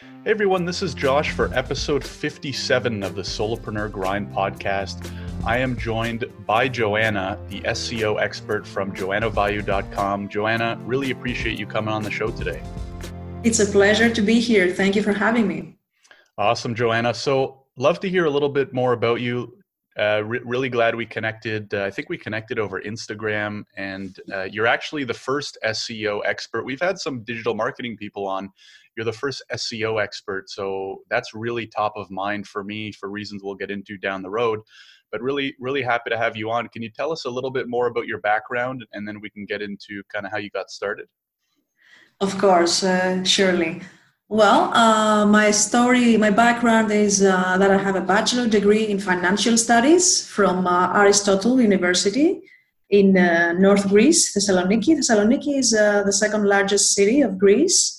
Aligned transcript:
Hey 0.00 0.30
everyone, 0.30 0.64
this 0.64 0.80
is 0.80 0.94
Josh 0.94 1.32
for 1.32 1.52
episode 1.52 2.04
57 2.04 3.02
of 3.02 3.16
the 3.16 3.22
Solopreneur 3.22 3.90
Grind 3.90 4.32
podcast. 4.32 5.10
I 5.44 5.58
am 5.58 5.76
joined 5.76 6.24
by 6.46 6.68
Joanna, 6.68 7.36
the 7.48 7.62
SEO 7.62 8.20
expert 8.20 8.64
from 8.64 8.94
joannavaiou.com. 8.94 10.28
Joanna, 10.28 10.78
really 10.84 11.10
appreciate 11.10 11.58
you 11.58 11.66
coming 11.66 11.92
on 11.92 12.04
the 12.04 12.12
show 12.12 12.30
today. 12.30 12.62
It's 13.42 13.58
a 13.58 13.66
pleasure 13.66 14.08
to 14.08 14.22
be 14.22 14.38
here. 14.38 14.72
Thank 14.72 14.94
you 14.94 15.02
for 15.02 15.12
having 15.12 15.48
me. 15.48 15.76
Awesome, 16.36 16.76
Joanna. 16.76 17.12
So, 17.12 17.64
love 17.76 17.98
to 18.00 18.08
hear 18.08 18.26
a 18.26 18.30
little 18.30 18.50
bit 18.50 18.72
more 18.72 18.92
about 18.92 19.20
you. 19.20 19.58
Uh, 19.98 20.22
re- 20.24 20.40
really 20.44 20.68
glad 20.68 20.94
we 20.94 21.04
connected. 21.04 21.74
Uh, 21.74 21.82
I 21.82 21.90
think 21.90 22.08
we 22.08 22.16
connected 22.16 22.60
over 22.60 22.80
Instagram, 22.80 23.64
and 23.76 24.16
uh, 24.32 24.44
you're 24.44 24.68
actually 24.68 25.02
the 25.02 25.14
first 25.14 25.58
SEO 25.64 26.20
expert. 26.24 26.64
We've 26.64 26.80
had 26.80 27.00
some 27.00 27.24
digital 27.24 27.54
marketing 27.54 27.96
people 27.96 28.24
on. 28.28 28.50
You're 28.98 29.04
the 29.04 29.12
first 29.12 29.44
SEO 29.52 30.02
expert, 30.02 30.50
so 30.50 31.02
that's 31.08 31.32
really 31.32 31.68
top 31.68 31.92
of 31.94 32.10
mind 32.10 32.48
for 32.48 32.64
me 32.64 32.90
for 32.90 33.08
reasons 33.08 33.44
we'll 33.44 33.54
get 33.54 33.70
into 33.70 33.96
down 33.96 34.22
the 34.22 34.30
road. 34.30 34.58
But 35.12 35.22
really, 35.22 35.54
really 35.60 35.82
happy 35.82 36.10
to 36.10 36.18
have 36.18 36.36
you 36.36 36.50
on. 36.50 36.66
Can 36.66 36.82
you 36.82 36.90
tell 36.90 37.12
us 37.12 37.24
a 37.24 37.30
little 37.30 37.52
bit 37.52 37.68
more 37.68 37.86
about 37.86 38.08
your 38.08 38.18
background, 38.18 38.84
and 38.94 39.06
then 39.06 39.20
we 39.20 39.30
can 39.30 39.44
get 39.44 39.62
into 39.62 40.02
kind 40.12 40.26
of 40.26 40.32
how 40.32 40.38
you 40.38 40.50
got 40.50 40.68
started? 40.68 41.06
Of 42.20 42.36
course, 42.38 42.82
uh, 42.82 43.22
surely. 43.22 43.82
Well, 44.28 44.74
uh, 44.74 45.26
my 45.26 45.52
story, 45.52 46.16
my 46.16 46.30
background 46.30 46.90
is 46.90 47.22
uh, 47.22 47.56
that 47.56 47.70
I 47.70 47.78
have 47.78 47.94
a 47.94 48.00
bachelor 48.00 48.48
degree 48.48 48.88
in 48.88 48.98
financial 48.98 49.56
studies 49.56 50.26
from 50.26 50.66
uh, 50.66 50.92
Aristotle 50.92 51.60
University 51.60 52.42
in 52.90 53.16
uh, 53.16 53.52
North 53.52 53.88
Greece, 53.88 54.36
Thessaloniki. 54.36 54.96
Thessaloniki 54.98 55.56
is 55.56 55.72
uh, 55.72 56.02
the 56.02 56.12
second 56.12 56.46
largest 56.46 56.96
city 56.96 57.20
of 57.20 57.38
Greece. 57.38 57.97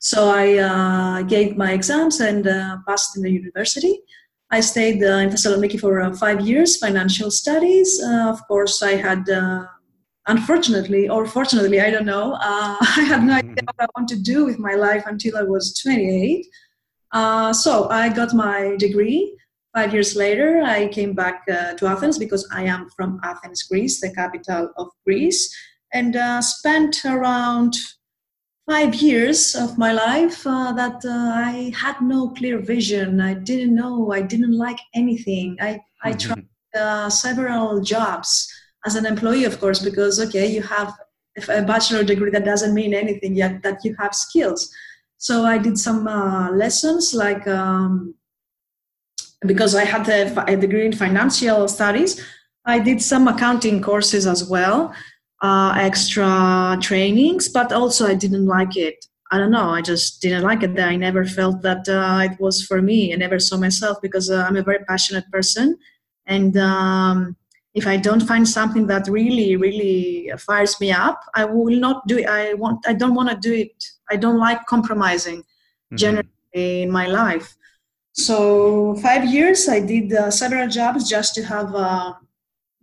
So 0.00 0.30
I 0.30 0.58
uh, 0.58 1.22
gave 1.22 1.56
my 1.56 1.72
exams 1.72 2.20
and 2.20 2.44
passed 2.88 3.16
in 3.16 3.22
the 3.22 3.30
university. 3.30 4.00
I 4.50 4.60
stayed 4.60 4.96
in 4.96 5.30
Thessaloniki 5.30 5.78
for 5.78 6.12
five 6.14 6.40
years, 6.40 6.76
financial 6.76 7.30
studies. 7.30 8.00
of 8.02 8.40
course, 8.48 8.82
I 8.82 8.96
had 8.96 9.28
unfortunately 10.26 11.08
or 11.08 11.26
fortunately 11.26 11.80
i 11.80 11.90
don't 11.90 12.06
know 12.06 12.32
uh, 12.34 12.76
i 13.00 13.04
had 13.12 13.22
no 13.22 13.34
idea 13.34 13.64
what 13.64 13.80
i 13.80 13.86
want 13.96 14.08
to 14.08 14.16
do 14.16 14.44
with 14.44 14.58
my 14.58 14.74
life 14.74 15.04
until 15.06 15.36
i 15.36 15.42
was 15.42 15.78
28 15.78 16.46
uh, 17.12 17.52
so 17.52 17.88
i 17.88 18.08
got 18.08 18.34
my 18.34 18.76
degree 18.78 19.36
five 19.74 19.92
years 19.92 20.14
later 20.14 20.62
i 20.62 20.88
came 20.88 21.14
back 21.14 21.42
uh, 21.50 21.72
to 21.74 21.86
athens 21.86 22.18
because 22.18 22.46
i 22.52 22.62
am 22.62 22.88
from 22.96 23.18
athens 23.24 23.62
greece 23.62 24.00
the 24.00 24.12
capital 24.14 24.70
of 24.76 24.88
greece 25.06 25.42
and 25.92 26.16
uh, 26.16 26.40
spent 26.40 27.04
around 27.04 27.74
five 28.70 28.94
years 28.94 29.56
of 29.56 29.76
my 29.76 29.90
life 29.90 30.46
uh, 30.46 30.70
that 30.80 30.98
uh, 31.04 31.32
i 31.52 31.72
had 31.74 31.96
no 32.00 32.28
clear 32.38 32.56
vision. 32.74 33.20
I 33.20 33.34
didn't 33.34 33.74
know. 33.74 34.12
I 34.18 34.22
didn't 34.32 34.56
like 34.66 34.80
anything. 34.94 35.48
I, 35.60 35.70
I 36.04 36.12
tried 36.12 36.46
several 37.08 37.80
jobs 37.80 38.30
as 38.86 38.94
an 38.94 39.06
employee, 39.06 39.46
of 39.50 39.58
course, 39.62 39.80
because 39.88 40.20
okay, 40.24 40.46
you 40.46 40.62
have 40.62 40.90
a 41.48 41.62
bachelor 41.62 42.04
degree 42.04 42.30
that 42.30 42.44
doesn't 42.44 42.74
mean 42.80 42.94
anything 42.94 43.34
yet 43.34 43.54
that 43.64 43.78
you 43.84 43.96
have 43.98 44.14
skills. 44.14 44.72
So 45.18 45.44
I 45.44 45.58
did 45.58 45.76
some 45.76 46.06
uh, 46.06 46.52
lessons 46.52 47.12
like 47.12 47.44
um, 47.48 48.14
because 49.52 49.74
I 49.74 49.84
had 49.84 50.08
a, 50.08 50.22
a, 50.52 50.56
degree 50.56 50.86
in 50.86 50.92
financial 50.92 51.66
studies, 51.66 52.12
I 52.64 52.78
did 52.78 53.02
some 53.02 53.26
accounting 53.26 53.82
courses 53.82 54.26
as 54.26 54.48
well, 54.48 54.94
uh, 55.42 55.74
extra 55.76 56.78
trainings, 56.80 57.48
but 57.48 57.72
also 57.72 58.06
I 58.06 58.14
didn't 58.14 58.46
like 58.46 58.76
it. 58.76 59.06
I 59.32 59.38
don't 59.38 59.52
know. 59.52 59.70
I 59.70 59.80
just 59.80 60.20
didn't 60.20 60.42
like 60.42 60.62
it. 60.62 60.78
I 60.78 60.96
never 60.96 61.24
felt 61.24 61.62
that 61.62 61.88
uh, 61.88 62.30
it 62.30 62.40
was 62.40 62.64
for 62.64 62.82
me. 62.82 63.12
I 63.12 63.16
never 63.16 63.38
saw 63.38 63.56
myself 63.56 63.98
because 64.02 64.28
uh, 64.30 64.44
I'm 64.48 64.56
a 64.56 64.62
very 64.62 64.84
passionate 64.84 65.30
person, 65.30 65.78
and 66.26 66.56
um, 66.56 67.36
if 67.74 67.86
I 67.86 67.96
don't 67.96 68.26
find 68.26 68.48
something 68.48 68.88
that 68.88 69.06
really, 69.08 69.54
really 69.56 70.32
fires 70.38 70.80
me 70.80 70.90
up, 70.90 71.20
I 71.34 71.44
will 71.44 71.78
not 71.78 72.06
do 72.08 72.18
it. 72.18 72.26
I 72.26 72.54
want. 72.54 72.84
I 72.88 72.92
don't 72.92 73.14
want 73.14 73.30
to 73.30 73.36
do 73.36 73.52
it. 73.54 73.72
I 74.10 74.16
don't 74.16 74.38
like 74.38 74.66
compromising 74.66 75.38
mm-hmm. 75.42 75.96
generally 75.96 76.82
in 76.82 76.90
my 76.90 77.06
life. 77.06 77.56
So 78.12 78.96
five 78.96 79.24
years, 79.24 79.68
I 79.68 79.80
did 79.80 80.12
uh, 80.12 80.30
several 80.30 80.68
jobs 80.68 81.08
just 81.08 81.34
to 81.36 81.44
have, 81.44 81.74
uh, 81.74 82.14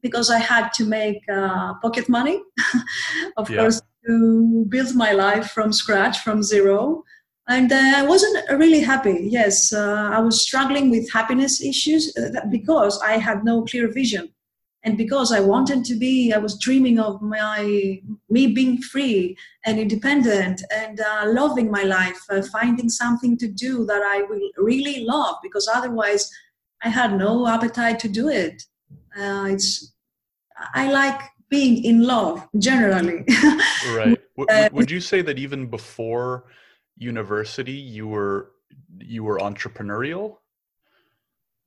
because 0.02 0.30
I 0.30 0.40
had 0.40 0.69
to 0.74 0.85
make 0.85 1.22
uh, 1.30 1.74
pocket 1.81 2.08
money, 2.09 2.41
of 3.38 3.50
yeah. 3.50 3.58
course, 3.58 3.81
to 4.06 4.66
build 4.69 4.96
my 4.96 5.12
life 5.12 5.52
from 5.52 5.74
scratch, 5.74 6.19
from 6.19 6.44
zero. 6.44 7.03
And 7.50 7.72
uh, 7.72 7.94
I 7.96 8.03
wasn't 8.03 8.50
really 8.52 8.81
happy. 8.81 9.28
Yes, 9.30 9.72
uh, 9.74 10.09
I 10.12 10.19
was 10.19 10.41
struggling 10.41 10.90
with 10.90 11.12
happiness 11.12 11.62
issues 11.62 12.16
uh, 12.18 12.46
because 12.50 13.00
I 13.02 13.13
had 13.18 13.44
no 13.44 13.63
clear 13.63 13.91
vision 13.91 14.30
and 14.88 14.97
because 14.97 15.31
i 15.31 15.40
wanted 15.40 15.84
to 15.84 15.96
be 15.96 16.31
i 16.34 16.38
was 16.38 16.59
dreaming 16.59 17.00
of 17.00 17.22
my 17.22 18.00
me 18.29 18.47
being 18.59 18.78
free 18.81 19.38
and 19.66 19.79
independent 19.79 20.64
and 20.72 21.02
uh, 21.02 21.24
loving 21.28 21.69
my 21.69 21.84
life 21.84 22.19
uh, 22.29 22.41
finding 22.41 22.90
something 22.90 23.38
to 23.38 23.47
do 23.47 23.85
that 23.85 24.02
i 24.02 24.22
will 24.29 24.50
really 24.58 25.03
love 25.03 25.35
because 25.44 25.68
otherwise 25.74 26.29
i 26.84 26.90
had 26.90 27.18
no 27.18 27.47
appetite 27.47 28.00
to 28.00 28.08
do 28.08 28.29
it 28.29 28.64
uh, 29.17 29.45
it's 29.50 29.94
i 30.73 30.91
like 30.91 31.19
being 31.50 31.83
in 31.83 32.03
love 32.03 32.45
generally 32.57 33.23
right 33.95 34.19
w- 34.38 34.69
would 34.72 34.91
you 34.91 35.00
say 35.00 35.22
that 35.22 35.38
even 35.39 35.66
before 35.67 36.45
university 36.97 37.72
you 37.72 38.07
were 38.07 38.51
you 39.00 39.23
were 39.23 39.38
entrepreneurial 39.39 40.38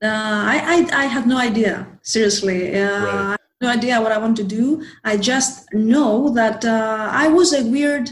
uh, 0.03 0.09
I, 0.09 0.89
I, 0.93 1.03
I 1.03 1.05
have 1.05 1.27
no 1.27 1.37
idea. 1.37 1.87
Seriously, 2.01 2.75
uh, 2.75 3.05
right. 3.05 3.15
I 3.15 3.31
have 3.33 3.61
no 3.61 3.69
idea 3.69 4.01
what 4.01 4.13
I 4.13 4.19
want 4.19 4.35
to 4.39 4.45
do. 4.45 4.83
I 5.05 5.19
just 5.19 5.71
know 5.75 6.31
that 6.31 6.65
uh, 6.65 7.09
I 7.13 7.29
was 7.29 7.53
a 7.53 7.65
weird 7.67 8.11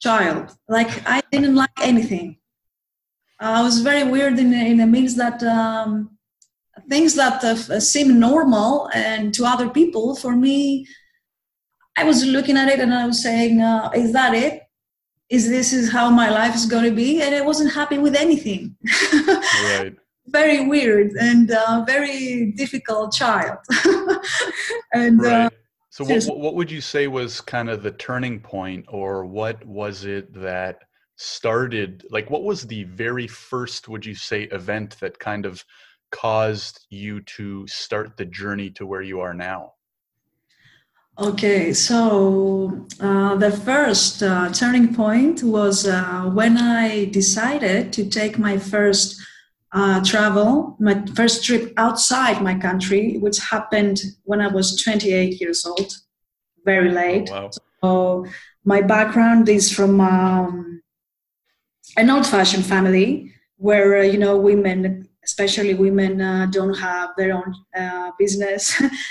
child. 0.00 0.56
Like 0.68 0.90
I 1.06 1.22
didn't 1.30 1.54
like 1.54 1.70
anything. 1.80 2.38
I 3.38 3.62
was 3.62 3.82
very 3.82 4.02
weird 4.02 4.36
in 4.40 4.52
in 4.52 4.78
the 4.78 4.86
means 4.86 5.14
that 5.14 5.40
um, 5.44 6.17
things 6.88 7.14
that 7.14 7.42
uh, 7.44 7.80
seem 7.80 8.18
normal 8.18 8.88
and 8.94 9.34
to 9.34 9.44
other 9.44 9.68
people 9.68 10.16
for 10.16 10.34
me, 10.34 10.86
I 11.96 12.04
was 12.04 12.24
looking 12.24 12.56
at 12.56 12.68
it 12.68 12.80
and 12.80 12.94
I 12.94 13.06
was 13.06 13.22
saying, 13.22 13.60
uh, 13.60 13.90
"Is 13.94 14.12
that 14.12 14.34
it? 14.34 14.62
Is 15.28 15.48
this 15.48 15.72
is 15.72 15.90
how 15.92 16.10
my 16.10 16.30
life 16.30 16.54
is 16.54 16.66
going 16.66 16.84
to 16.84 16.94
be?" 16.94 17.22
And 17.22 17.34
I 17.34 17.40
wasn't 17.42 17.72
happy 17.74 17.98
with 17.98 18.14
anything. 18.14 18.76
right 19.64 19.94
very 20.30 20.66
weird 20.66 21.12
and 21.12 21.50
uh, 21.50 21.84
very 21.86 22.52
difficult 22.52 23.12
child. 23.12 23.58
and 24.92 25.20
uh, 25.20 25.24
right. 25.24 25.46
uh, 25.46 25.50
so, 25.90 26.04
what, 26.04 26.38
what 26.38 26.54
would 26.54 26.70
you 26.70 26.80
say 26.80 27.08
was 27.08 27.40
kind 27.40 27.68
of 27.68 27.82
the 27.82 27.90
turning 27.92 28.40
point, 28.40 28.84
or 28.88 29.24
what 29.24 29.64
was 29.66 30.04
it 30.04 30.32
that 30.34 30.82
started? 31.16 32.04
Like, 32.10 32.30
what 32.30 32.44
was 32.44 32.66
the 32.66 32.84
very 32.84 33.26
first, 33.26 33.88
would 33.88 34.06
you 34.06 34.14
say, 34.14 34.44
event 34.44 34.96
that 35.00 35.18
kind 35.18 35.44
of 35.44 35.64
caused 36.10 36.86
you 36.90 37.20
to 37.22 37.66
start 37.66 38.16
the 38.16 38.24
journey 38.24 38.70
to 38.70 38.86
where 38.86 39.02
you 39.02 39.20
are 39.20 39.34
now? 39.34 39.74
Okay, 41.18 41.72
so 41.72 42.86
uh, 43.00 43.34
the 43.34 43.50
first 43.50 44.22
uh, 44.22 44.52
turning 44.52 44.94
point 44.94 45.42
was 45.42 45.84
uh, 45.86 46.30
when 46.32 46.56
I 46.56 47.06
decided 47.06 47.92
to 47.94 48.08
take 48.08 48.38
my 48.38 48.56
first 48.56 49.20
uh, 49.72 50.02
travel, 50.04 50.76
my 50.78 51.04
first 51.16 51.44
trip 51.44 51.72
outside 51.76 52.40
my 52.40 52.54
country, 52.54 53.18
which 53.18 53.38
happened 53.38 54.00
when 54.24 54.40
I 54.40 54.46
was 54.46 54.80
28 54.80 55.40
years 55.40 55.66
old, 55.66 55.92
very 56.64 56.90
late. 56.90 57.28
Oh, 57.32 57.42
wow. 57.42 57.50
So 57.82 58.26
my 58.64 58.80
background 58.80 59.48
is 59.48 59.72
from 59.72 60.00
um, 60.00 60.82
an 61.96 62.10
old-fashioned 62.10 62.64
family 62.64 63.34
where 63.56 63.98
uh, 63.98 64.02
you 64.02 64.18
know 64.18 64.36
women, 64.36 65.07
especially 65.28 65.74
women, 65.74 66.20
uh, 66.20 66.46
don't 66.46 66.78
have 66.78 67.10
their 67.18 67.32
own 67.38 67.54
uh, 67.76 68.10
business. 68.18 68.62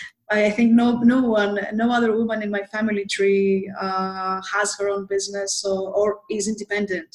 I 0.30 0.50
think 0.50 0.74
no 0.74 0.88
no 1.14 1.22
one, 1.22 1.54
no 1.74 1.90
other 1.98 2.12
woman 2.20 2.42
in 2.42 2.52
my 2.52 2.64
family 2.74 3.06
tree 3.06 3.72
uh, 3.80 4.42
has 4.54 4.76
her 4.78 4.90
own 4.90 5.06
business 5.06 5.50
so 5.62 5.72
or 6.00 6.20
is 6.30 6.48
independent. 6.48 7.12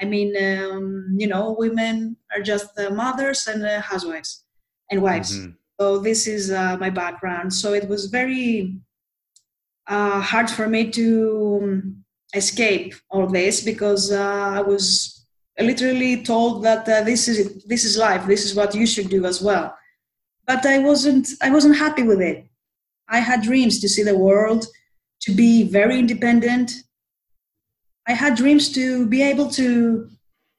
I 0.00 0.04
mean, 0.06 0.30
um, 0.48 1.14
you 1.16 1.28
know, 1.28 1.54
women 1.56 2.16
are 2.34 2.42
just 2.42 2.74
the 2.74 2.90
mothers 2.90 3.46
and 3.46 3.62
the 3.62 3.80
housewives 3.80 4.44
and 4.90 5.02
wives. 5.02 5.36
Mm-hmm. 5.36 5.50
So 5.78 5.98
this 5.98 6.26
is 6.26 6.50
uh, 6.50 6.76
my 6.78 6.90
background. 6.90 7.52
So 7.52 7.74
it 7.74 7.86
was 7.88 8.06
very 8.06 8.80
uh, 9.86 10.20
hard 10.20 10.48
for 10.50 10.66
me 10.66 10.90
to 10.90 11.60
um, 11.62 12.04
escape 12.34 12.94
all 13.10 13.26
this 13.26 13.62
because 13.62 14.10
uh, 14.10 14.58
I 14.58 14.62
was 14.62 15.19
literally 15.62 16.22
told 16.22 16.64
that 16.64 16.88
uh, 16.88 17.02
this 17.02 17.28
is 17.28 17.64
this 17.64 17.84
is 17.84 17.96
life. 17.96 18.26
This 18.26 18.44
is 18.44 18.54
what 18.54 18.74
you 18.74 18.86
should 18.86 19.08
do 19.08 19.26
as 19.26 19.40
well. 19.42 19.76
But 20.46 20.64
I 20.66 20.78
wasn't. 20.78 21.28
I 21.42 21.50
wasn't 21.50 21.76
happy 21.76 22.02
with 22.02 22.20
it. 22.20 22.46
I 23.08 23.18
had 23.18 23.42
dreams 23.42 23.80
to 23.80 23.88
see 23.88 24.04
the 24.04 24.16
world, 24.16 24.66
to 25.22 25.32
be 25.32 25.64
very 25.64 25.98
independent, 25.98 26.72
I 28.10 28.14
had 28.14 28.36
dreams 28.36 28.72
to 28.72 29.06
be 29.06 29.22
able 29.22 29.48
to 29.50 30.10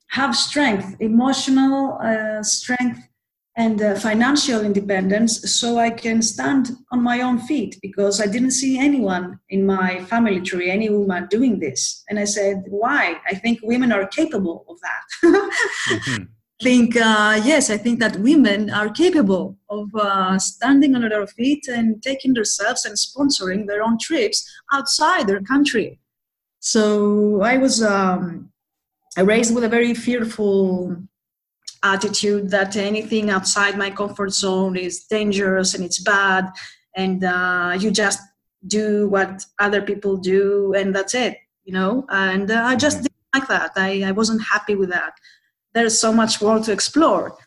have 0.08 0.36
strength, 0.36 0.96
emotional 1.02 1.98
uh, 2.02 2.44
strength, 2.44 3.00
and 3.62 3.80
uh, 3.82 3.96
financial 3.96 4.62
independence 4.70 5.34
so 5.60 5.78
I 5.78 5.92
can 5.92 6.22
stand 6.22 6.64
on 6.92 7.00
my 7.04 7.22
own 7.22 7.38
feet 7.50 7.78
because 7.82 8.20
I 8.20 8.26
didn't 8.26 8.56
see 8.62 8.74
anyone 8.80 9.40
in 9.50 9.62
my 9.66 10.04
family 10.12 10.42
tree, 10.42 10.70
any 10.72 10.90
woman 10.90 11.28
doing 11.30 11.60
this. 11.60 12.04
And 12.10 12.18
I 12.18 12.26
said, 12.26 12.64
why? 12.68 13.02
I 13.32 13.36
think 13.36 13.60
women 13.62 13.92
are 13.92 14.08
capable 14.08 14.66
of 14.72 14.78
that. 14.88 15.04
mm-hmm. 15.24 16.24
think 16.68 16.96
uh, 16.96 17.36
yes 17.52 17.64
i 17.76 17.78
think 17.84 17.98
that 18.04 18.16
women 18.30 18.70
are 18.80 18.90
capable 19.04 19.46
of 19.78 19.86
uh, 20.08 20.38
standing 20.52 20.92
on 20.96 21.02
their 21.02 21.26
feet 21.38 21.64
and 21.78 21.88
taking 22.10 22.34
themselves 22.36 22.82
and 22.88 22.96
sponsoring 23.08 23.62
their 23.66 23.82
own 23.88 23.98
trips 24.08 24.40
outside 24.76 25.26
their 25.26 25.44
country 25.54 25.88
so 26.74 26.82
i 27.52 27.56
was 27.66 27.76
um, 27.82 28.24
raised 29.32 29.52
with 29.56 29.64
a 29.70 29.74
very 29.78 29.94
fearful 30.06 30.62
attitude 31.84 32.50
that 32.52 32.76
anything 32.76 33.30
outside 33.30 33.78
my 33.78 33.90
comfort 33.90 34.32
zone 34.32 34.76
is 34.76 35.06
dangerous 35.06 35.74
and 35.74 35.84
it's 35.84 36.00
bad 36.00 36.48
and 36.96 37.24
uh, 37.24 37.76
you 37.80 37.90
just 37.92 38.22
do 38.68 39.08
what 39.10 39.46
other 39.60 39.82
people 39.82 40.18
do 40.18 40.74
and 40.76 40.96
that's 40.96 41.16
it 41.16 41.38
you 41.66 41.74
know? 41.74 42.06
And 42.10 42.50
uh, 42.52 42.64
i 42.66 42.76
just 42.76 42.98
mm-hmm. 42.98 43.04
didn't 43.04 43.34
like 43.34 43.48
that. 43.48 43.72
I, 43.76 44.04
I 44.04 44.12
wasn't 44.12 44.42
happy 44.44 44.76
with 44.76 44.90
that. 44.90 45.14
There's 45.74 45.98
so 45.98 46.12
much 46.12 46.42
world 46.42 46.66
to 46.66 46.72
explore. 46.72 47.38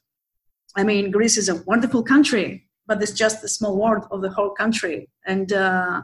I 0.76 0.82
mean 0.84 1.10
greece 1.10 1.36
is 1.36 1.48
a 1.48 1.62
wonderful 1.64 2.02
country 2.02 2.69
but 2.86 3.02
it's 3.02 3.12
just 3.12 3.42
a 3.42 3.48
small 3.48 3.78
world 3.78 4.04
of 4.10 4.20
the 4.20 4.31
whole 4.31 4.50
country. 4.50 5.08
And 5.26 5.52
uh, 5.52 6.02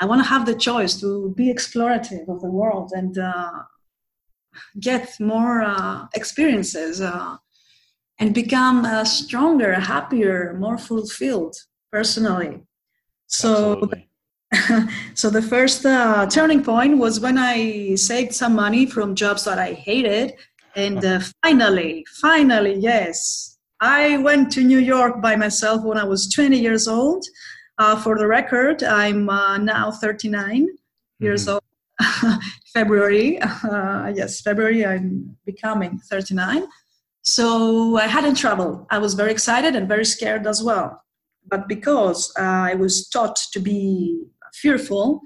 i 0.00 0.04
want 0.04 0.22
to 0.22 0.28
have 0.28 0.44
the 0.46 0.54
choice 0.68 1.00
to 1.00 1.32
be 1.36 1.46
explorative 1.54 2.28
of 2.28 2.38
the 2.40 2.52
world 2.60 2.92
and 2.94 3.18
uh, 3.18 3.58
get 4.80 5.04
more 5.20 5.62
uh, 5.62 6.06
experiences 6.14 7.00
uh, 7.00 7.36
and 8.18 8.34
become 8.34 8.84
uh, 8.84 9.04
stronger, 9.04 9.74
happier, 9.74 10.54
more 10.58 10.78
fulfilled 10.78 11.56
personally. 11.92 12.60
So, 13.26 13.90
so 15.14 15.30
the 15.30 15.42
first 15.42 15.84
uh, 15.84 16.26
turning 16.26 16.62
point 16.62 16.98
was 16.98 17.20
when 17.20 17.38
I 17.38 17.94
saved 17.96 18.34
some 18.34 18.54
money 18.54 18.86
from 18.86 19.14
jobs 19.14 19.44
that 19.44 19.58
I 19.58 19.72
hated, 19.72 20.34
and 20.74 21.04
uh, 21.04 21.20
finally, 21.42 22.06
finally, 22.20 22.74
yes, 22.74 23.58
I 23.80 24.18
went 24.18 24.50
to 24.52 24.62
New 24.62 24.78
York 24.78 25.20
by 25.20 25.36
myself 25.36 25.82
when 25.82 25.98
I 25.98 26.04
was 26.04 26.32
20 26.32 26.58
years 26.58 26.88
old. 26.88 27.24
Uh, 27.78 27.94
for 27.94 28.16
the 28.18 28.26
record, 28.26 28.82
I'm 28.82 29.28
uh, 29.28 29.58
now 29.58 29.90
39 29.90 30.40
mm-hmm. 30.40 30.66
years 31.24 31.46
old. 31.46 31.62
February, 32.72 33.38
uh, 33.40 34.12
yes, 34.14 34.40
February, 34.40 34.84
I'm 34.84 35.36
becoming 35.44 35.98
39. 36.10 36.66
So 37.26 37.96
I 37.96 38.06
hadn't 38.06 38.36
traveled. 38.36 38.86
I 38.90 38.98
was 38.98 39.14
very 39.14 39.32
excited 39.32 39.74
and 39.74 39.88
very 39.88 40.04
scared 40.04 40.46
as 40.46 40.62
well. 40.62 41.02
But 41.48 41.68
because 41.68 42.32
uh, 42.38 42.42
I 42.42 42.74
was 42.74 43.08
taught 43.08 43.36
to 43.52 43.60
be 43.60 44.24
fearful, 44.54 45.20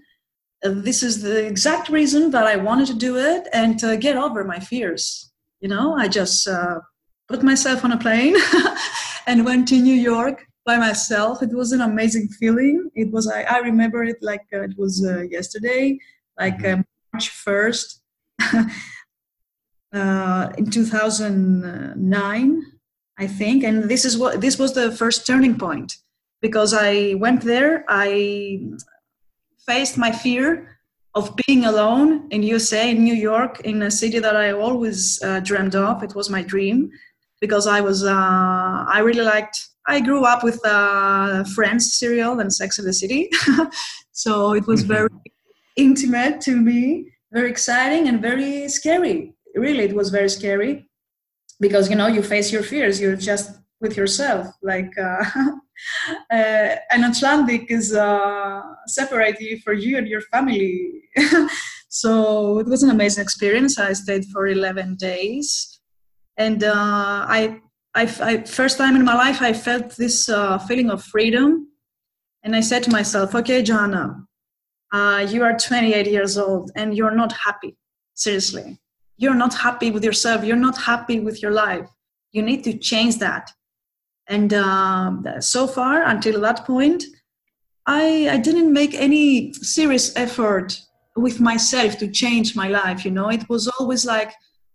uh, 0.64 0.70
this 0.74 1.02
is 1.02 1.22
the 1.22 1.46
exact 1.46 1.90
reason 1.90 2.30
that 2.30 2.46
I 2.46 2.56
wanted 2.56 2.86
to 2.88 2.94
do 2.94 3.16
it 3.18 3.48
and 3.52 3.78
to 3.80 3.96
get 3.98 4.16
over 4.16 4.44
my 4.44 4.58
fears. 4.58 5.30
You 5.60 5.68
know, 5.68 5.94
I 5.94 6.08
just 6.08 6.48
uh, 6.48 6.80
put 7.28 7.42
myself 7.42 7.84
on 7.84 7.92
a 7.92 7.98
plane 7.98 8.34
and 9.26 9.44
went 9.44 9.68
to 9.68 9.76
New 9.76 9.94
York 9.94 10.46
by 10.64 10.78
myself. 10.78 11.42
It 11.42 11.52
was 11.52 11.72
an 11.72 11.82
amazing 11.82 12.28
feeling. 12.28 12.90
It 12.94 13.10
was 13.12 13.28
I, 13.28 13.42
I 13.42 13.58
remember 13.58 14.04
it 14.04 14.16
like 14.22 14.46
uh, 14.54 14.62
it 14.62 14.74
was 14.78 15.04
uh, 15.04 15.22
yesterday, 15.30 15.98
like 16.38 16.58
mm-hmm. 16.58 16.80
March 17.12 17.28
first. 17.28 18.00
uh, 19.92 20.52
in 20.56 20.70
2009, 20.70 22.62
I 23.18 23.26
think, 23.26 23.64
and 23.64 23.84
this 23.84 24.04
is 24.04 24.16
what 24.16 24.40
this 24.40 24.58
was 24.58 24.72
the 24.72 24.92
first 24.92 25.26
turning 25.26 25.58
point 25.58 25.96
because 26.40 26.72
I 26.72 27.14
went 27.14 27.42
there. 27.42 27.84
I 27.88 28.60
faced 29.66 29.98
my 29.98 30.10
fear 30.10 30.78
of 31.14 31.34
being 31.46 31.64
alone 31.64 32.28
in 32.30 32.42
USA, 32.42 32.90
in 32.90 33.02
New 33.02 33.14
York, 33.14 33.60
in 33.60 33.82
a 33.82 33.90
city 33.90 34.20
that 34.20 34.36
I 34.36 34.52
always 34.52 35.20
uh, 35.22 35.40
dreamed 35.40 35.74
of. 35.74 36.02
It 36.02 36.14
was 36.14 36.30
my 36.30 36.42
dream 36.42 36.90
because 37.40 37.66
I 37.66 37.80
was 37.80 38.04
uh, 38.04 38.84
I 38.96 39.00
really 39.00 39.24
liked. 39.24 39.68
I 39.86 40.00
grew 40.00 40.24
up 40.24 40.44
with 40.44 40.60
uh, 40.64 41.44
Friends 41.44 41.94
serial 41.94 42.38
and 42.40 42.52
Sex 42.52 42.78
in 42.78 42.84
the 42.84 42.92
City, 42.92 43.28
so 44.12 44.54
it 44.54 44.66
was 44.66 44.82
mm-hmm. 44.82 44.92
very 44.92 45.08
intimate 45.76 46.40
to 46.42 46.54
me, 46.56 47.10
very 47.32 47.50
exciting 47.50 48.06
and 48.08 48.22
very 48.22 48.68
scary 48.68 49.34
really 49.54 49.84
it 49.84 49.94
was 49.94 50.10
very 50.10 50.28
scary 50.28 50.88
because 51.60 51.90
you 51.90 51.96
know 51.96 52.06
you 52.06 52.22
face 52.22 52.52
your 52.52 52.62
fears 52.62 53.00
you're 53.00 53.16
just 53.16 53.58
with 53.80 53.96
yourself 53.96 54.46
like 54.62 54.92
uh, 54.98 55.24
uh, 56.30 56.76
an 56.90 57.04
atlantic 57.04 57.70
is 57.70 57.94
uh, 57.94 58.62
separating 58.86 59.58
for 59.64 59.72
you 59.72 59.96
and 59.98 60.08
your 60.08 60.22
family. 60.32 61.02
So 61.92 62.60
it 62.60 62.68
was 62.68 62.84
an 62.84 62.90
amazing 62.90 63.22
experience. 63.22 63.76
I 63.76 63.92
stayed 63.94 64.24
for 64.26 64.46
11 64.46 64.94
days. 64.94 65.80
And 66.36 66.62
uh, 66.62 66.72
I, 67.28 67.60
I, 67.96 68.02
I, 68.22 68.44
first 68.44 68.78
time 68.78 68.94
in 68.94 69.04
my 69.04 69.14
life 69.14 69.42
i 69.42 69.52
felt 69.52 69.96
this 69.96 70.28
uh, 70.28 70.58
feeling 70.58 70.88
of 70.90 71.02
freedom. 71.02 71.66
And 72.44 72.54
i 72.54 72.60
said 72.60 72.84
to 72.84 72.90
myself 72.90 73.34
okay 73.34 73.62
jana 73.62 74.24
uh, 74.92 75.26
you 75.28 75.42
are 75.42 75.56
28 75.56 76.06
years 76.06 76.38
old 76.38 76.70
and 76.76 76.96
you're 76.96 77.14
not 77.14 77.32
happy. 77.32 77.76
Seriously 78.14 78.79
you're 79.20 79.34
not 79.34 79.52
happy 79.52 79.90
with 79.90 80.02
yourself. 80.02 80.44
You're 80.44 80.56
not 80.68 80.78
happy 80.78 81.20
with 81.20 81.42
your 81.42 81.52
life. 81.52 81.86
You 82.32 82.42
need 82.42 82.64
to 82.64 82.76
change 82.78 83.18
that. 83.18 83.50
And 84.26 84.54
um, 84.54 85.26
so 85.40 85.66
far 85.66 86.02
until 86.04 86.40
that 86.40 86.64
point 86.64 87.04
I, 87.86 88.28
I 88.30 88.36
didn't 88.36 88.72
make 88.72 88.94
any 88.94 89.52
serious 89.54 90.14
effort 90.16 90.80
with 91.16 91.40
myself 91.40 91.98
to 91.98 92.08
change 92.08 92.54
my 92.54 92.68
life 92.68 93.04
you 93.04 93.10
know? 93.10 93.28
It 93.28 93.48
was 93.48 93.66
always 93.78 94.06
like 94.06 94.32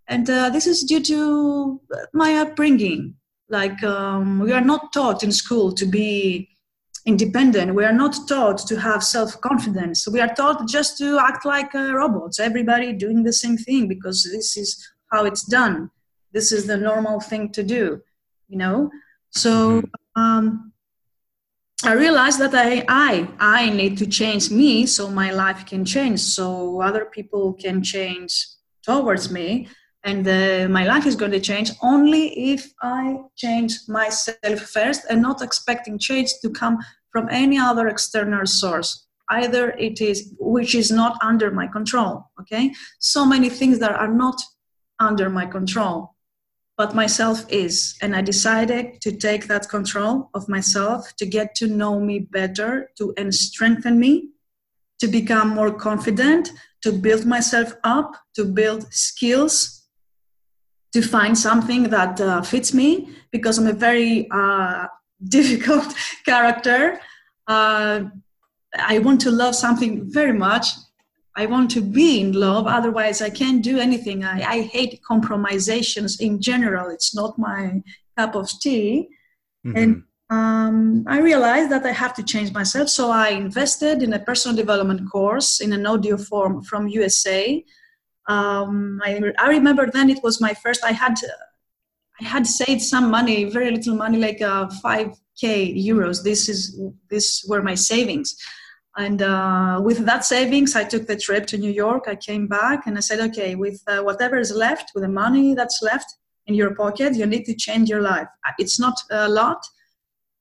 and 0.08 0.30
uh, 0.30 0.50
this 0.50 0.68
is 0.68 0.84
due 0.84 1.02
to 1.02 1.82
my 2.14 2.36
upbringing. 2.36 3.16
Like 3.50 3.82
um, 3.84 4.40
we 4.40 4.52
are 4.52 4.62
not 4.62 4.94
taught 4.94 5.24
in 5.24 5.32
school 5.32 5.72
to 5.74 5.86
be 5.86 6.50
independent. 7.06 7.76
We 7.76 7.86
are 7.86 7.94
not 7.94 8.16
taught 8.28 8.58
to 8.68 8.80
have 8.80 9.04
self 9.04 9.40
confidence. 9.42 10.08
We 10.08 10.20
are 10.20 10.34
taught 10.34 10.68
just 10.68 10.98
to 10.98 11.20
act 11.20 11.46
like 11.46 11.74
uh, 11.76 11.94
robots, 11.94 12.40
everybody 12.40 12.94
doing 12.94 13.24
the 13.24 13.34
same 13.34 13.58
thing 13.58 13.88
because 13.88 14.24
this 14.24 14.58
is 14.58 14.94
how 15.12 15.26
it's 15.26 15.44
done. 15.44 15.92
This 16.34 16.52
is 16.52 16.68
the 16.68 16.78
normal 16.78 17.20
thing 17.20 17.52
to 17.54 17.64
do, 17.64 18.02
you 18.48 18.58
know? 18.58 18.90
So 19.30 19.82
mm-hmm. 19.82 20.22
um, 20.22 20.74
I 21.84 21.94
realized 21.94 22.40
that 22.40 22.56
I, 22.56 22.84
I, 22.90 23.30
I 23.40 23.70
need 23.70 23.98
to 24.00 24.08
change 24.08 24.50
me 24.50 24.86
so 24.86 25.10
my 25.10 25.32
life 25.32 25.66
can 25.66 25.86
change, 25.86 26.20
so 26.20 26.82
other 26.82 27.06
people 27.06 27.54
can 27.54 27.84
change 27.84 28.48
towards 28.84 29.32
me 29.32 29.68
and 30.06 30.28
uh, 30.28 30.68
my 30.70 30.86
life 30.86 31.06
is 31.08 31.16
going 31.16 31.32
to 31.32 31.40
change 31.40 31.72
only 31.82 32.52
if 32.54 32.72
i 32.82 33.18
change 33.36 33.74
myself 33.88 34.60
first 34.78 35.02
and 35.10 35.22
not 35.22 35.42
expecting 35.42 35.98
change 36.00 36.32
to 36.42 36.50
come 36.50 36.78
from 37.16 37.30
any 37.32 37.58
other 37.58 37.88
external 37.88 38.46
source. 38.46 39.08
Either 39.30 39.70
it 39.88 40.02
is 40.02 40.34
which 40.38 40.76
is 40.76 40.92
not 40.92 41.18
under 41.24 41.50
my 41.50 41.66
control 41.66 42.30
okay? 42.42 42.74
So 43.00 43.26
many 43.26 43.50
things 43.50 43.80
that 43.80 43.96
are 44.04 44.14
not 44.14 44.40
under 45.00 45.30
my 45.30 45.46
control 45.46 46.12
but 46.78 46.94
myself 46.94 47.46
is. 47.50 47.96
And 48.02 48.14
i 48.16 48.22
decided 48.22 49.02
to 49.02 49.12
take 49.28 49.48
that 49.48 49.70
control 49.70 50.30
of 50.34 50.50
myself 50.50 51.16
to 51.20 51.26
get 51.26 51.56
to 51.56 51.68
know 51.68 52.00
me 52.00 52.20
better 52.20 52.90
to 52.98 53.14
and 53.18 53.34
strengthen 53.34 53.98
me 53.98 54.14
to 55.00 55.08
become 55.08 55.50
more 55.50 55.74
confident 55.74 56.52
to 56.84 56.92
build 56.92 57.26
myself 57.26 57.70
up 57.84 58.10
to 58.36 58.44
build 58.44 58.94
skills 58.94 59.85
to 60.96 61.02
find 61.02 61.38
something 61.38 61.84
that 61.90 62.22
uh, 62.22 62.42
fits 62.42 62.74
me 62.74 63.10
because 63.30 63.58
I'm 63.58 63.68
a 63.68 63.74
very 63.74 64.30
uh, 64.32 64.88
difficult 65.38 65.94
character. 66.26 67.02
Uh, 67.48 68.06
I 68.80 69.00
want 69.00 69.20
to 69.22 69.32
love 69.32 69.56
something 69.56 70.10
very 70.10 70.32
much. 70.32 70.68
I 71.36 71.48
want 71.48 71.70
to 71.72 71.82
be 71.82 72.22
in 72.22 72.32
love, 72.32 72.66
otherwise, 72.66 73.22
I 73.22 73.30
can't 73.30 73.62
do 73.62 73.78
anything. 73.78 74.24
I, 74.24 74.38
I 74.56 74.62
hate 74.62 75.02
compromisations 75.04 76.22
in 76.22 76.42
general. 76.42 76.90
It's 76.90 77.14
not 77.14 77.38
my 77.38 77.84
cup 78.18 78.36
of 78.36 78.50
tea. 78.62 79.10
Mm-hmm. 79.68 79.78
And 79.78 80.04
um, 80.30 81.04
I 81.10 81.20
realized 81.20 81.72
that 81.72 81.86
I 81.86 81.92
have 81.92 82.14
to 82.14 82.24
change 82.24 82.54
myself. 82.54 82.88
So 82.88 83.12
I 83.12 83.30
invested 83.32 84.02
in 84.02 84.14
a 84.14 84.20
personal 84.20 84.56
development 84.56 85.12
course 85.12 85.60
in 85.60 85.74
an 85.74 85.86
audio 85.86 86.16
form 86.16 86.64
from 86.64 86.88
USA 86.88 87.62
um, 88.28 89.00
I, 89.04 89.22
I 89.38 89.48
remember 89.50 89.90
then 89.90 90.10
it 90.10 90.22
was 90.24 90.42
my 90.42 90.54
first 90.54 90.84
i 90.84 90.92
had 90.92 91.16
i 92.22 92.24
had 92.24 92.48
saved 92.48 92.82
some 92.82 93.10
money 93.10 93.46
very 93.46 93.72
little 93.72 93.96
money 93.96 94.18
like 94.18 94.42
uh, 94.42 94.68
5k 94.84 95.44
euros 95.90 96.24
this 96.24 96.50
is 96.50 96.80
this 97.10 97.46
were 97.48 97.62
my 97.62 97.76
savings 97.76 98.36
And 98.98 99.22
uh, 99.22 99.82
with 99.84 100.06
that 100.06 100.24
savings, 100.24 100.76
I 100.76 100.86
took 100.86 101.06
the 101.06 101.18
trip 101.18 101.46
to 101.48 101.58
New 101.58 101.72
York. 101.72 102.06
I 102.08 102.16
came 102.16 102.48
back 102.48 102.88
and 102.88 102.98
I 102.98 103.02
said, 103.02 103.20
okay, 103.30 103.56
with 103.56 103.82
uh, 103.88 104.02
whatever 104.02 104.38
is 104.38 104.52
left, 104.52 104.92
with 104.96 105.04
the 105.04 105.10
money 105.10 105.54
that's 105.54 105.82
left 105.82 106.16
in 106.48 106.56
your 106.56 106.74
pocket, 106.76 107.16
you 107.16 107.26
need 107.26 107.44
to 107.46 107.56
change 107.56 107.90
your 107.90 108.02
life. 108.02 108.28
Uh, 108.48 108.52
it's 108.58 108.80
not 108.80 108.96
a 109.12 109.28
lot, 109.28 109.66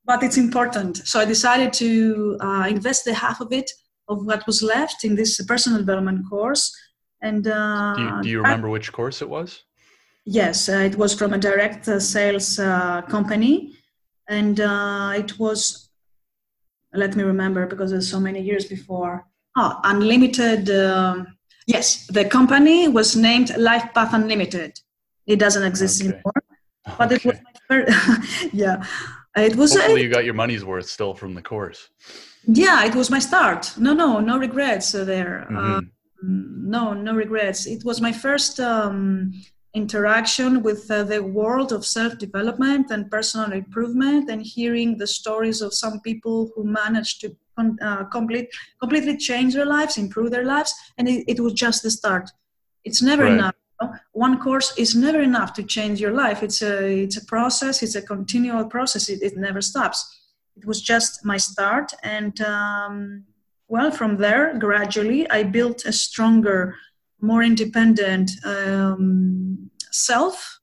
but 0.04 0.22
it's 0.22 0.36
important. 0.36 0.98
So 0.98 1.18
I 1.18 1.24
decided 1.24 1.72
to 1.74 2.36
uh, 2.40 2.66
invest 2.68 3.04
the 3.04 3.14
half 3.14 3.40
of 3.40 3.52
it 3.52 3.70
of 4.06 4.24
what 4.24 4.46
was 4.46 4.62
left 4.62 5.02
in 5.02 5.16
this 5.16 5.42
personal 5.46 5.78
development 5.80 6.28
course. 6.30 6.72
And 7.24 7.46
uh, 7.48 7.94
do, 7.96 8.02
you, 8.02 8.22
do 8.22 8.28
you 8.28 8.38
remember 8.42 8.68
I, 8.68 8.72
which 8.72 8.92
course 8.92 9.22
it 9.22 9.28
was? 9.28 9.64
Yes, 10.24 10.68
uh, 10.68 10.88
it 10.90 10.96
was 10.96 11.14
from 11.14 11.32
a 11.32 11.38
direct 11.38 11.86
sales 12.00 12.56
company, 13.08 13.72
and 14.28 14.58
it 15.20 15.38
was 15.38 15.84
let 16.94 17.16
me 17.16 17.22
remember 17.22 17.66
because 17.66 17.92
it 17.92 17.96
was 17.96 18.08
so 18.08 18.20
many 18.20 18.40
years 18.40 18.64
before. 18.66 19.26
Oh, 19.56 19.78
Unlimited. 19.84 20.70
Um, 20.70 21.36
yes, 21.66 22.06
the 22.06 22.24
company 22.24 22.88
was 22.88 23.16
named 23.16 23.56
Life 23.56 23.92
Path 23.94 24.14
Unlimited. 24.14 24.78
It 25.26 25.38
doesn't 25.38 25.62
exist 25.62 26.02
okay. 26.02 26.12
anymore. 26.12 26.32
But 26.98 27.12
okay. 27.12 27.16
it 27.16 27.24
was 27.24 27.36
my 27.42 27.52
first. 27.68 28.52
yeah, 28.52 28.84
it 29.36 29.56
was. 29.56 29.74
Hopefully, 29.74 30.02
you 30.02 30.08
got 30.08 30.24
your 30.24 30.34
money's 30.34 30.64
worth 30.64 30.86
still 30.86 31.14
from 31.14 31.34
the 31.34 31.42
course. 31.42 31.88
Yeah, 32.46 32.84
it 32.84 32.94
was 32.94 33.10
my 33.10 33.18
start. 33.18 33.74
No, 33.78 33.94
no, 33.94 34.20
no 34.20 34.38
regrets 34.38 34.92
there. 34.92 35.46
Mm-hmm. 35.50 35.86
No, 36.26 36.92
no 36.92 37.14
regrets. 37.14 37.66
It 37.66 37.84
was 37.84 38.00
my 38.00 38.12
first 38.12 38.60
um, 38.60 39.32
interaction 39.74 40.62
with 40.62 40.90
uh, 40.90 41.02
the 41.02 41.22
world 41.22 41.72
of 41.72 41.84
self-development 41.84 42.90
and 42.90 43.10
personal 43.10 43.52
improvement 43.52 44.30
and 44.30 44.42
hearing 44.42 44.96
the 44.96 45.06
stories 45.06 45.60
of 45.60 45.74
some 45.74 46.00
people 46.00 46.50
who 46.54 46.64
managed 46.64 47.20
to 47.20 47.36
uh, 47.82 48.04
complete, 48.04 48.48
completely 48.80 49.16
change 49.16 49.54
their 49.54 49.66
lives 49.66 49.96
improve 49.96 50.30
their 50.30 50.44
lives 50.44 50.74
and 50.98 51.08
it, 51.08 51.24
it 51.28 51.40
was 51.40 51.52
just 51.52 51.82
the 51.82 51.90
start. 51.90 52.30
It's 52.84 53.02
never 53.02 53.24
right. 53.24 53.32
enough 53.32 53.54
one 54.12 54.38
course 54.38 54.72
is 54.78 54.94
never 54.94 55.20
enough 55.20 55.52
to 55.54 55.62
change 55.62 56.00
your 56.00 56.12
life. 56.12 56.42
It's 56.42 56.62
a 56.62 57.02
it's 57.02 57.16
a 57.16 57.24
process 57.26 57.82
it's 57.82 57.96
a 57.96 58.02
continual 58.02 58.66
process. 58.66 59.08
It, 59.08 59.22
it 59.22 59.36
never 59.36 59.60
stops. 59.60 59.98
It 60.56 60.64
was 60.64 60.80
just 60.80 61.24
my 61.24 61.36
start 61.36 61.92
and 62.02 62.40
um, 62.40 63.24
well 63.68 63.90
from 63.90 64.16
there 64.16 64.56
gradually 64.58 65.28
i 65.30 65.42
built 65.42 65.84
a 65.84 65.92
stronger 65.92 66.76
more 67.24 67.42
independent 67.42 68.30
um, 68.44 69.70
self, 69.90 70.60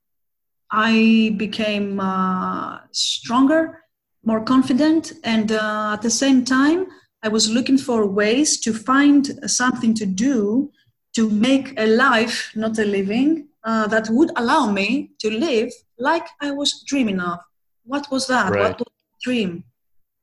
I 0.69 1.33
became 1.37 1.99
uh, 1.99 2.79
stronger, 2.91 3.83
more 4.23 4.43
confident, 4.43 5.13
and 5.23 5.51
uh, 5.51 5.91
at 5.93 6.01
the 6.01 6.09
same 6.09 6.45
time, 6.45 6.87
I 7.23 7.29
was 7.29 7.49
looking 7.49 7.77
for 7.77 8.07
ways 8.07 8.59
to 8.61 8.73
find 8.73 9.23
something 9.49 9.93
to 9.95 10.05
do 10.05 10.71
to 11.15 11.29
make 11.29 11.73
a 11.77 11.87
life, 11.87 12.51
not 12.55 12.79
a 12.79 12.85
living, 12.85 13.47
uh, 13.63 13.87
that 13.87 14.09
would 14.09 14.31
allow 14.37 14.71
me 14.71 15.11
to 15.19 15.29
live 15.29 15.71
like 15.99 16.25
I 16.39 16.51
was 16.51 16.83
dreaming 16.87 17.19
of. 17.19 17.39
What 17.83 18.09
was 18.09 18.27
that? 18.27 18.51
Right. 18.51 18.61
What 18.61 18.79
was 18.79 18.87
the 18.87 19.17
dream? 19.21 19.63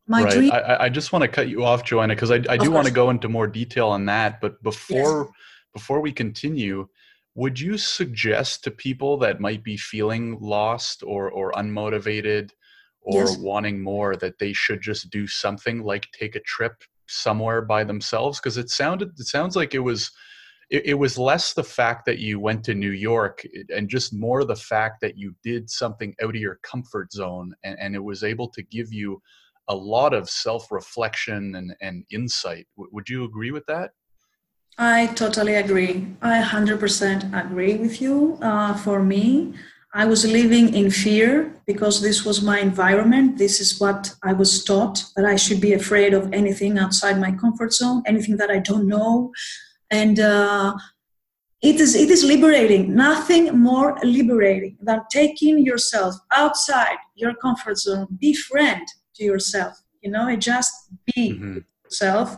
My 0.09 0.25
right. 0.25 0.33
dream. 0.33 0.53
I, 0.53 0.85
I, 0.85 0.88
just 0.88 1.12
want 1.12 1.23
to 1.23 1.29
cut 1.29 1.49
you 1.49 1.65
off, 1.65 1.85
Joanna, 1.85 2.15
because 2.15 2.31
I, 2.31 2.43
I 2.49 2.57
do 2.57 2.71
want 2.71 2.87
to 2.87 2.93
go 2.93 3.11
into 3.11 3.29
more 3.29 3.47
detail 3.47 3.88
on 3.88 4.07
that. 4.07 4.41
But 4.41 4.62
before 4.62 5.27
yes 5.27 5.35
before 5.73 6.00
we 6.00 6.12
continue, 6.12 6.88
would 7.35 7.59
you 7.61 7.79
suggest 7.79 8.65
to 8.65 8.71
people 8.71 9.17
that 9.19 9.41
might 9.41 9.62
be 9.62 9.77
feeling 9.77 10.37
lost 10.41 11.05
or, 11.07 11.31
or 11.31 11.53
unmotivated 11.53 12.50
or 13.00 13.23
yes. 13.23 13.37
wanting 13.37 13.81
more 13.81 14.17
that 14.17 14.38
they 14.38 14.53
should 14.53 14.83
just 14.83 15.09
do 15.11 15.27
something 15.27 15.83
like 15.85 16.09
take 16.12 16.35
a 16.35 16.41
trip 16.41 16.83
somewhere 17.07 17.62
by 17.62 17.85
themselves? 17.85 18.41
Because 18.41 18.59
it 18.59 18.71
sounded 18.71 19.11
it 19.19 19.27
sounds 19.27 19.55
like 19.55 19.73
it 19.73 19.79
was 19.79 20.11
it, 20.69 20.87
it 20.87 20.95
was 20.95 21.17
less 21.17 21.53
the 21.53 21.62
fact 21.62 22.07
that 22.07 22.19
you 22.19 22.41
went 22.41 22.65
to 22.65 22.75
New 22.75 22.91
York 22.91 23.47
eh, 23.55 23.62
and 23.75 23.88
just 23.88 24.12
more 24.12 24.45
the 24.45 24.57
fact 24.57 25.00
that 25.03 25.17
you 25.17 25.35
did 25.45 25.71
something 25.71 26.15
out 26.21 26.35
of 26.35 26.41
your 26.41 26.59
comfort 26.62 27.12
zone 27.12 27.55
and, 27.62 27.79
and 27.79 27.95
it 27.95 28.03
was 28.03 28.25
able 28.25 28.49
to 28.49 28.62
give 28.62 28.93
you 28.93 29.23
a 29.69 29.75
lot 29.75 30.15
of 30.15 30.29
self-reflection 30.29 31.55
and, 31.55 31.75
and 31.81 32.05
insight. 32.11 32.67
W- 32.77 32.91
would 32.93 33.09
you 33.09 33.25
agree 33.25 33.51
with 33.51 33.67
that? 33.67 33.91
I 34.79 35.07
totally 35.09 35.57
agree. 35.57 36.07
I 36.23 36.41
100% 36.41 37.47
agree 37.47 37.77
with 37.77 38.01
you. 38.01 38.39
Uh, 38.41 38.75
for 38.75 39.03
me, 39.03 39.55
I 39.95 40.05
was 40.05 40.25
living 40.25 40.75
in 40.75 40.91
fear 40.91 41.53
because 41.67 42.01
this 42.01 42.25
was 42.25 42.43
my 42.43 42.61
environment. 42.61 43.39
This 43.39 43.61
is 43.61 43.81
what 43.81 44.15
I 44.23 44.33
was 44.33 44.63
taught 44.63 45.03
that 45.17 45.25
I 45.25 45.37
should 45.37 45.61
be 45.61 45.73
afraid 45.73 46.15
of 46.15 46.33
anything 46.33 46.79
outside 46.79 47.19
my 47.19 47.33
comfort 47.33 47.73
zone, 47.73 48.03
anything 48.07 48.37
that 48.37 48.51
I 48.51 48.59
don't 48.59 48.87
know. 48.87 49.33
And 49.91 50.21
uh, 50.21 50.77
it 51.63 51.81
is 51.81 51.97
it 51.97 52.11
is 52.11 52.23
liberating. 52.23 52.95
Nothing 52.95 53.59
more 53.59 53.99
liberating 54.05 54.77
than 54.81 55.01
taking 55.11 55.59
yourself 55.65 56.15
outside 56.33 56.99
your 57.17 57.35
comfort 57.35 57.79
zone. 57.79 58.07
Be 58.21 58.35
friend 58.35 58.87
to 59.19 59.25
yourself. 59.25 59.75
You 60.01 60.11
know, 60.11 60.29
it 60.29 60.39
just 60.39 60.73
be 61.15 61.33
mm-hmm. 61.33 61.59
yourself 61.85 62.37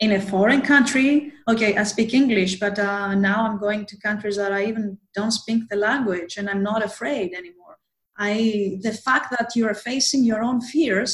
in 0.00 0.12
a 0.12 0.20
foreign 0.20 0.62
country. 0.62 1.32
Okay 1.46 1.76
i 1.76 1.82
speak 1.82 2.14
english 2.14 2.58
but 2.58 2.78
uh, 2.78 3.14
now 3.14 3.38
i'm 3.46 3.58
going 3.58 3.84
to 3.84 3.96
countries 3.98 4.36
that 4.36 4.52
i 4.52 4.64
even 4.64 4.98
don't 5.14 5.32
speak 5.32 5.68
the 5.68 5.76
language 5.76 6.36
and 6.36 6.48
i'm 6.48 6.62
not 6.62 6.82
afraid 6.82 7.34
anymore. 7.34 7.76
I 8.16 8.78
the 8.82 8.92
fact 8.92 9.26
that 9.36 9.56
you 9.56 9.66
are 9.66 9.78
facing 9.90 10.24
your 10.24 10.42
own 10.42 10.60
fears 10.60 11.12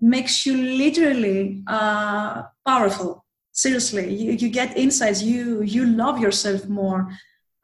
makes 0.00 0.46
you 0.46 0.54
literally 0.84 1.64
uh, 1.66 2.44
powerful. 2.66 3.24
Seriously 3.52 4.06
you, 4.14 4.32
you 4.32 4.48
get 4.60 4.76
insights. 4.76 5.22
You 5.22 5.62
you 5.62 5.86
love 5.86 6.16
yourself 6.20 6.60
more. 6.68 7.00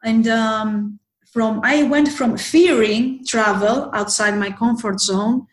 And 0.03 0.27
um, 0.27 0.99
from 1.35 1.59
i 1.63 1.83
went 1.83 2.09
from 2.17 2.31
fearing 2.37 3.03
travel 3.33 3.77
outside 3.99 4.35
my 4.37 4.51
comfort 4.63 4.99
zone 5.01 5.45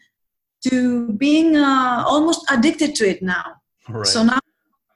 to 0.69 1.13
being 1.15 1.57
uh, 1.57 2.05
almost 2.07 2.45
addicted 2.51 2.95
to 2.97 3.09
it 3.09 3.23
now. 3.23 3.57
Right. 3.89 4.07
so 4.07 4.23
now 4.23 4.39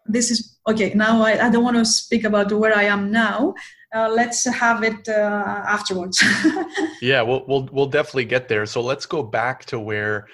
this 0.07 0.31
is 0.31 0.59
okay 0.69 0.95
now 0.95 1.21
i, 1.21 1.47
I 1.47 1.51
don't 1.51 1.65
want 1.65 1.77
to 1.77 1.85
speak 1.85 2.23
about 2.23 2.53
where 2.53 2.75
i 2.75 2.85
am 2.85 3.11
now. 3.11 3.55
Uh, 3.95 4.09
let's 4.09 4.45
have 4.45 4.83
it 4.83 5.09
uh, 5.09 5.63
afterwards. 5.67 6.23
Yeah 7.01 7.23
we'll, 7.23 7.45
we'll 7.49 7.69
we'll 7.73 7.93
definitely 7.99 8.27
get 8.27 8.49
there. 8.49 8.67
So 8.67 8.81
let's 8.81 9.07
go 9.07 9.23
back 9.23 9.65
to 9.67 9.79
where 9.81 10.27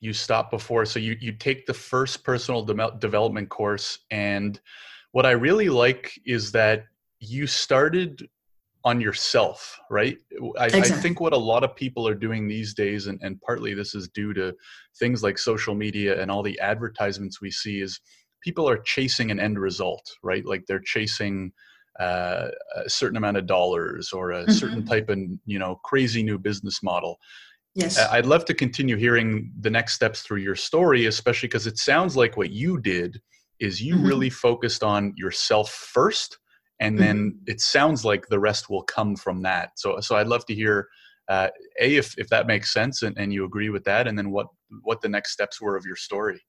you 0.00 0.12
stopped 0.12 0.50
before. 0.50 0.84
So 0.84 0.98
you 0.98 1.16
you 1.20 1.32
take 1.32 1.66
the 1.66 1.74
first 1.74 2.24
personal 2.24 2.62
de- 2.62 2.96
development 2.98 3.48
course 3.48 3.98
and 4.10 4.60
what 5.12 5.26
i 5.26 5.30
really 5.32 5.68
like 5.68 6.12
is 6.26 6.52
that 6.52 6.84
you 7.20 7.46
started 7.46 8.28
on 8.84 9.00
yourself 9.00 9.78
right 9.90 10.18
I, 10.58 10.66
exactly. 10.66 10.92
I, 10.92 11.00
think 11.00 11.20
what 11.20 11.32
a 11.32 11.38
lot 11.38 11.64
of 11.64 11.74
people 11.74 12.06
are 12.06 12.14
doing 12.14 12.46
these 12.46 12.74
days 12.74 13.06
and, 13.06 13.18
and 13.22 13.40
partly 13.40 13.74
this 13.74 13.94
is 13.94 14.08
due 14.08 14.32
to 14.34 14.54
things 14.98 15.22
like 15.22 15.36
social 15.36 15.74
media 15.74 16.20
and 16.20 16.30
all 16.30 16.42
the 16.42 16.58
advertisements 16.60 17.40
we 17.40 17.50
see 17.50 17.80
is 17.80 18.00
people 18.42 18.68
are 18.68 18.78
chasing 18.78 19.30
an 19.30 19.40
end 19.40 19.58
result, 19.58 20.10
right? 20.22 20.44
Like 20.44 20.64
they're 20.66 20.80
chasing 20.80 21.52
uh, 21.98 22.48
a 22.76 22.88
certain 22.88 23.16
amount 23.16 23.36
of 23.36 23.46
dollars 23.46 24.12
or 24.12 24.32
a 24.32 24.42
mm-hmm. 24.42 24.52
certain 24.52 24.86
type 24.86 25.08
of 25.08 25.18
you 25.46 25.58
know 25.58 25.80
crazy 25.84 26.22
new 26.22 26.38
business 26.38 26.82
model. 26.82 27.18
Yes, 27.74 27.98
I'd 27.98 28.26
love 28.26 28.44
to 28.46 28.54
continue 28.54 28.96
hearing 28.96 29.52
the 29.60 29.70
next 29.70 29.94
steps 29.94 30.22
through 30.22 30.38
your 30.38 30.56
story, 30.56 31.06
especially 31.06 31.48
because 31.48 31.66
it 31.66 31.78
sounds 31.78 32.16
like 32.16 32.36
what 32.36 32.50
you 32.50 32.80
did 32.80 33.20
is 33.60 33.82
you 33.82 33.94
mm-hmm. 33.94 34.06
really 34.06 34.30
focused 34.30 34.82
on 34.82 35.12
yourself 35.16 35.70
first, 35.70 36.38
and 36.80 36.96
mm-hmm. 36.96 37.04
then 37.04 37.38
it 37.46 37.60
sounds 37.60 38.04
like 38.04 38.26
the 38.28 38.38
rest 38.38 38.70
will 38.70 38.82
come 38.82 39.16
from 39.16 39.42
that. 39.42 39.70
So, 39.76 40.00
so 40.00 40.16
I'd 40.16 40.28
love 40.28 40.46
to 40.46 40.54
hear. 40.54 40.88
Uh, 41.28 41.48
a 41.78 41.96
if, 41.96 42.18
if 42.18 42.26
that 42.30 42.46
makes 42.46 42.72
sense 42.72 43.02
and, 43.02 43.14
and 43.18 43.34
you 43.34 43.44
agree 43.44 43.68
with 43.68 43.84
that 43.84 44.08
and 44.08 44.16
then 44.16 44.30
what 44.30 44.46
what 44.80 45.02
the 45.02 45.08
next 45.10 45.30
steps 45.30 45.60
were 45.60 45.76
of 45.76 45.84
your 45.84 45.94
story 45.94 46.40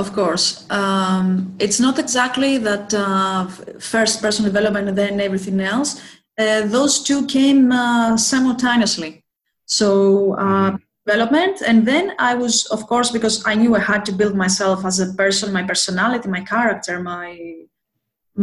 of 0.00 0.12
course. 0.12 0.66
Um, 0.70 1.54
it's 1.58 1.78
not 1.78 1.98
exactly 1.98 2.58
that 2.58 2.92
uh, 2.94 3.46
first 3.78 4.20
person 4.22 4.44
development 4.44 4.88
and 4.88 4.98
then 4.98 5.20
everything 5.20 5.60
else. 5.60 6.00
Uh, 6.38 6.62
those 6.66 7.02
two 7.02 7.26
came 7.26 7.70
uh, 7.70 8.16
simultaneously. 8.16 9.24
So, 9.66 10.34
uh, 10.34 10.76
development, 11.06 11.62
and 11.66 11.86
then 11.86 12.14
I 12.18 12.34
was, 12.34 12.66
of 12.66 12.86
course, 12.86 13.10
because 13.10 13.46
I 13.46 13.54
knew 13.54 13.76
I 13.76 13.80
had 13.80 14.04
to 14.06 14.12
build 14.12 14.34
myself 14.34 14.84
as 14.84 15.00
a 15.00 15.12
person, 15.14 15.52
my 15.52 15.62
personality, 15.62 16.28
my 16.28 16.40
character, 16.40 17.00
my 17.00 17.28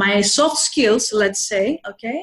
my 0.04 0.22
soft 0.22 0.60
skills, 0.70 1.04
let's 1.24 1.42
say, 1.52 1.66
okay. 1.92 2.20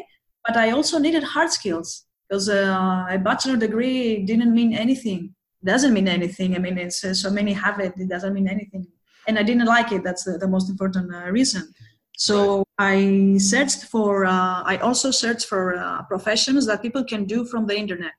But 0.46 0.56
I 0.64 0.66
also 0.76 0.96
needed 0.98 1.24
hard 1.34 1.50
skills 1.58 1.88
because 2.24 2.48
uh, 2.48 3.06
a 3.16 3.18
bachelor 3.18 3.56
degree 3.56 4.24
didn't 4.30 4.52
mean 4.58 4.72
anything. 4.84 5.34
Doesn't 5.72 5.94
mean 5.98 6.08
anything. 6.18 6.54
I 6.56 6.58
mean, 6.58 6.76
it's 6.86 7.00
uh, 7.04 7.14
so 7.14 7.30
many 7.30 7.52
have 7.64 7.78
it. 7.86 7.94
It 7.96 8.08
doesn't 8.14 8.34
mean 8.38 8.48
anything 8.56 8.86
and 9.26 9.38
I 9.38 9.42
didn't 9.42 9.66
like 9.66 9.92
it. 9.92 10.02
That's 10.04 10.24
the, 10.24 10.38
the 10.38 10.48
most 10.48 10.70
important 10.70 11.14
uh, 11.14 11.30
reason. 11.30 11.72
So. 12.16 12.62
I 12.76 13.36
searched 13.38 13.84
for. 13.84 14.24
Uh, 14.26 14.62
I 14.64 14.78
also 14.78 15.12
searched 15.12 15.46
for 15.46 15.76
uh, 15.76 16.02
professions 16.02 16.66
that 16.66 16.82
people 16.82 17.04
can 17.04 17.24
do 17.24 17.44
from 17.44 17.68
the 17.68 17.78
internet. 17.78 18.18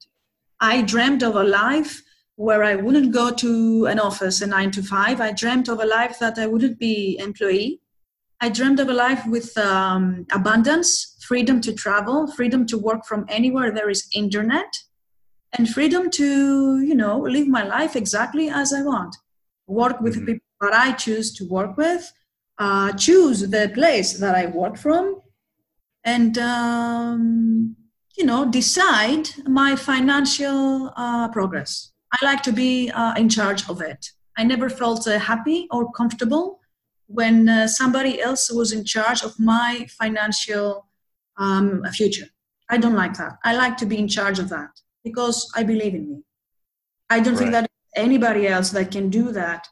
I 0.61 0.81
dreamed 0.81 1.23
of 1.23 1.35
a 1.35 1.43
life 1.43 2.01
where 2.37 2.63
I 2.63 2.75
wouldn't 2.75 3.11
go 3.13 3.31
to 3.31 3.85
an 3.87 3.99
office 3.99 4.39
a 4.39 4.47
nine 4.47 4.71
to 4.71 4.81
five. 4.81 5.19
I 5.19 5.33
dreamt 5.33 5.67
of 5.67 5.81
a 5.81 5.85
life 5.85 6.19
that 6.19 6.37
I 6.37 6.47
wouldn't 6.47 6.79
be 6.79 7.17
employee. 7.19 7.81
I 8.41 8.49
dreamed 8.49 8.79
of 8.79 8.89
a 8.89 8.93
life 8.93 9.25
with 9.27 9.57
um, 9.57 10.25
abundance, 10.31 11.17
freedom 11.25 11.61
to 11.61 11.73
travel, 11.73 12.27
freedom 12.27 12.65
to 12.67 12.77
work 12.77 13.05
from 13.05 13.25
anywhere 13.29 13.71
there 13.71 13.89
is 13.89 14.07
internet, 14.13 14.71
and 15.57 15.69
freedom 15.69 16.09
to, 16.11 16.81
you 16.81 16.95
know, 16.95 17.19
live 17.19 17.47
my 17.47 17.63
life 17.63 17.95
exactly 17.95 18.49
as 18.49 18.73
I 18.73 18.81
want. 18.81 19.15
Work 19.67 20.01
with 20.01 20.15
mm-hmm. 20.15 20.25
people 20.25 20.45
that 20.61 20.73
I 20.73 20.91
choose 20.91 21.33
to 21.35 21.47
work 21.47 21.77
with, 21.77 22.11
uh, 22.57 22.91
choose 22.93 23.49
the 23.49 23.71
place 23.73 24.13
that 24.13 24.35
I 24.35 24.47
work 24.47 24.77
from, 24.77 25.21
and 26.03 26.37
um, 26.37 27.75
you 28.17 28.25
know 28.25 28.45
decide 28.45 29.27
my 29.47 29.75
financial 29.75 30.91
uh, 30.95 31.27
progress. 31.29 31.91
I 32.13 32.23
like 32.23 32.43
to 32.43 32.53
be 32.53 32.91
uh, 32.91 33.13
in 33.15 33.27
charge 33.29 33.67
of 33.69 33.81
it. 33.81 34.11
I 34.37 34.43
never 34.43 34.69
felt 34.69 35.07
uh, 35.07 35.19
happy 35.19 35.67
or 35.71 35.91
comfortable 35.91 36.59
when 37.07 37.47
uh, 37.47 37.67
somebody 37.67 38.21
else 38.21 38.51
was 38.51 38.71
in 38.71 38.83
charge 38.83 39.23
of 39.23 39.39
my 39.39 39.87
financial 39.97 40.87
um, 41.37 41.83
future. 41.91 42.27
I 42.69 42.77
don't 42.77 42.95
like 42.95 43.13
that. 43.17 43.33
I 43.43 43.55
like 43.55 43.77
to 43.77 43.85
be 43.85 43.97
in 43.97 44.07
charge 44.07 44.39
of 44.39 44.49
that 44.49 44.69
because 45.03 45.51
I 45.55 45.63
believe 45.63 45.93
in 45.93 46.09
me. 46.09 46.23
I 47.09 47.19
don't 47.19 47.33
right. 47.33 47.39
think 47.39 47.51
that 47.51 47.69
anybody 47.95 48.47
else 48.47 48.71
that 48.71 48.91
can 48.91 49.09
do 49.09 49.31
that 49.31 49.67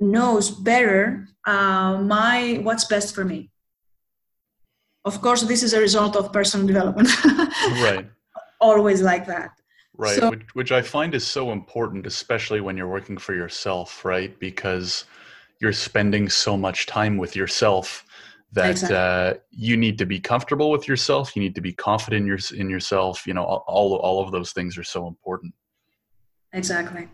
knows 0.00 0.50
better 0.50 1.28
uh, 1.46 1.98
my 2.00 2.60
what's 2.62 2.84
best 2.84 3.14
for 3.14 3.24
me. 3.24 3.50
Of 5.04 5.20
course, 5.20 5.42
this 5.42 5.62
is 5.62 5.72
a 5.72 5.80
result 5.80 6.16
of 6.16 6.32
personal 6.32 6.66
development. 6.66 7.08
right. 7.82 8.06
Always 8.60 9.02
like 9.02 9.26
that. 9.26 9.50
Right, 9.96 10.16
so, 10.16 10.30
which, 10.30 10.42
which 10.54 10.72
I 10.72 10.80
find 10.80 11.12
is 11.12 11.26
so 11.26 11.50
important, 11.50 12.06
especially 12.06 12.60
when 12.60 12.76
you're 12.76 12.88
working 12.88 13.18
for 13.18 13.34
yourself, 13.34 14.04
right? 14.04 14.38
Because 14.38 15.06
you're 15.60 15.72
spending 15.72 16.28
so 16.28 16.56
much 16.56 16.86
time 16.86 17.16
with 17.16 17.34
yourself 17.34 18.04
that 18.52 18.70
exactly. 18.70 18.96
uh, 18.96 19.34
you 19.50 19.76
need 19.76 19.98
to 19.98 20.06
be 20.06 20.18
comfortable 20.18 20.70
with 20.70 20.88
yourself. 20.88 21.36
You 21.36 21.42
need 21.42 21.54
to 21.54 21.60
be 21.60 21.72
confident 21.72 22.22
in, 22.22 22.26
your, 22.26 22.38
in 22.56 22.70
yourself. 22.70 23.26
You 23.26 23.34
know, 23.34 23.44
all 23.44 23.96
all 23.96 24.24
of 24.24 24.32
those 24.32 24.52
things 24.52 24.78
are 24.78 24.84
so 24.84 25.06
important. 25.06 25.52
Exactly. 26.52 27.08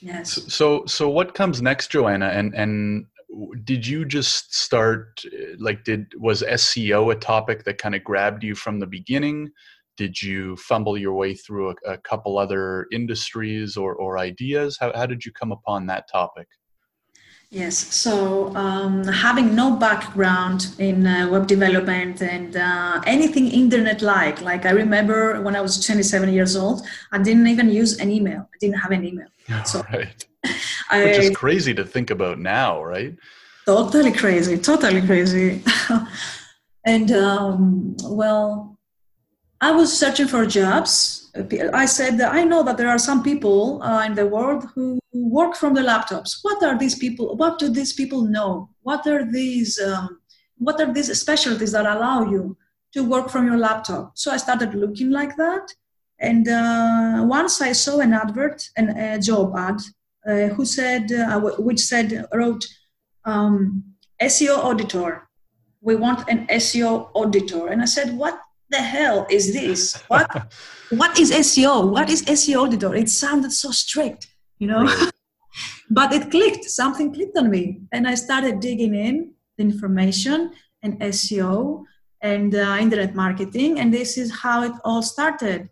Yes. 0.00 0.52
So, 0.52 0.84
so, 0.86 1.08
what 1.08 1.34
comes 1.34 1.60
next, 1.60 1.90
Joanna? 1.90 2.26
And 2.26 2.54
and 2.54 3.06
did 3.64 3.86
you 3.86 4.04
just 4.04 4.54
start 4.54 5.22
like 5.58 5.84
did 5.84 6.12
was 6.18 6.42
SEO 6.42 7.12
a 7.12 7.16
topic 7.16 7.64
that 7.64 7.78
kind 7.78 7.94
of 7.94 8.04
grabbed 8.04 8.42
you 8.42 8.54
from 8.54 8.78
the 8.78 8.86
beginning? 8.86 9.50
Did 9.98 10.20
you 10.20 10.56
fumble 10.56 10.96
your 10.96 11.12
way 11.12 11.34
through 11.34 11.70
a, 11.70 11.92
a 11.92 11.98
couple 11.98 12.38
other 12.38 12.86
industries 12.92 13.76
or, 13.76 13.94
or 13.94 14.18
ideas? 14.18 14.78
How, 14.80 14.90
how 14.94 15.04
did 15.04 15.24
you 15.24 15.32
come 15.32 15.52
upon 15.52 15.86
that 15.86 16.08
topic? 16.10 16.48
Yes, 17.52 17.76
so 17.94 18.48
um, 18.56 19.04
having 19.04 19.54
no 19.54 19.76
background 19.76 20.74
in 20.78 21.06
uh, 21.06 21.28
web 21.30 21.46
development 21.46 22.22
and 22.22 22.56
uh, 22.56 23.02
anything 23.04 23.46
internet 23.46 24.00
like, 24.00 24.40
like 24.40 24.64
I 24.64 24.70
remember 24.70 25.38
when 25.42 25.54
I 25.54 25.60
was 25.60 25.84
27 25.84 26.32
years 26.32 26.56
old, 26.56 26.80
I 27.12 27.18
didn't 27.18 27.46
even 27.46 27.68
use 27.68 27.98
an 27.98 28.10
email. 28.10 28.40
I 28.40 28.56
didn't 28.58 28.78
have 28.78 28.90
an 28.90 29.04
email. 29.04 29.26
So 29.66 29.82
right. 29.92 30.24
I, 30.88 31.04
Which 31.04 31.18
is 31.18 31.36
crazy 31.36 31.74
to 31.74 31.84
think 31.84 32.08
about 32.08 32.38
now, 32.38 32.82
right? 32.82 33.14
Totally 33.66 34.12
crazy, 34.12 34.56
totally 34.56 35.02
crazy. 35.02 35.62
and 36.86 37.12
um, 37.12 37.96
well, 38.04 38.78
I 39.60 39.72
was 39.72 39.92
searching 39.92 40.26
for 40.26 40.46
jobs. 40.46 41.30
I 41.74 41.84
said, 41.84 42.18
I 42.22 42.44
know 42.44 42.62
that 42.62 42.78
there 42.78 42.88
are 42.88 42.98
some 42.98 43.22
people 43.22 43.82
uh, 43.82 44.06
in 44.06 44.14
the 44.14 44.26
world 44.26 44.70
who 44.74 45.01
work 45.12 45.54
from 45.56 45.74
the 45.74 45.80
laptops. 45.80 46.38
What 46.42 46.62
are 46.62 46.78
these 46.78 46.94
people? 46.94 47.36
What 47.36 47.58
do 47.58 47.68
these 47.68 47.92
people 47.92 48.22
know? 48.22 48.70
What 48.82 49.06
are 49.06 49.30
these? 49.30 49.80
Um, 49.80 50.20
what 50.58 50.80
are 50.80 50.92
these 50.92 51.18
specialties 51.18 51.72
that 51.72 51.86
allow 51.86 52.30
you 52.30 52.56
to 52.92 53.02
work 53.02 53.28
from 53.28 53.46
your 53.46 53.58
laptop? 53.58 54.12
So 54.14 54.30
I 54.30 54.36
started 54.36 54.74
looking 54.74 55.10
like 55.10 55.36
that. 55.36 55.68
And 56.18 56.46
uh, 56.46 57.24
once 57.26 57.60
I 57.60 57.72
saw 57.72 57.98
an 57.98 58.12
advert, 58.12 58.70
an, 58.76 58.90
a 58.90 59.18
job 59.18 59.54
ad, 59.56 59.80
uh, 60.24 60.54
who 60.54 60.64
said, 60.64 61.10
uh, 61.10 61.40
which 61.58 61.80
said, 61.80 62.26
wrote, 62.32 62.64
um, 63.24 63.82
SEO 64.20 64.56
auditor. 64.58 65.28
We 65.80 65.96
want 65.96 66.28
an 66.28 66.46
SEO 66.46 67.10
auditor. 67.14 67.68
And 67.68 67.82
I 67.82 67.86
said, 67.86 68.16
what 68.16 68.38
the 68.70 68.78
hell 68.78 69.26
is 69.30 69.52
this? 69.52 70.00
What 70.08 70.28
what 70.90 71.18
is 71.18 71.32
SEO? 71.32 71.90
What 71.90 72.08
is 72.08 72.22
SEO 72.22 72.66
auditor? 72.66 72.94
It 72.94 73.08
sounded 73.08 73.52
so 73.52 73.70
strict, 73.70 74.28
you 74.62 74.68
know. 74.68 74.84
Right. 74.84 75.10
but 75.90 76.12
it 76.12 76.30
clicked. 76.30 76.64
Something 76.64 77.12
clicked 77.12 77.36
on 77.36 77.50
me, 77.50 77.64
and 77.90 78.06
I 78.06 78.14
started 78.14 78.60
digging 78.60 78.94
in 78.94 79.32
the 79.56 79.64
information 79.64 80.52
and 80.82 81.00
SEO 81.00 81.84
and 82.20 82.54
uh, 82.54 82.76
internet 82.80 83.14
marketing, 83.14 83.80
and 83.80 83.92
this 83.92 84.16
is 84.16 84.28
how 84.42 84.62
it 84.62 84.72
all 84.84 85.02
started. 85.02 85.68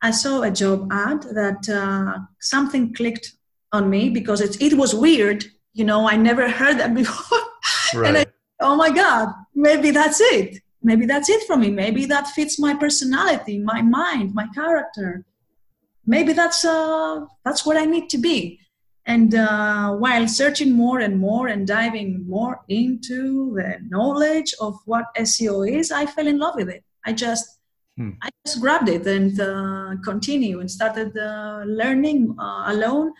I 0.00 0.12
saw 0.12 0.42
a 0.42 0.52
job 0.62 0.88
ad 0.92 1.22
that 1.40 1.62
uh, 1.68 2.18
something 2.40 2.94
clicked 2.94 3.32
on 3.72 3.90
me 3.90 4.02
because 4.18 4.40
it 4.40 4.62
it 4.62 4.74
was 4.82 4.94
weird. 4.94 5.44
You 5.78 5.84
know, 5.90 6.00
I 6.12 6.16
never 6.16 6.48
heard 6.60 6.78
that 6.78 6.94
before. 7.02 7.44
Right. 7.94 8.08
and 8.08 8.16
I, 8.18 8.26
oh 8.60 8.76
my 8.76 8.90
God, 8.90 9.26
maybe 9.54 9.90
that's 9.90 10.20
it 10.20 10.50
maybe 10.80 11.06
that's 11.06 11.28
it 11.28 11.42
for 11.48 11.56
me 11.56 11.70
maybe 11.70 12.06
that 12.06 12.28
fits 12.36 12.56
my 12.58 12.72
personality 12.72 13.58
my 13.58 13.80
mind 13.82 14.32
my 14.32 14.46
character 14.54 15.24
maybe 16.14 16.32
that's 16.32 16.64
uh 16.64 17.20
that's 17.44 17.64
what 17.66 17.76
i 17.76 17.84
need 17.84 18.08
to 18.08 18.18
be 18.18 18.58
and 19.06 19.34
uh, 19.34 19.90
while 19.92 20.28
searching 20.28 20.72
more 20.72 20.98
and 21.00 21.18
more 21.18 21.48
and 21.48 21.66
diving 21.66 22.10
more 22.28 22.60
into 22.68 23.54
the 23.54 23.78
knowledge 23.88 24.54
of 24.60 24.74
what 24.86 25.04
seo 25.18 25.58
is 25.78 25.92
i 25.92 26.04
fell 26.06 26.26
in 26.26 26.38
love 26.38 26.54
with 26.56 26.68
it 26.68 26.82
i 27.06 27.12
just 27.12 27.60
hmm. 27.96 28.10
i 28.22 28.28
just 28.44 28.60
grabbed 28.60 28.88
it 28.88 29.06
and 29.06 29.40
uh, 29.40 29.90
continue 30.10 30.60
and 30.60 30.70
started 30.70 31.16
uh, 31.16 31.62
learning 31.66 32.34
uh, 32.38 32.64
alone 32.74 33.12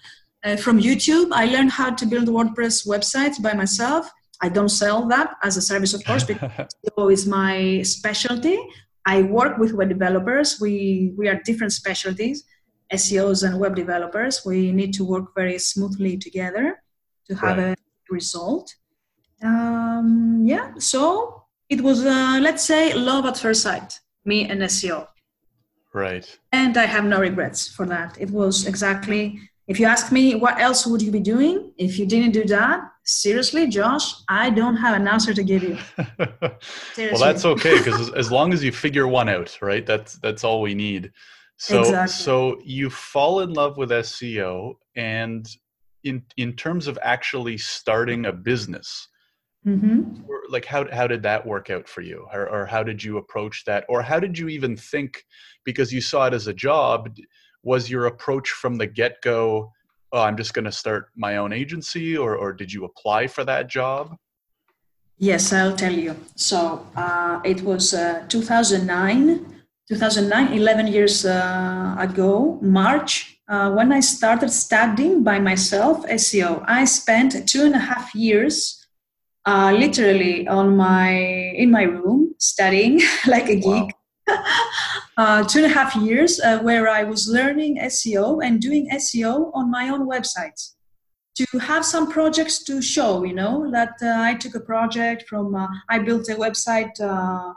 uh, 0.44 0.56
from 0.56 0.80
youtube 0.80 1.28
i 1.32 1.44
learned 1.44 1.70
how 1.70 1.90
to 1.90 2.06
build 2.06 2.28
wordpress 2.28 2.86
websites 2.94 3.40
by 3.40 3.52
myself 3.52 4.10
I 4.40 4.48
don't 4.48 4.68
sell 4.68 5.06
that 5.08 5.34
as 5.42 5.56
a 5.56 5.60
service, 5.62 5.94
of 5.94 6.04
course, 6.04 6.24
because 6.24 6.50
SEO 6.86 7.12
is 7.12 7.26
my 7.26 7.82
specialty. 7.82 8.56
I 9.04 9.22
work 9.22 9.58
with 9.58 9.72
web 9.72 9.88
developers. 9.88 10.60
We 10.60 11.12
we 11.16 11.28
are 11.28 11.40
different 11.44 11.72
specialties, 11.72 12.44
SEOs 12.92 13.46
and 13.46 13.58
web 13.58 13.74
developers. 13.76 14.42
We 14.44 14.72
need 14.72 14.94
to 14.94 15.04
work 15.04 15.34
very 15.34 15.58
smoothly 15.58 16.16
together 16.16 16.82
to 17.28 17.34
have 17.36 17.58
right. 17.58 17.78
a 17.78 18.12
result. 18.12 18.74
Um, 19.42 20.42
yeah, 20.44 20.72
so 20.78 21.44
it 21.68 21.80
was 21.80 22.04
uh, 22.04 22.38
let's 22.40 22.64
say 22.64 22.94
love 22.94 23.24
at 23.26 23.36
first 23.36 23.62
sight, 23.62 24.00
me 24.24 24.48
and 24.48 24.60
SEO. 24.62 25.06
Right. 25.94 26.38
And 26.52 26.76
I 26.76 26.86
have 26.86 27.04
no 27.04 27.20
regrets 27.20 27.68
for 27.68 27.86
that. 27.86 28.16
It 28.20 28.30
was 28.30 28.66
exactly. 28.66 29.40
If 29.66 29.78
you 29.78 29.84
ask 29.84 30.10
me, 30.10 30.34
what 30.34 30.58
else 30.58 30.86
would 30.86 31.02
you 31.02 31.12
be 31.12 31.20
doing 31.20 31.72
if 31.76 31.98
you 31.98 32.06
didn't 32.06 32.32
do 32.32 32.44
that? 32.44 32.80
seriously, 33.08 33.66
Josh, 33.66 34.12
I 34.28 34.50
don't 34.50 34.76
have 34.76 34.94
an 34.94 35.08
answer 35.08 35.32
to 35.32 35.42
give 35.42 35.62
you. 35.62 35.78
well, 36.18 37.18
that's 37.18 37.44
okay 37.44 37.78
because 37.78 38.10
as 38.14 38.30
long 38.30 38.52
as 38.52 38.62
you 38.62 38.70
figure 38.70 39.08
one 39.08 39.28
out, 39.28 39.58
right? 39.62 39.84
That's 39.84 40.14
that's 40.18 40.44
all 40.44 40.60
we 40.60 40.74
need. 40.74 41.12
So 41.58 41.80
exactly. 41.80 42.12
so 42.12 42.60
you 42.64 42.88
fall 42.88 43.40
in 43.40 43.52
love 43.52 43.76
with 43.76 43.90
SEO 43.90 44.74
and 44.96 45.48
in 46.04 46.22
in 46.36 46.54
terms 46.54 46.86
of 46.86 46.98
actually 47.02 47.58
starting 47.58 48.26
a 48.26 48.32
business, 48.32 49.08
mm-hmm. 49.66 50.22
like 50.48 50.64
how 50.64 50.90
how 50.92 51.06
did 51.06 51.22
that 51.24 51.44
work 51.44 51.68
out 51.70 51.88
for 51.88 52.00
you, 52.00 52.26
or, 52.32 52.48
or 52.48 52.66
how 52.66 52.82
did 52.82 53.02
you 53.02 53.18
approach 53.18 53.64
that, 53.66 53.84
or 53.88 54.02
how 54.02 54.20
did 54.20 54.38
you 54.38 54.48
even 54.48 54.76
think 54.76 55.24
because 55.64 55.92
you 55.92 56.00
saw 56.00 56.26
it 56.26 56.34
as 56.34 56.46
a 56.46 56.54
job? 56.54 57.10
Was 57.64 57.90
your 57.90 58.06
approach 58.06 58.50
from 58.50 58.76
the 58.76 58.86
get 58.86 59.20
go? 59.22 59.72
oh, 60.12 60.22
I'm 60.22 60.36
just 60.36 60.54
going 60.54 60.64
to 60.64 60.72
start 60.72 61.10
my 61.16 61.36
own 61.36 61.52
agency, 61.52 62.16
or, 62.16 62.36
or 62.36 62.52
did 62.52 62.72
you 62.72 62.84
apply 62.84 63.26
for 63.26 63.44
that 63.44 63.68
job? 63.68 64.16
Yes, 65.18 65.52
I'll 65.52 65.76
tell 65.76 65.92
you. 65.92 66.16
So 66.36 66.86
uh, 66.96 67.40
it 67.44 67.62
was 67.62 67.92
uh, 67.92 68.24
2009, 68.28 69.57
2009, 69.88 70.52
11 70.52 70.86
years 70.86 71.24
uh, 71.24 71.96
ago, 71.98 72.58
March, 72.60 73.40
uh, 73.48 73.70
when 73.72 73.90
I 73.90 74.00
started 74.00 74.50
studying 74.50 75.24
by 75.24 75.38
myself 75.38 76.04
SEO. 76.06 76.62
I 76.66 76.84
spent 76.84 77.48
two 77.48 77.64
and 77.64 77.74
a 77.74 77.78
half 77.78 78.14
years 78.14 78.86
uh, 79.46 79.72
literally 79.72 80.46
on 80.46 80.76
my 80.76 81.10
in 81.56 81.70
my 81.70 81.84
room 81.84 82.34
studying 82.38 83.00
like 83.26 83.48
a 83.48 83.54
geek. 83.54 83.64
Wow. 83.66 83.88
uh, 85.16 85.44
two 85.44 85.64
and 85.64 85.72
a 85.72 85.74
half 85.74 85.96
years 85.96 86.38
uh, 86.38 86.58
where 86.58 86.86
I 86.86 87.04
was 87.04 87.26
learning 87.26 87.78
SEO 87.78 88.44
and 88.44 88.60
doing 88.60 88.90
SEO 88.90 89.50
on 89.54 89.70
my 89.70 89.88
own 89.88 90.06
websites 90.06 90.74
to 91.38 91.58
have 91.58 91.84
some 91.84 92.10
projects 92.10 92.64
to 92.64 92.82
show, 92.82 93.24
you 93.24 93.32
know, 93.32 93.70
that 93.70 93.94
uh, 94.02 94.20
I 94.20 94.34
took 94.34 94.54
a 94.54 94.60
project 94.60 95.28
from, 95.28 95.54
uh, 95.54 95.68
I 95.88 96.00
built 96.00 96.28
a 96.28 96.34
website 96.34 97.00
uh, 97.00 97.54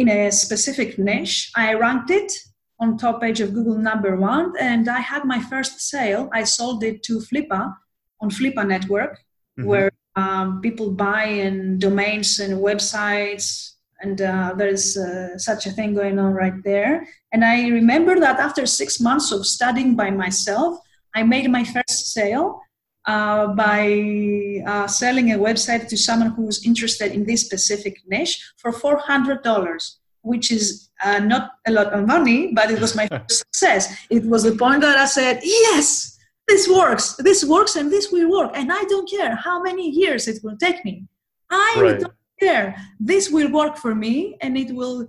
in 0.00 0.08
a 0.08 0.32
specific 0.32 0.98
niche. 0.98 1.50
I 1.54 1.74
ranked 1.74 2.10
it 2.10 2.32
on 2.80 2.96
top 2.96 3.20
page 3.20 3.40
of 3.40 3.52
Google 3.52 3.76
number 3.76 4.16
one, 4.16 4.52
and 4.58 4.88
I 4.88 5.00
had 5.00 5.24
my 5.24 5.40
first 5.40 5.80
sale. 5.92 6.30
I 6.32 6.44
sold 6.44 6.82
it 6.82 7.02
to 7.04 7.18
Flippa 7.18 7.74
on 8.22 8.30
Flippa 8.30 8.66
Network, 8.66 9.14
mm-hmm. 9.58 9.68
where 9.68 9.90
um, 10.16 10.60
people 10.62 10.90
buy 10.92 11.24
and 11.24 11.78
domains 11.80 12.40
and 12.40 12.54
websites, 12.58 13.74
and 14.00 14.22
uh, 14.22 14.54
there's 14.56 14.96
uh, 14.96 15.36
such 15.36 15.66
a 15.66 15.70
thing 15.70 15.94
going 15.94 16.18
on 16.18 16.32
right 16.32 16.58
there. 16.64 17.06
And 17.32 17.44
I 17.44 17.68
remember 17.68 18.18
that 18.18 18.40
after 18.40 18.64
six 18.64 18.98
months 19.00 19.30
of 19.30 19.46
studying 19.46 19.94
by 19.94 20.10
myself, 20.10 20.78
I 21.14 21.22
made 21.24 21.50
my 21.50 21.64
first 21.64 22.12
sale 22.14 22.62
uh, 23.10 23.48
by 23.66 23.82
uh, 24.66 24.86
selling 24.86 25.32
a 25.32 25.38
website 25.48 25.88
to 25.88 25.96
someone 25.96 26.30
who's 26.36 26.64
interested 26.64 27.10
in 27.16 27.22
this 27.24 27.40
specific 27.48 27.94
niche 28.06 28.34
for 28.56 28.70
$400, 28.72 29.96
which 30.22 30.52
is 30.52 30.90
uh, 31.02 31.18
not 31.18 31.44
a 31.66 31.72
lot 31.72 31.88
of 31.92 32.06
money, 32.06 32.52
but 32.54 32.70
it 32.70 32.80
was 32.80 32.94
my 32.94 33.06
first 33.12 33.38
success. 33.46 33.82
It 34.10 34.24
was 34.32 34.42
the 34.44 34.56
point 34.64 34.80
that 34.82 34.96
I 34.96 35.06
said, 35.06 35.40
yes, 35.42 36.18
this 36.46 36.68
works, 36.68 37.16
this 37.28 37.44
works, 37.44 37.74
and 37.74 37.90
this 37.90 38.12
will 38.12 38.30
work. 38.30 38.52
And 38.54 38.70
I 38.72 38.82
don't 38.92 39.10
care 39.10 39.34
how 39.34 39.60
many 39.60 39.90
years 39.90 40.28
it 40.28 40.38
will 40.44 40.56
take 40.56 40.84
me. 40.84 40.94
I 41.50 41.72
right. 41.80 42.00
don't 42.00 42.14
care. 42.38 42.76
This 43.00 43.28
will 43.28 43.50
work 43.50 43.76
for 43.76 43.92
me, 43.94 44.36
and 44.40 44.56
it 44.56 44.70
will. 44.72 45.08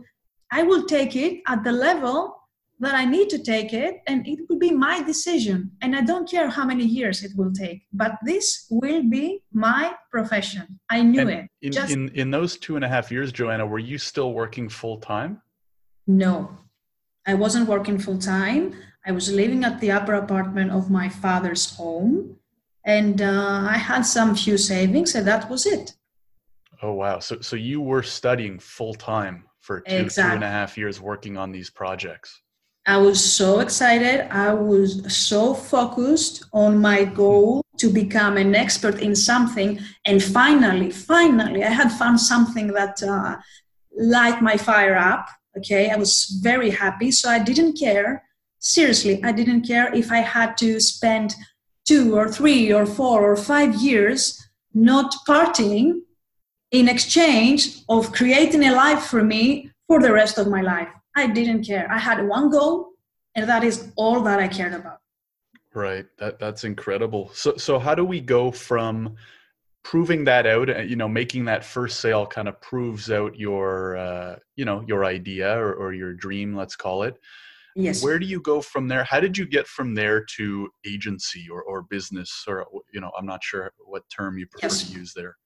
I 0.52 0.64
will 0.64 0.86
take 0.86 1.16
it 1.16 1.42
at 1.48 1.64
the 1.64 1.72
level 1.72 2.41
that 2.82 2.96
I 2.96 3.06
need 3.06 3.30
to 3.30 3.38
take 3.38 3.74
it, 3.74 4.02
and 4.08 4.28
it 4.28 4.40
will 4.50 4.58
be 4.58 4.72
my 4.72 5.04
decision. 5.04 5.72
And 5.82 5.96
I 5.96 6.02
don't 6.02 6.30
care 6.30 6.50
how 6.50 6.66
many 6.66 6.84
years 6.84 7.24
it 7.24 7.32
will 7.38 7.54
take, 7.54 7.84
but 7.94 8.14
this 8.26 8.66
will 8.72 9.04
be 9.04 9.44
my 9.54 9.94
profession. 10.10 10.80
I 10.90 11.04
knew 11.04 11.22
and 11.22 11.30
it. 11.30 11.46
In, 11.62 11.72
Just, 11.72 11.94
in 11.94 12.10
in 12.10 12.32
those 12.32 12.58
two 12.58 12.76
and 12.76 12.84
a 12.84 12.90
half 12.90 13.12
years, 13.12 13.32
Joanna, 13.32 13.66
were 13.66 13.86
you 13.92 13.98
still 14.00 14.34
working 14.34 14.68
full 14.68 14.98
time? 14.98 15.42
No, 16.08 16.34
I 17.28 17.36
wasn't 17.36 17.70
working 17.70 18.00
full 18.00 18.18
time. 18.18 18.74
I 19.06 19.12
was 19.12 19.32
living 19.32 19.64
at 19.64 19.80
the 19.80 19.92
upper 19.92 20.16
apartment 20.16 20.72
of 20.72 20.90
my 20.90 21.08
father's 21.08 21.76
home, 21.76 22.38
and 22.84 23.22
uh, 23.22 23.68
I 23.76 23.78
had 23.78 24.02
some 24.02 24.36
few 24.36 24.58
savings, 24.58 25.14
and 25.14 25.28
that 25.28 25.50
was 25.52 25.68
it. 25.68 25.94
Oh 26.82 26.94
wow! 26.94 27.20
So 27.20 27.42
so 27.42 27.56
you 27.56 27.80
were 27.80 28.02
studying 28.02 28.58
full 28.58 28.96
time 28.96 29.44
for 29.60 29.82
two 29.82 29.96
exactly. 29.96 30.32
two 30.32 30.36
and 30.38 30.44
a 30.44 30.50
half 30.60 30.80
years, 30.80 31.00
working 31.00 31.38
on 31.38 31.52
these 31.52 31.70
projects. 31.70 32.42
I 32.86 32.98
was 32.98 33.24
so 33.24 33.60
excited. 33.60 34.28
I 34.34 34.54
was 34.54 35.16
so 35.16 35.54
focused 35.54 36.46
on 36.52 36.80
my 36.80 37.06
goal 37.06 37.64
to 37.78 37.90
become 37.90 38.38
an 38.38 38.56
expert 38.56 39.00
in 39.00 39.16
something. 39.16 39.80
And 40.06 40.22
finally, 40.24 40.90
finally, 40.90 41.64
I 41.64 41.70
had 41.70 41.92
found 41.92 42.20
something 42.20 42.68
that 42.68 43.02
uh, 43.04 43.38
light 43.96 44.42
my 44.42 44.58
fire 44.58 44.96
up. 44.96 45.28
Okay, 45.58 45.92
I 45.92 45.96
was 45.96 46.40
very 46.42 46.72
happy. 46.72 47.12
So 47.12 47.30
I 47.30 47.40
didn't 47.40 47.78
care. 47.78 48.24
Seriously, 48.60 49.24
I 49.24 49.32
didn't 49.32 49.62
care 49.68 49.94
if 49.94 50.12
I 50.12 50.20
had 50.20 50.58
to 50.58 50.80
spend 50.80 51.36
two 51.86 52.16
or 52.16 52.30
three 52.30 52.74
or 52.74 52.86
four 52.86 53.32
or 53.32 53.36
five 53.36 53.76
years 53.76 54.42
not 54.74 55.14
partying 55.28 56.02
in 56.72 56.88
exchange 56.88 57.84
of 57.90 58.12
creating 58.12 58.64
a 58.64 58.74
life 58.74 59.04
for 59.04 59.24
me 59.24 59.70
for 59.88 60.00
the 60.02 60.14
rest 60.14 60.38
of 60.38 60.48
my 60.48 60.62
life. 60.62 60.88
I 61.16 61.28
didn't 61.28 61.64
care. 61.64 61.92
I 61.92 61.98
had 61.98 62.26
one 62.28 62.50
goal, 62.50 62.92
and 63.36 63.50
that 63.50 63.64
is 63.64 63.92
all 63.96 64.22
that 64.22 64.40
I 64.40 64.48
cared 64.48 64.74
about. 64.74 65.00
Right. 65.74 66.06
That 66.18 66.40
that's 66.40 66.64
incredible. 66.64 67.32
So 67.34 67.56
so 67.58 67.80
how 67.80 67.96
do 67.96 68.04
we 68.04 68.20
go 68.20 68.52
from 68.52 69.16
proving 69.84 70.26
that 70.26 70.46
out? 70.46 70.70
Uh, 70.70 70.80
you 70.80 70.96
know, 70.96 71.08
making 71.08 71.46
that 71.46 71.64
first 71.64 72.02
sale 72.02 72.26
kind 72.26 72.48
of 72.48 72.60
proves 72.62 73.10
out 73.10 73.38
your 73.38 73.98
uh, 73.98 74.36
you 74.56 74.66
know 74.66 74.84
your 74.88 75.06
idea 75.06 75.58
or, 75.58 75.74
or 75.74 75.94
your 75.94 76.14
dream. 76.14 76.56
Let's 76.56 76.76
call 76.76 77.04
it. 77.04 77.18
Yes. 77.76 78.04
Where 78.04 78.20
do 78.20 78.26
you 78.26 78.42
go 78.42 78.62
from 78.62 78.90
there? 78.90 79.06
How 79.06 79.22
did 79.22 79.38
you 79.38 79.46
get 79.46 79.66
from 79.66 79.96
there 79.96 80.26
to 80.36 80.70
agency 80.86 81.48
or, 81.50 81.64
or 81.64 81.84
business 81.84 82.44
or 82.48 82.68
you 82.94 83.00
know 83.00 83.12
I'm 83.18 83.26
not 83.26 83.42
sure 83.42 83.72
what 83.86 84.04
term 84.10 84.38
you 84.38 84.48
prefer 84.48 84.68
yes. 84.68 84.90
to 84.90 85.00
use 85.00 85.14
there. 85.14 85.38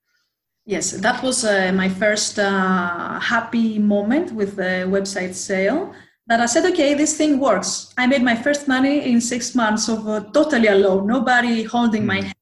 Yes, 0.68 0.90
that 0.90 1.22
was 1.22 1.44
uh, 1.44 1.70
my 1.72 1.88
first 1.88 2.40
uh, 2.40 3.20
happy 3.20 3.78
moment 3.78 4.32
with 4.32 4.56
the 4.56 4.84
website 4.88 5.34
sale. 5.34 5.94
That 6.26 6.40
I 6.40 6.46
said, 6.46 6.64
okay, 6.72 6.94
this 6.94 7.16
thing 7.16 7.38
works. 7.38 7.94
I 7.96 8.08
made 8.08 8.24
my 8.24 8.34
first 8.34 8.66
money 8.66 9.12
in 9.12 9.20
six 9.20 9.54
months 9.54 9.88
of 9.88 10.08
uh, 10.08 10.24
totally 10.32 10.66
alone, 10.66 11.06
nobody 11.06 11.62
holding 11.62 12.02
mm. 12.02 12.06
my 12.06 12.20
hand. 12.20 12.34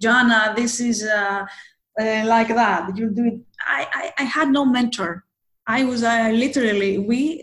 Jana, 0.00 0.54
this 0.56 0.78
is 0.78 1.02
uh, 1.02 1.44
uh, 2.00 2.22
like 2.24 2.48
that. 2.48 2.96
You 2.96 3.10
do 3.10 3.24
it. 3.24 3.40
I, 3.66 3.88
I, 3.92 4.22
I, 4.22 4.24
had 4.26 4.50
no 4.50 4.64
mentor. 4.64 5.24
I 5.66 5.84
was 5.84 6.04
uh, 6.04 6.30
literally 6.32 6.98
we. 6.98 7.42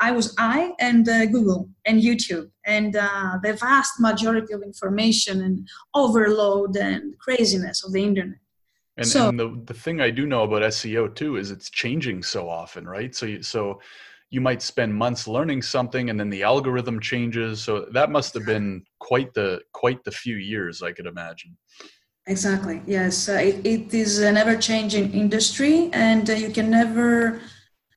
I 0.00 0.12
was 0.12 0.34
I 0.38 0.72
and 0.78 1.04
Google 1.04 1.68
and 1.84 2.00
YouTube 2.00 2.50
and 2.64 2.94
the 2.94 3.56
vast 3.60 3.98
majority 3.98 4.52
of 4.52 4.62
information 4.62 5.42
and 5.42 5.68
overload 5.94 6.76
and 6.76 7.18
craziness 7.18 7.84
of 7.84 7.92
the 7.92 8.04
internet 8.04 8.38
and, 8.96 9.06
so, 9.06 9.28
and 9.28 9.38
the, 9.38 9.62
the 9.64 9.74
thing 9.74 10.00
I 10.00 10.10
do 10.10 10.26
know 10.26 10.42
about 10.42 10.62
SEO 10.62 11.14
too 11.14 11.36
is 11.36 11.50
it's 11.50 11.70
changing 11.70 12.22
so 12.22 12.48
often, 12.48 12.86
right? 12.86 13.14
So 13.14 13.26
you, 13.26 13.42
so 13.42 13.80
you 14.30 14.40
might 14.40 14.62
spend 14.62 14.94
months 14.94 15.26
learning 15.26 15.62
something 15.62 16.10
and 16.10 16.18
then 16.18 16.30
the 16.30 16.42
algorithm 16.42 17.00
changes. 17.00 17.62
So 17.62 17.86
that 17.92 18.10
must 18.10 18.34
have 18.34 18.46
been 18.46 18.84
quite 18.98 19.32
the 19.34 19.60
quite 19.72 20.04
the 20.04 20.10
few 20.10 20.36
years, 20.36 20.82
I 20.82 20.92
could 20.92 21.06
imagine. 21.06 21.56
Exactly. 22.26 22.82
Yes, 22.86 23.28
uh, 23.28 23.32
it, 23.32 23.66
it 23.66 23.94
is 23.94 24.20
an 24.20 24.36
ever-changing 24.36 25.12
industry, 25.12 25.90
and 25.92 26.28
uh, 26.28 26.34
you 26.34 26.50
can 26.50 26.70
never 26.70 27.40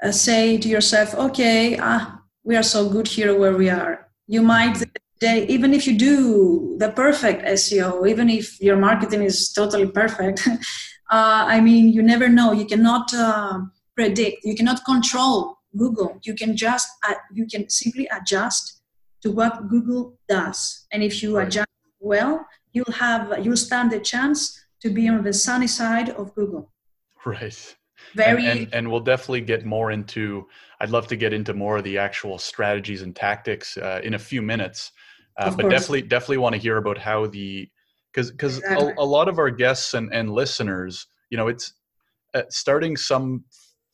uh, 0.01 0.11
say 0.11 0.57
to 0.57 0.67
yourself, 0.67 1.13
"Okay, 1.13 1.77
ah, 1.79 2.21
we 2.43 2.55
are 2.55 2.63
so 2.63 2.89
good 2.89 3.07
here 3.07 3.37
where 3.37 3.55
we 3.55 3.69
are." 3.69 4.09
You 4.25 4.41
might 4.41 4.82
even 5.23 5.73
if 5.73 5.87
you 5.87 5.97
do 5.97 6.75
the 6.79 6.89
perfect 6.89 7.45
SEO, 7.45 8.07
even 8.07 8.29
if 8.29 8.59
your 8.61 8.77
marketing 8.77 9.23
is 9.23 9.51
totally 9.51 9.87
perfect, 9.87 10.47
uh, 10.47 11.45
I 11.47 11.61
mean, 11.61 11.89
you 11.89 12.01
never 12.01 12.29
know. 12.29 12.51
You 12.51 12.65
cannot 12.65 13.13
uh, 13.13 13.61
predict. 13.95 14.43
You 14.43 14.55
cannot 14.55 14.83
control 14.85 15.59
Google. 15.77 16.19
You 16.23 16.35
can 16.35 16.55
just 16.55 16.87
uh, 17.07 17.15
you 17.33 17.45
can 17.47 17.69
simply 17.69 18.07
adjust 18.07 18.81
to 19.21 19.31
what 19.31 19.67
Google 19.69 20.17
does. 20.27 20.85
And 20.91 21.01
if 21.03 21.23
you 21.23 21.37
right. 21.37 21.47
adjust 21.47 21.69
well, 21.99 22.45
you'll 22.73 22.91
have 22.93 23.43
you'll 23.43 23.57
stand 23.57 23.93
a 23.93 23.99
chance 23.99 24.59
to 24.81 24.89
be 24.89 25.07
on 25.07 25.23
the 25.23 25.33
sunny 25.33 25.67
side 25.67 26.09
of 26.09 26.35
Google. 26.35 26.71
Right. 27.25 27.75
Very. 28.15 28.45
And, 28.45 28.59
and, 28.59 28.73
and 28.73 28.91
we'll 28.91 28.99
definitely 28.99 29.41
get 29.41 29.65
more 29.65 29.91
into. 29.91 30.47
I'd 30.79 30.89
love 30.89 31.07
to 31.07 31.15
get 31.15 31.31
into 31.33 31.53
more 31.53 31.77
of 31.77 31.83
the 31.83 31.97
actual 31.97 32.37
strategies 32.37 33.01
and 33.01 33.15
tactics 33.15 33.77
uh, 33.77 34.01
in 34.03 34.15
a 34.15 34.19
few 34.19 34.41
minutes. 34.41 34.91
Uh, 35.37 35.49
but 35.49 35.61
course. 35.61 35.71
definitely, 35.71 36.01
definitely 36.03 36.37
want 36.37 36.53
to 36.53 36.61
hear 36.61 36.77
about 36.77 36.97
how 36.97 37.25
the 37.27 37.69
because 38.13 38.31
because 38.31 38.59
exactly. 38.59 38.93
a, 38.97 39.01
a, 39.01 39.03
lot 39.05 39.27
of 39.27 39.39
our 39.39 39.49
guests 39.49 39.93
and, 39.93 40.13
and 40.13 40.31
listeners 40.31 41.07
you 41.29 41.37
know 41.37 41.47
it's 41.47 41.73
uh, 42.33 42.43
starting 42.49 42.95
some 42.95 43.43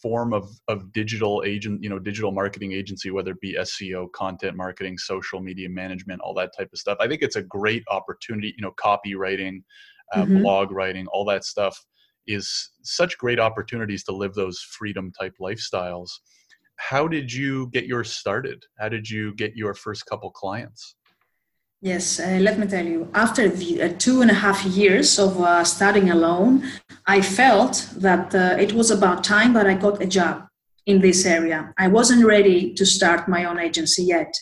form 0.01 0.33
of 0.33 0.49
of 0.67 0.91
digital 0.93 1.43
agent 1.45 1.81
you 1.83 1.89
know 1.89 1.99
digital 1.99 2.31
marketing 2.31 2.71
agency 2.71 3.11
whether 3.11 3.31
it 3.31 3.41
be 3.41 3.55
seo 3.61 4.11
content 4.11 4.55
marketing 4.55 4.97
social 4.97 5.41
media 5.41 5.69
management 5.69 6.21
all 6.21 6.33
that 6.33 6.51
type 6.57 6.69
of 6.71 6.79
stuff 6.79 6.97
i 7.01 7.07
think 7.07 7.21
it's 7.21 7.35
a 7.35 7.41
great 7.41 7.83
opportunity 7.89 8.53
you 8.57 8.61
know 8.61 8.73
copywriting 8.79 9.61
uh, 10.13 10.23
mm-hmm. 10.23 10.41
blog 10.41 10.71
writing 10.71 11.05
all 11.07 11.25
that 11.25 11.43
stuff 11.43 11.85
is 12.27 12.71
such 12.83 13.17
great 13.17 13.39
opportunities 13.39 14.03
to 14.03 14.11
live 14.11 14.33
those 14.33 14.59
freedom 14.59 15.11
type 15.19 15.33
lifestyles 15.41 16.09
how 16.77 17.05
did 17.07 17.31
you 17.31 17.67
get 17.71 17.85
yours 17.85 18.11
started 18.11 18.63
how 18.79 18.87
did 18.87 19.09
you 19.09 19.33
get 19.35 19.55
your 19.55 19.73
first 19.73 20.05
couple 20.05 20.31
clients 20.31 20.95
Yes, 21.81 22.19
uh, 22.19 22.39
let 22.41 22.59
me 22.59 22.67
tell 22.67 22.85
you, 22.85 23.09
after 23.13 23.47
the 23.47 23.81
uh, 23.81 23.93
two 23.97 24.21
and 24.21 24.29
a 24.29 24.33
half 24.33 24.65
years 24.65 25.17
of 25.17 25.39
uh, 25.39 25.63
studying 25.63 26.09
alone, 26.09 26.69
I 27.07 27.21
felt 27.21 27.89
that 27.95 28.35
uh, 28.35 28.57
it 28.59 28.73
was 28.73 28.91
about 28.91 29.23
time 29.23 29.53
that 29.53 29.65
I 29.65 29.75
got 29.75 30.01
a 30.01 30.05
job 30.05 30.45
in 30.85 30.99
this 30.99 31.25
area. 31.25 31.73
I 31.77 31.87
wasn't 31.87 32.25
ready 32.25 32.73
to 32.73 32.85
start 32.85 33.29
my 33.29 33.45
own 33.45 33.59
agency 33.59 34.03
yet 34.03 34.33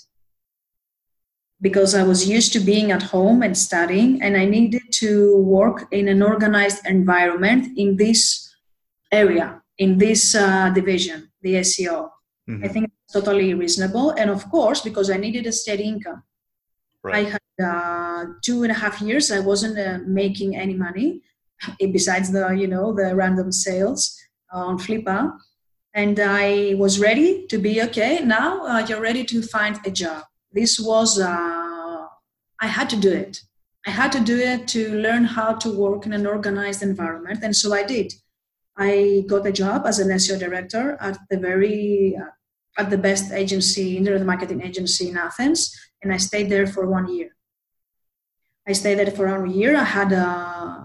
because 1.61 1.93
I 1.93 2.01
was 2.01 2.27
used 2.27 2.53
to 2.53 2.59
being 2.59 2.91
at 2.91 3.03
home 3.03 3.43
and 3.43 3.55
studying, 3.55 4.19
and 4.23 4.35
I 4.35 4.45
needed 4.45 4.91
to 4.93 5.37
work 5.37 5.87
in 5.91 6.07
an 6.07 6.23
organized 6.23 6.87
environment 6.87 7.77
in 7.77 7.97
this 7.97 8.51
area, 9.11 9.61
in 9.77 9.99
this 9.99 10.33
uh, 10.33 10.71
division, 10.71 11.31
the 11.43 11.55
SEO. 11.55 12.09
Mm-hmm. 12.49 12.63
I 12.63 12.67
think 12.67 12.85
it's 12.85 13.13
totally 13.13 13.53
reasonable. 13.53 14.11
And 14.11 14.31
of 14.31 14.49
course, 14.49 14.81
because 14.81 15.11
I 15.11 15.17
needed 15.17 15.45
a 15.45 15.51
steady 15.51 15.83
income 15.83 16.23
Right. 17.03 17.27
I 17.27 17.29
had 17.29 17.41
uh, 17.63 18.25
two 18.43 18.63
and 18.63 18.71
a 18.71 18.75
half 18.75 19.01
years. 19.01 19.31
I 19.31 19.39
wasn't 19.39 19.77
uh, 19.79 19.99
making 20.05 20.55
any 20.55 20.73
money 20.73 21.21
besides 21.91 22.31
the 22.31 22.49
you 22.51 22.67
know 22.67 22.93
the 22.93 23.15
random 23.15 23.51
sales 23.51 24.17
on 24.51 24.77
Flippa, 24.77 25.37
and 25.93 26.19
I 26.19 26.75
was 26.77 26.99
ready 26.99 27.45
to 27.47 27.57
be 27.57 27.81
okay. 27.83 28.19
Now 28.23 28.65
uh, 28.65 28.85
you're 28.87 29.01
ready 29.01 29.23
to 29.25 29.41
find 29.41 29.79
a 29.85 29.91
job. 29.91 30.23
This 30.51 30.79
was 30.79 31.19
uh, 31.19 32.05
I 32.61 32.67
had 32.67 32.89
to 32.91 32.97
do 32.97 33.11
it. 33.11 33.41
I 33.85 33.91
had 33.91 34.11
to 34.13 34.19
do 34.19 34.37
it 34.37 34.67
to 34.69 34.99
learn 34.99 35.23
how 35.23 35.53
to 35.53 35.69
work 35.71 36.05
in 36.05 36.13
an 36.13 36.27
organized 36.27 36.83
environment, 36.83 37.39
and 37.43 37.55
so 37.55 37.73
I 37.73 37.83
did. 37.83 38.13
I 38.77 39.23
got 39.27 39.47
a 39.47 39.51
job 39.51 39.87
as 39.87 39.97
an 39.99 40.09
SEO 40.09 40.39
director 40.39 40.97
at 41.01 41.17
the 41.29 41.37
very 41.37 42.15
uh, 42.15 42.31
at 42.77 42.91
the 42.91 42.97
best 42.97 43.31
agency, 43.31 43.97
internet 43.97 44.23
marketing 44.23 44.61
agency 44.61 45.09
in 45.09 45.17
Athens, 45.17 45.75
and 46.01 46.13
I 46.13 46.17
stayed 46.17 46.49
there 46.49 46.67
for 46.67 46.85
one 46.87 47.07
year. 47.13 47.35
I 48.67 48.73
stayed 48.73 48.99
there 48.99 49.11
for 49.11 49.27
one 49.27 49.49
year. 49.49 49.75
I 49.75 49.83
had 49.83 50.13
uh, 50.13 50.77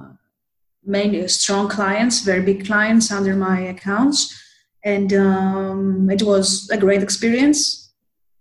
many 0.84 1.26
strong 1.28 1.68
clients, 1.68 2.20
very 2.20 2.42
big 2.42 2.64
clients 2.66 3.10
under 3.10 3.34
my 3.34 3.60
accounts, 3.60 4.40
and 4.84 5.12
um, 5.12 6.10
it 6.10 6.22
was 6.22 6.68
a 6.70 6.76
great 6.76 7.02
experience. 7.02 7.92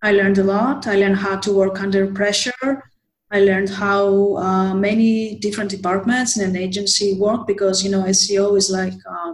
I 0.02 0.12
learned 0.12 0.40
a 0.40 0.44
lot. 0.44 0.88
I 0.88 0.96
learned 0.96 1.18
how 1.18 1.38
to 1.38 1.54
work 1.54 1.80
under 1.80 2.12
pressure. 2.12 2.84
I 3.32 3.40
learned 3.40 3.70
how 3.70 4.36
uh, 4.38 4.74
many 4.74 5.36
different 5.36 5.70
departments 5.70 6.38
in 6.38 6.50
an 6.50 6.56
agency 6.56 7.14
work 7.14 7.48
because 7.48 7.84
you 7.84 7.90
know 7.90 8.04
SEO 8.04 8.58
is 8.58 8.70
like 8.70 8.94
uh, 9.10 9.34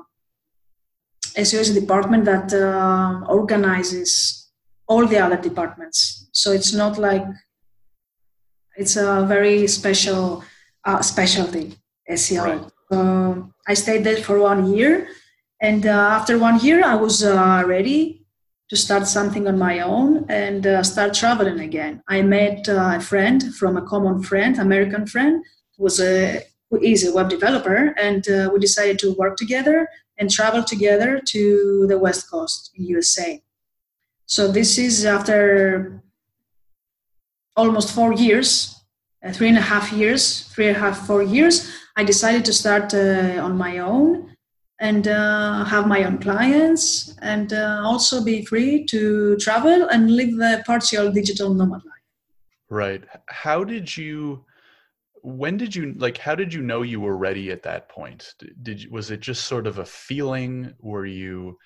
SEO 1.35 1.59
is 1.59 1.69
a 1.69 1.79
department 1.79 2.25
that 2.25 2.53
uh, 2.53 3.25
organizes 3.27 4.49
all 4.87 5.05
the 5.07 5.17
other 5.17 5.37
departments. 5.37 6.26
So 6.37 6.51
it's 6.51 6.71
not 6.71 6.99
like 6.99 7.25
it's 8.77 8.95
a 8.95 9.25
very 9.27 9.65
special 9.65 10.43
uh, 10.85 11.01
specialty 11.01 11.73
SEO. 12.11 12.43
Right. 12.45 12.71
Um, 12.91 13.55
I 13.67 13.73
stayed 13.73 14.03
there 14.03 14.17
for 14.17 14.39
one 14.39 14.71
year, 14.71 15.07
and 15.59 15.87
uh, 15.87 16.17
after 16.17 16.37
one 16.37 16.59
year, 16.59 16.85
I 16.85 16.93
was 16.93 17.23
uh, 17.23 17.63
ready 17.65 18.23
to 18.69 18.75
start 18.75 19.07
something 19.07 19.47
on 19.47 19.57
my 19.57 19.79
own 19.79 20.25
and 20.29 20.67
uh, 20.67 20.83
start 20.83 21.15
traveling 21.15 21.59
again. 21.59 22.03
I 22.07 22.21
met 22.21 22.69
uh, 22.69 22.97
a 22.97 23.01
friend 23.01 23.55
from 23.55 23.75
a 23.75 23.81
common 23.81 24.21
friend, 24.21 24.59
American 24.59 25.07
friend, 25.07 25.43
who 25.75 25.85
was 25.85 25.99
a 25.99 26.43
who 26.69 26.79
is 26.81 27.03
a 27.03 27.13
web 27.13 27.29
developer, 27.29 27.95
and 27.97 28.29
uh, 28.29 28.51
we 28.53 28.59
decided 28.59 28.99
to 28.99 29.13
work 29.13 29.37
together 29.37 29.87
and 30.19 30.29
travel 30.29 30.63
together 30.63 31.19
to 31.33 31.87
the 31.87 31.97
West 31.97 32.29
Coast 32.29 32.69
in 32.75 32.85
USA. 32.85 33.41
So 34.27 34.51
this 34.51 34.77
is 34.77 35.03
after 35.03 36.03
almost 37.57 37.93
four 37.93 38.13
years, 38.13 38.79
uh, 39.25 39.31
three 39.33 39.49
and 39.49 39.57
a 39.57 39.61
half 39.61 39.91
years, 39.91 40.43
three 40.53 40.67
and 40.67 40.77
a 40.77 40.79
half, 40.79 41.05
four 41.05 41.23
years. 41.23 41.69
I 41.97 42.03
decided 42.03 42.45
to 42.45 42.53
start 42.53 42.93
uh, 42.93 43.41
on 43.43 43.57
my 43.57 43.79
own 43.79 44.35
and 44.79 45.07
uh, 45.07 45.65
have 45.65 45.87
my 45.87 46.03
own 46.03 46.19
clients 46.19 47.17
and 47.21 47.51
uh, 47.51 47.81
also 47.83 48.23
be 48.23 48.45
free 48.45 48.85
to 48.85 49.35
travel 49.37 49.89
and 49.89 50.11
live 50.11 50.37
the 50.37 50.63
partial 50.65 51.11
digital 51.11 51.53
nomad 51.53 51.81
life. 51.83 51.93
Right. 52.69 53.03
How 53.27 53.63
did 53.63 53.97
you? 53.97 54.45
When 55.23 55.57
did 55.57 55.75
you 55.75 55.93
like? 55.97 56.17
How 56.17 56.35
did 56.35 56.53
you 56.53 56.61
know 56.61 56.83
you 56.83 57.01
were 57.01 57.17
ready 57.17 57.51
at 57.51 57.63
that 57.63 57.89
point? 57.89 58.35
Did 58.61 58.89
was 58.91 59.09
it 59.09 59.19
just 59.19 59.47
sort 59.47 59.65
of 59.65 59.79
a 59.79 59.85
feeling? 59.85 60.73
Were 60.79 61.05
you? 61.05 61.57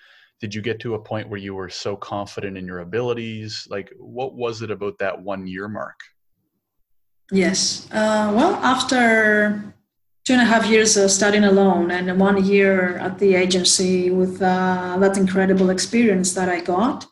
Did 0.42 0.56
you 0.56 0.62
get 0.62 0.80
to 0.82 0.96
a 0.96 1.00
point 1.00 1.30
where 1.30 1.40
you 1.40 1.54
were 1.54 1.70
so 1.70 1.96
confident 1.96 2.58
in 2.58 2.66
your 2.66 2.80
abilities? 2.80 3.68
Like, 3.70 3.94
what 4.00 4.34
was 4.34 4.64
it 4.64 4.72
about 4.72 4.98
that 4.98 5.22
one 5.22 5.46
year 5.46 5.68
mark? 5.68 6.00
Yes. 7.32 7.88
Uh, 7.92 8.34
well, 8.36 8.56
after 8.56 9.74
two 10.26 10.34
and 10.34 10.42
a 10.42 10.46
half 10.46 10.66
years 10.66 10.98
of 10.98 11.12
studying 11.12 11.44
alone 11.44 11.92
and 11.92 12.20
one 12.20 12.44
year 12.44 12.98
at 12.98 13.20
the 13.20 13.36
agency 13.36 14.10
with 14.10 14.42
uh, 14.42 14.98
that 15.00 15.18
incredible 15.18 15.70
experience 15.70 16.34
that 16.34 16.50
I 16.50 16.60
got 16.62 17.06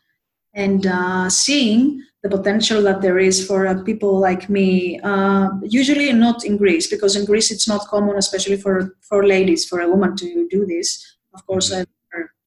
and 0.53 0.85
uh, 0.87 1.29
seeing 1.29 2.03
the 2.23 2.29
potential 2.29 2.81
that 2.81 3.01
there 3.01 3.19
is 3.19 3.45
for 3.45 3.67
uh, 3.67 3.81
people 3.83 4.19
like 4.19 4.49
me. 4.49 4.99
Uh, 5.01 5.49
usually 5.63 6.11
not 6.11 6.43
in 6.43 6.57
Greece 6.57 6.87
because 6.87 7.15
in 7.15 7.25
Greece 7.25 7.51
it's 7.51 7.67
not 7.67 7.87
common, 7.87 8.17
especially 8.17 8.57
for 8.57 8.97
for 9.01 9.25
ladies, 9.25 9.65
for 9.65 9.79
a 9.79 9.89
woman 9.89 10.15
to 10.17 10.47
do 10.49 10.65
this. 10.65 11.17
Of 11.33 11.45
course, 11.45 11.71
mm-hmm. 11.71 11.83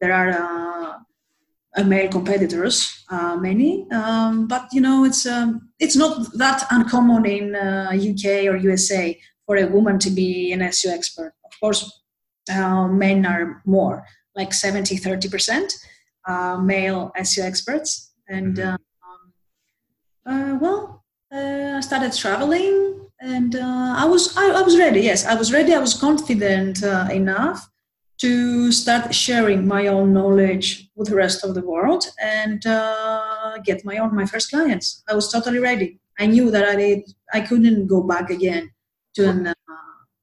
There 0.03 0.13
are 0.13 0.99
uh, 1.79 1.85
male 1.85 2.11
competitors, 2.11 3.05
uh, 3.09 3.37
many, 3.37 3.87
um, 3.93 4.47
but 4.47 4.69
you 4.73 4.83
know 4.83 5.05
it's 5.05 5.25
um, 5.25 5.71
it's 5.79 5.97
not 5.97 6.13
that 6.35 6.67
uncommon 6.71 7.25
in 7.25 7.55
UK 7.57 8.45
or 8.51 8.57
USA 8.57 9.19
for 9.47 9.57
a 9.57 9.67
woman 9.67 9.99
to 10.01 10.11
be 10.11 10.53
an 10.53 10.61
SEO 10.61 10.93
expert. 10.93 11.33
Of 11.45 11.53
course, 11.61 12.03
uh, 12.51 12.89
men 12.89 13.27
are 13.27 13.63
more, 13.65 14.05
like 14.35 14.53
70, 14.53 14.97
30% 14.97 15.73
uh, 16.27 16.57
male 16.59 17.13
SEO 17.19 17.45
experts. 17.45 18.13
And 18.29 18.57
mm-hmm. 18.57 20.29
um, 20.29 20.55
uh, 20.55 20.59
well, 20.59 21.05
uh, 21.35 21.77
I 21.77 21.81
started 21.81 22.13
traveling 22.13 23.09
and 23.21 23.55
uh, 23.57 23.95
I 23.97 24.05
was 24.05 24.37
I, 24.37 24.51
I, 24.51 24.63
was 24.63 24.79
ready. 24.79 25.01
Yes, 25.01 25.25
I 25.25 25.35
was 25.35 25.53
ready. 25.53 25.75
I 25.75 25.79
was 25.79 25.95
confident 25.95 26.83
uh, 26.83 27.09
enough 27.13 27.69
to 28.23 28.71
start 28.71 29.13
sharing 29.13 29.67
my 29.67 29.89
own 29.89 30.13
knowledge 30.13 30.89
with 30.95 31.09
the 31.09 31.17
rest 31.17 31.43
of 31.43 31.57
the 31.57 31.67
world 31.73 32.05
and 32.21 32.63
get 33.65 33.85
my 33.85 33.99
own 33.99 34.15
my 34.15 34.25
first 34.25 34.49
clients. 34.49 35.03
I 35.09 35.15
was 35.15 35.29
totally 35.33 35.59
ready. 35.59 35.99
I 36.21 36.27
knew 36.27 36.49
that 36.53 36.65
I 36.69 36.77
did, 36.77 37.01
I 37.33 37.41
couldn't 37.41 37.89
go 37.89 38.01
back 38.03 38.31
again 38.31 38.71
to 39.17 39.29
an 39.29 39.47
uh, 39.49 39.55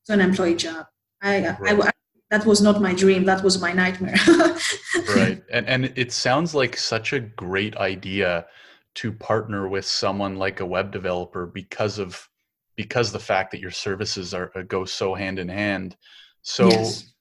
to 0.06 0.14
an 0.14 0.22
employee 0.22 0.56
job. 0.56 0.86
I, 1.22 1.50
right. 1.60 1.80
I, 1.80 1.88
I, 1.88 1.92
that 2.32 2.46
was 2.46 2.62
not 2.62 2.82
my 2.82 2.94
dream. 2.94 3.26
That 3.26 3.44
was 3.44 3.60
my 3.60 3.74
nightmare. 3.74 4.16
right, 5.16 5.44
and 5.52 5.68
and 5.68 5.92
it 5.98 6.14
sounds 6.14 6.56
like 6.56 6.78
such 6.78 7.12
a 7.12 7.20
great 7.20 7.76
idea 7.76 8.46
to 8.96 9.12
partner 9.12 9.68
with 9.68 9.86
someone 9.86 10.38
like 10.38 10.62
a 10.62 10.66
web 10.66 10.92
developer 10.92 11.46
because 11.48 12.00
of 12.00 12.30
because 12.78 13.12
the 13.12 13.26
fact 13.32 13.52
that 13.52 13.60
your 13.60 13.72
services 13.72 14.34
are 14.34 14.54
uh, 14.56 14.62
go 14.62 14.86
so 14.86 15.14
hand 15.14 15.38
in 15.38 15.50
hand. 15.50 15.98
So. 16.44 16.70
Yes. 16.70 17.14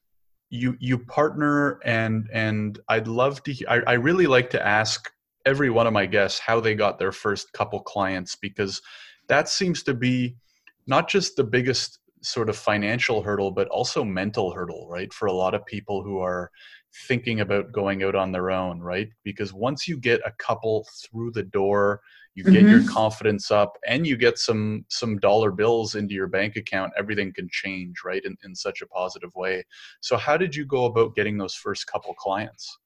You 0.51 0.77
you 0.81 0.99
partner 0.99 1.79
and 1.85 2.29
and 2.33 2.79
I'd 2.89 3.07
love 3.07 3.43
to. 3.45 3.55
I, 3.69 3.81
I 3.87 3.93
really 3.95 4.27
like 4.27 4.51
to 4.51 4.67
ask 4.67 5.11
every 5.45 5.71
one 5.71 5.87
of 5.87 5.93
my 5.93 6.07
guests 6.07 6.39
how 6.39 6.61
they 6.61 6.75
got 6.75 6.99
their 6.99 7.13
first 7.13 7.53
couple 7.53 7.81
clients 7.81 8.37
because 8.37 8.83
that 9.29 9.49
seems 9.49 9.83
to 9.85 9.95
be 9.95 10.37
not 10.87 11.09
just 11.09 11.37
the 11.37 11.45
biggest 11.45 11.99
sort 12.23 12.49
of 12.49 12.57
financial 12.57 13.23
hurdle, 13.23 13.51
but 13.51 13.69
also 13.69 14.05
mental 14.05 14.53
hurdle, 14.53 14.89
right? 14.91 15.13
For 15.13 15.27
a 15.27 15.33
lot 15.33 15.55
of 15.55 15.65
people 15.67 16.03
who 16.03 16.19
are 16.19 16.51
thinking 17.07 17.41
about 17.41 17.73
going 17.73 18.03
out 18.03 18.15
on 18.15 18.33
their 18.33 18.51
own, 18.51 18.81
right? 18.81 19.09
Because 19.23 19.53
once 19.53 19.87
you 19.87 19.99
get 19.99 20.21
a 20.25 20.33
couple 20.33 20.87
through 21.03 21.33
the 21.33 21.43
door, 21.43 22.01
you 22.39 22.45
get 22.45 22.63
mm-hmm. 22.65 22.69
your 22.69 22.89
confidence 22.89 23.51
up 23.51 23.77
and 23.89 24.07
you 24.07 24.17
get 24.17 24.39
some 24.39 24.85
some 24.89 25.19
dollar 25.19 25.51
bills 25.51 25.97
into 25.97 26.15
your 26.15 26.29
bank 26.29 26.55
account, 26.55 26.93
everything 26.97 27.33
can 27.33 27.49
change, 27.51 27.97
right? 28.05 28.25
In, 28.25 28.37
in 28.45 28.55
such 28.55 28.81
a 28.81 28.87
positive 28.87 29.35
way. 29.35 29.65
So 30.01 30.17
how 30.17 30.37
did 30.37 30.55
you 30.55 30.65
go 30.65 30.85
about 30.85 31.17
getting 31.17 31.37
those 31.37 31.55
first 31.55 31.89
couple 31.89 32.15
clients? 32.15 32.79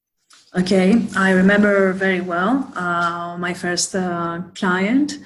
Okay, 0.57 1.07
I 1.15 1.33
remember 1.33 1.93
very 1.93 2.23
well 2.23 2.73
uh, 2.75 3.37
my 3.39 3.53
first 3.53 3.95
uh, 3.95 4.41
client 4.55 5.19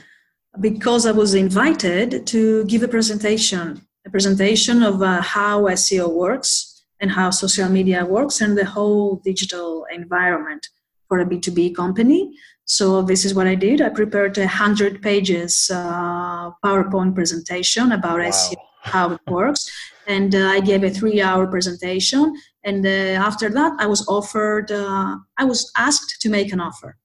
because 0.58 1.06
I 1.06 1.12
was 1.12 1.34
invited 1.34 2.26
to 2.26 2.64
give 2.64 2.82
a 2.82 2.88
presentation, 2.88 3.80
a 4.04 4.10
presentation 4.10 4.82
of 4.82 5.02
uh, 5.02 5.22
how 5.22 5.62
SEO 5.82 6.12
works 6.12 6.84
and 7.00 7.12
how 7.12 7.30
social 7.30 7.68
media 7.68 8.04
works 8.04 8.40
and 8.40 8.58
the 8.58 8.64
whole 8.64 9.16
digital 9.30 9.86
environment 9.92 10.66
for 11.06 11.20
a 11.20 11.26
B2B 11.26 11.76
company. 11.76 12.32
So 12.66 13.02
this 13.02 13.24
is 13.24 13.34
what 13.34 13.46
I 13.46 13.54
did. 13.54 13.80
I 13.80 13.88
prepared 13.88 14.36
a 14.38 14.46
hundred 14.46 15.00
pages 15.00 15.70
uh, 15.72 16.50
PowerPoint 16.64 17.14
presentation 17.14 17.92
about 17.92 18.18
wow. 18.18 18.28
SEO, 18.28 18.56
how 18.82 19.12
it 19.12 19.20
works, 19.26 19.70
and 20.06 20.34
uh, 20.34 20.48
I 20.48 20.60
gave 20.60 20.82
a 20.84 20.90
three-hour 20.90 21.46
presentation. 21.46 22.34
And 22.64 22.84
uh, 22.84 23.24
after 23.28 23.48
that, 23.50 23.72
I 23.78 23.86
was 23.86 24.06
offered. 24.08 24.70
Uh, 24.70 25.16
I 25.38 25.44
was 25.44 25.70
asked 25.76 26.20
to 26.20 26.28
make 26.28 26.52
an 26.52 26.60
offer 26.60 26.96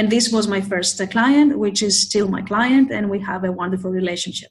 and 0.00 0.08
this 0.08 0.32
was 0.32 0.48
my 0.48 0.62
first 0.62 0.98
client, 1.10 1.58
which 1.58 1.82
is 1.82 2.00
still 2.00 2.26
my 2.26 2.40
client, 2.40 2.90
and 2.90 3.10
we 3.10 3.18
have 3.20 3.44
a 3.44 3.52
wonderful 3.52 3.90
relationship 3.90 4.48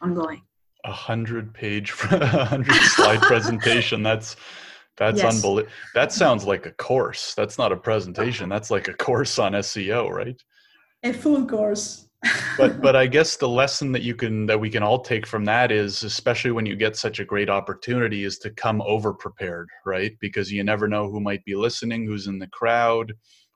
ongoing. 0.00 0.42
A 0.84 0.90
hundred 0.90 1.54
page, 1.54 1.94
a 2.10 2.26
hundred 2.26 2.74
slide 2.96 3.22
presentation. 3.22 4.02
That's 4.02 4.34
that's 5.00 5.22
yes. 5.22 5.34
unbelievable. 5.34 5.72
That 5.94 6.12
sounds 6.12 6.44
like 6.44 6.66
a 6.66 6.72
course. 6.72 7.32
That's 7.34 7.56
not 7.56 7.72
a 7.72 7.76
presentation. 7.76 8.50
That's 8.50 8.70
like 8.70 8.86
a 8.86 8.92
course 8.92 9.38
on 9.38 9.52
SEO, 9.52 10.10
right? 10.10 10.40
A 11.02 11.14
full 11.14 11.46
course. 11.46 12.06
but 12.58 12.82
but 12.82 12.94
I 12.94 13.06
guess 13.16 13.36
the 13.36 13.48
lesson 13.48 13.92
that 13.92 14.02
you 14.02 14.14
can 14.14 14.44
that 14.44 14.60
we 14.60 14.68
can 14.68 14.82
all 14.82 15.00
take 15.00 15.26
from 15.26 15.46
that 15.46 15.72
is 15.72 16.02
especially 16.02 16.50
when 16.50 16.66
you 16.66 16.76
get 16.76 16.96
such 16.96 17.18
a 17.18 17.24
great 17.24 17.48
opportunity 17.48 18.24
is 18.24 18.38
to 18.40 18.50
come 18.50 18.82
over 18.82 19.14
prepared, 19.14 19.70
right? 19.86 20.12
Because 20.20 20.52
you 20.52 20.62
never 20.62 20.86
know 20.86 21.10
who 21.10 21.18
might 21.18 21.42
be 21.46 21.54
listening, 21.54 22.04
who's 22.04 22.26
in 22.26 22.38
the 22.38 22.48
crowd, 22.48 23.14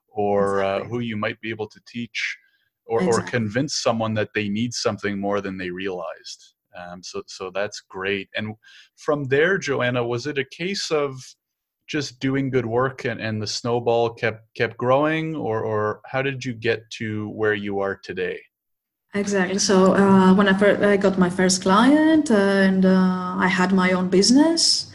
or 0.09 0.63
uh, 0.63 0.77
exactly. 0.77 0.87
uh, 0.87 0.89
who 0.89 0.99
you 1.01 1.15
might 1.15 1.39
be 1.41 1.51
able 1.51 1.69
to 1.69 1.79
teach 1.87 2.37
or, 2.87 3.03
exactly. 3.03 3.23
or 3.23 3.29
convince 3.29 3.75
someone 3.75 4.15
that 4.15 4.29
they 4.33 4.49
need 4.49 4.73
something 4.73 5.19
more 5.19 5.41
than 5.41 5.59
they 5.59 5.69
realized. 5.69 6.54
Um, 6.75 7.03
so, 7.03 7.23
so 7.27 7.51
that's 7.53 7.81
great. 7.81 8.29
And 8.35 8.55
from 8.97 9.25
there, 9.25 9.57
Joanna, 9.57 10.05
was 10.05 10.27
it 10.27 10.37
a 10.37 10.45
case 10.45 10.91
of 10.91 11.15
just 11.87 12.19
doing 12.19 12.49
good 12.49 12.65
work 12.65 13.05
and, 13.05 13.21
and 13.21 13.41
the 13.41 13.47
snowball 13.47 14.09
kept 14.09 14.41
kept 14.55 14.75
growing, 14.77 15.35
or, 15.35 15.63
or 15.63 16.01
how 16.05 16.21
did 16.21 16.43
you 16.43 16.53
get 16.53 16.81
to 16.97 17.29
where 17.29 17.53
you 17.53 17.79
are 17.79 17.95
today? 17.95 18.39
Exactly. 19.13 19.59
So 19.59 19.93
uh, 19.93 20.33
when 20.33 20.47
I, 20.49 20.53
first, 20.57 20.81
I 20.81 20.97
got 20.97 21.17
my 21.17 21.29
first 21.29 21.61
client 21.61 22.29
and 22.31 22.85
uh, 22.85 23.35
I 23.37 23.47
had 23.47 23.71
my 23.71 23.91
own 23.91 24.09
business, 24.09 24.93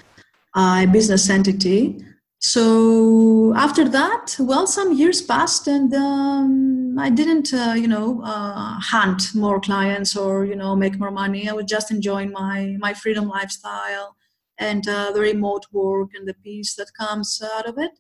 a 0.55 0.87
business 0.87 1.31
entity, 1.31 2.05
so 2.41 3.53
after 3.55 3.87
that, 3.91 4.37
well, 4.39 4.67
some 4.67 4.95
years 4.95 5.21
passed, 5.21 5.69
and 5.69 5.93
um, 5.93 6.80
I 7.01 7.11
didn't, 7.11 7.53
uh, 7.53 7.75
you 7.77 7.89
know, 7.89 8.23
uh, 8.23 8.79
hunt 8.79 9.35
more 9.35 9.61
clients 9.61 10.17
or 10.17 10.45
you 10.45 10.57
know 10.57 10.77
make 10.77 10.99
more 10.99 11.11
money. 11.11 11.49
I 11.49 11.53
was 11.53 11.67
just 11.67 11.91
enjoying 11.91 12.31
my 12.33 12.77
my 12.79 12.95
freedom 12.95 13.29
lifestyle 13.29 14.17
and 14.59 14.87
uh, 14.89 15.11
the 15.13 15.21
remote 15.21 15.67
work 15.73 16.11
and 16.15 16.29
the 16.29 16.35
peace 16.35 16.75
that 16.77 16.93
comes 16.99 17.43
out 17.57 17.67
of 17.69 17.79
it. 17.79 17.93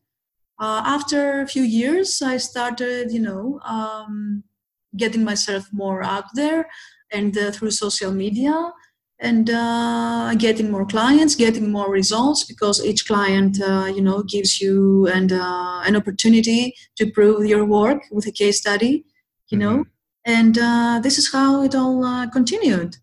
Uh, 0.58 0.82
after 0.84 1.40
a 1.40 1.46
few 1.46 1.62
years, 1.62 2.20
I 2.20 2.36
started, 2.36 3.12
you 3.12 3.20
know, 3.20 3.60
um, 3.64 4.44
getting 4.96 5.24
myself 5.24 5.68
more 5.72 6.02
out 6.02 6.26
there 6.34 6.68
and 7.10 7.36
uh, 7.38 7.50
through 7.50 7.70
social 7.70 8.12
media 8.12 8.72
and 9.20 9.50
uh, 9.50 10.34
getting 10.38 10.70
more 10.70 10.86
clients 10.86 11.34
getting 11.34 11.70
more 11.70 11.90
results 11.90 12.44
because 12.44 12.84
each 12.84 13.06
client 13.06 13.60
uh, 13.62 13.84
you 13.94 14.00
know 14.00 14.22
gives 14.22 14.60
you 14.60 15.06
and 15.08 15.32
uh, 15.32 15.82
an 15.84 15.94
opportunity 15.94 16.74
to 16.96 17.10
prove 17.10 17.44
your 17.44 17.64
work 17.64 18.02
with 18.10 18.26
a 18.26 18.32
case 18.32 18.58
study 18.58 19.04
you 19.48 19.58
mm-hmm. 19.58 19.76
know 19.76 19.84
and 20.24 20.58
uh, 20.58 21.00
this 21.02 21.18
is 21.18 21.32
how 21.32 21.62
it 21.62 21.74
all 21.74 22.04
uh, 22.04 22.28
continued 22.30 22.96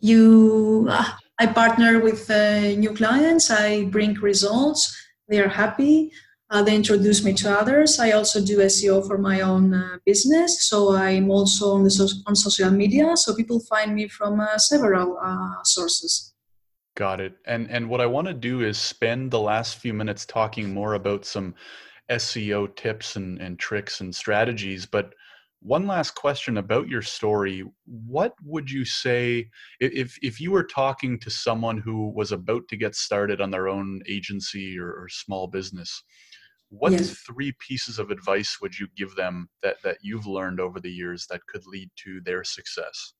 you 0.00 0.86
uh, 0.90 1.10
i 1.38 1.46
partner 1.46 1.98
with 1.98 2.28
new 2.78 2.94
clients 2.94 3.50
i 3.50 3.84
bring 3.86 4.14
results 4.14 4.96
they 5.28 5.40
are 5.40 5.48
happy 5.48 6.10
uh, 6.50 6.62
they 6.62 6.74
introduce 6.74 7.22
me 7.22 7.34
to 7.34 7.50
others. 7.50 7.98
I 7.98 8.12
also 8.12 8.42
do 8.42 8.58
SEO 8.58 9.06
for 9.06 9.18
my 9.18 9.40
own 9.42 9.74
uh, 9.74 9.98
business, 10.06 10.66
so 10.66 10.94
I'm 10.94 11.30
also 11.30 11.74
on 11.74 11.90
so- 11.90 12.22
on 12.26 12.34
social 12.34 12.70
media. 12.70 13.16
So 13.16 13.34
people 13.34 13.60
find 13.60 13.94
me 13.94 14.08
from 14.08 14.40
uh, 14.40 14.56
several 14.58 15.18
uh, 15.22 15.62
sources. 15.64 16.34
Got 16.96 17.20
it. 17.20 17.34
And 17.44 17.70
and 17.70 17.88
what 17.88 18.00
I 18.00 18.06
want 18.06 18.28
to 18.28 18.34
do 18.34 18.62
is 18.62 18.78
spend 18.78 19.30
the 19.30 19.40
last 19.40 19.78
few 19.78 19.92
minutes 19.92 20.24
talking 20.24 20.72
more 20.72 20.94
about 20.94 21.26
some 21.26 21.54
SEO 22.10 22.74
tips 22.76 23.16
and, 23.16 23.38
and 23.40 23.58
tricks 23.58 24.00
and 24.00 24.14
strategies. 24.14 24.86
But 24.86 25.14
one 25.60 25.86
last 25.86 26.14
question 26.14 26.56
about 26.56 26.88
your 26.88 27.02
story: 27.02 27.62
What 27.84 28.32
would 28.42 28.70
you 28.70 28.86
say 28.86 29.50
if 29.80 30.18
if 30.22 30.40
you 30.40 30.50
were 30.50 30.64
talking 30.64 31.18
to 31.20 31.30
someone 31.30 31.76
who 31.76 32.08
was 32.08 32.32
about 32.32 32.66
to 32.68 32.76
get 32.76 32.94
started 32.94 33.42
on 33.42 33.50
their 33.50 33.68
own 33.68 34.00
agency 34.08 34.78
or, 34.78 34.90
or 34.92 35.08
small 35.10 35.46
business? 35.46 36.02
What 36.70 36.92
yes. 36.92 37.10
three 37.10 37.52
pieces 37.66 37.98
of 37.98 38.10
advice 38.10 38.58
would 38.60 38.78
you 38.78 38.86
give 38.96 39.14
them 39.16 39.48
that 39.62 39.76
that 39.82 39.98
you've 40.02 40.26
learned 40.26 40.60
over 40.60 40.80
the 40.80 40.90
years 40.90 41.26
that 41.30 41.40
could 41.46 41.66
lead 41.66 41.90
to 42.04 42.20
their 42.24 42.44
success? 42.44 43.14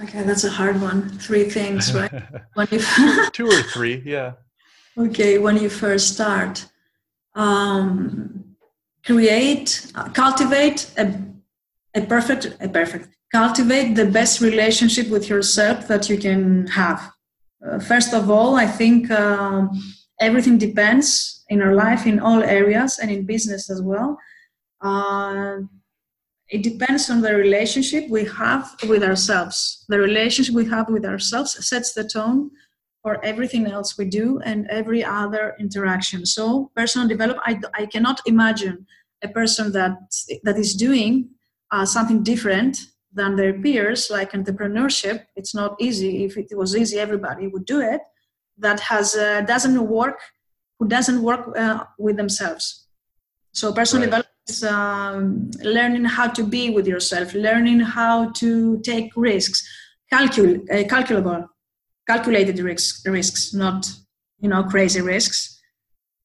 Okay 0.00 0.22
that's 0.22 0.44
a 0.44 0.50
hard 0.50 0.80
one. 0.80 1.08
Three 1.18 1.44
things 1.44 1.94
right? 1.94 2.12
You 2.70 3.30
two 3.32 3.46
or 3.46 3.62
three 3.62 4.02
yeah. 4.04 4.32
Okay 4.96 5.38
when 5.38 5.56
you 5.56 5.68
first 5.68 6.14
start 6.14 6.66
um, 7.34 8.44
create 9.04 9.90
uh, 9.94 10.08
cultivate 10.10 10.92
a, 10.98 11.12
a 11.94 12.02
perfect 12.02 12.56
a 12.60 12.68
perfect 12.68 13.08
cultivate 13.32 13.94
the 13.94 14.04
best 14.04 14.40
relationship 14.40 15.08
with 15.08 15.28
yourself 15.28 15.88
that 15.88 16.08
you 16.10 16.18
can 16.18 16.66
have. 16.66 17.10
Uh, 17.66 17.78
first 17.78 18.12
of 18.12 18.30
all 18.30 18.56
i 18.56 18.66
think 18.66 19.10
um, 19.10 19.70
everything 20.20 20.58
depends 20.58 21.41
in 21.52 21.60
our 21.60 21.74
life 21.74 22.06
in 22.06 22.18
all 22.18 22.42
areas 22.42 22.98
and 22.98 23.10
in 23.10 23.26
business 23.34 23.68
as 23.74 23.80
well. 23.82 24.18
Uh, 24.80 25.58
it 26.48 26.62
depends 26.62 27.10
on 27.10 27.20
the 27.20 27.34
relationship 27.34 28.04
we 28.08 28.24
have 28.24 28.64
with 28.88 29.02
ourselves. 29.10 29.84
The 29.88 29.98
relationship 29.98 30.54
we 30.54 30.68
have 30.76 30.88
with 30.88 31.04
ourselves 31.04 31.50
sets 31.70 31.92
the 31.92 32.04
tone 32.04 32.50
for 33.02 33.12
everything 33.24 33.66
else 33.66 33.98
we 33.98 34.06
do 34.06 34.40
and 34.44 34.66
every 34.68 35.02
other 35.04 35.44
interaction. 35.58 36.24
So, 36.24 36.70
personal 36.74 37.08
development, 37.08 37.46
I, 37.50 37.82
I 37.82 37.86
cannot 37.86 38.18
imagine 38.26 38.86
a 39.22 39.28
person 39.28 39.72
that 39.72 39.94
that 40.46 40.56
is 40.64 40.74
doing 40.74 41.12
uh, 41.70 41.86
something 41.96 42.22
different 42.22 42.74
than 43.18 43.36
their 43.36 43.54
peers, 43.62 44.10
like 44.10 44.32
entrepreneurship. 44.32 45.16
It's 45.36 45.54
not 45.54 45.72
easy. 45.86 46.24
If 46.24 46.36
it 46.36 46.56
was 46.62 46.74
easy, 46.74 46.98
everybody 46.98 47.46
would 47.46 47.66
do 47.66 47.80
it. 47.80 48.00
That 48.66 48.80
has 48.80 49.06
uh, 49.14 49.42
doesn't 49.52 49.78
work 50.00 50.18
who 50.82 50.88
doesn't 50.88 51.22
work 51.22 51.56
uh, 51.56 51.84
with 51.96 52.16
themselves. 52.16 52.88
So 53.52 53.72
personal 53.72 54.02
right. 54.02 54.06
development 54.06 54.48
is 54.48 54.64
um, 54.64 55.50
learning 55.62 56.06
how 56.06 56.26
to 56.26 56.42
be 56.42 56.70
with 56.70 56.88
yourself, 56.88 57.34
learning 57.34 57.78
how 57.80 58.30
to 58.42 58.80
take 58.80 59.12
risks, 59.14 59.62
calcul- 60.12 60.62
uh, 60.74 60.88
calculable, 60.88 61.46
calculated 62.08 62.58
risks, 62.58 63.06
risks, 63.06 63.54
not 63.54 63.80
you 64.40 64.48
know 64.48 64.64
crazy 64.64 65.00
risks. 65.00 65.60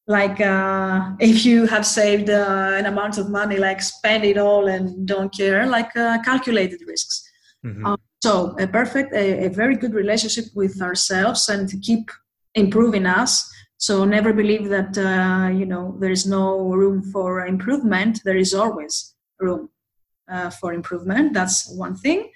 Like 0.07 0.41
uh, 0.41 1.11
if 1.19 1.45
you 1.45 1.67
have 1.67 1.85
saved 1.85 2.29
uh, 2.31 2.71
an 2.79 2.87
amount 2.87 3.19
of 3.19 3.29
money, 3.29 3.57
like 3.57 3.83
spend 3.83 4.23
it 4.23 4.39
all 4.39 4.67
and 4.67 5.05
don't 5.05 5.31
care, 5.31 5.67
like 5.67 5.95
uh, 5.95 6.17
calculated 6.23 6.79
risks. 6.87 7.29
Mm-hmm. 7.63 7.85
Um, 7.85 7.97
so 8.23 8.55
a 8.57 8.65
perfect, 8.65 9.13
a, 9.13 9.45
a 9.45 9.49
very 9.49 9.75
good 9.75 9.93
relationship 9.93 10.45
with 10.55 10.81
ourselves 10.81 11.47
and 11.47 11.69
to 11.69 11.77
keep 11.77 12.09
improving 12.55 13.05
us 13.05 13.53
so 13.77 14.05
never 14.05 14.33
believe 14.33 14.69
that 14.69 14.97
uh, 14.97 15.49
you 15.49 15.65
know 15.65 15.95
there 15.99 16.11
is 16.11 16.25
no 16.25 16.71
room 16.71 17.03
for 17.03 17.45
improvement. 17.45 18.21
There 18.25 18.37
is 18.37 18.53
always 18.53 19.15
room 19.39 19.69
uh, 20.27 20.49
for 20.49 20.73
improvement. 20.73 21.33
That's 21.33 21.69
one 21.75 21.95
thing. 21.95 22.31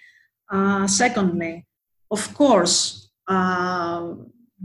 Uh, 0.49 0.85
secondly, 0.85 1.65
of 2.11 2.33
course, 2.35 3.09
uh, 3.27 4.13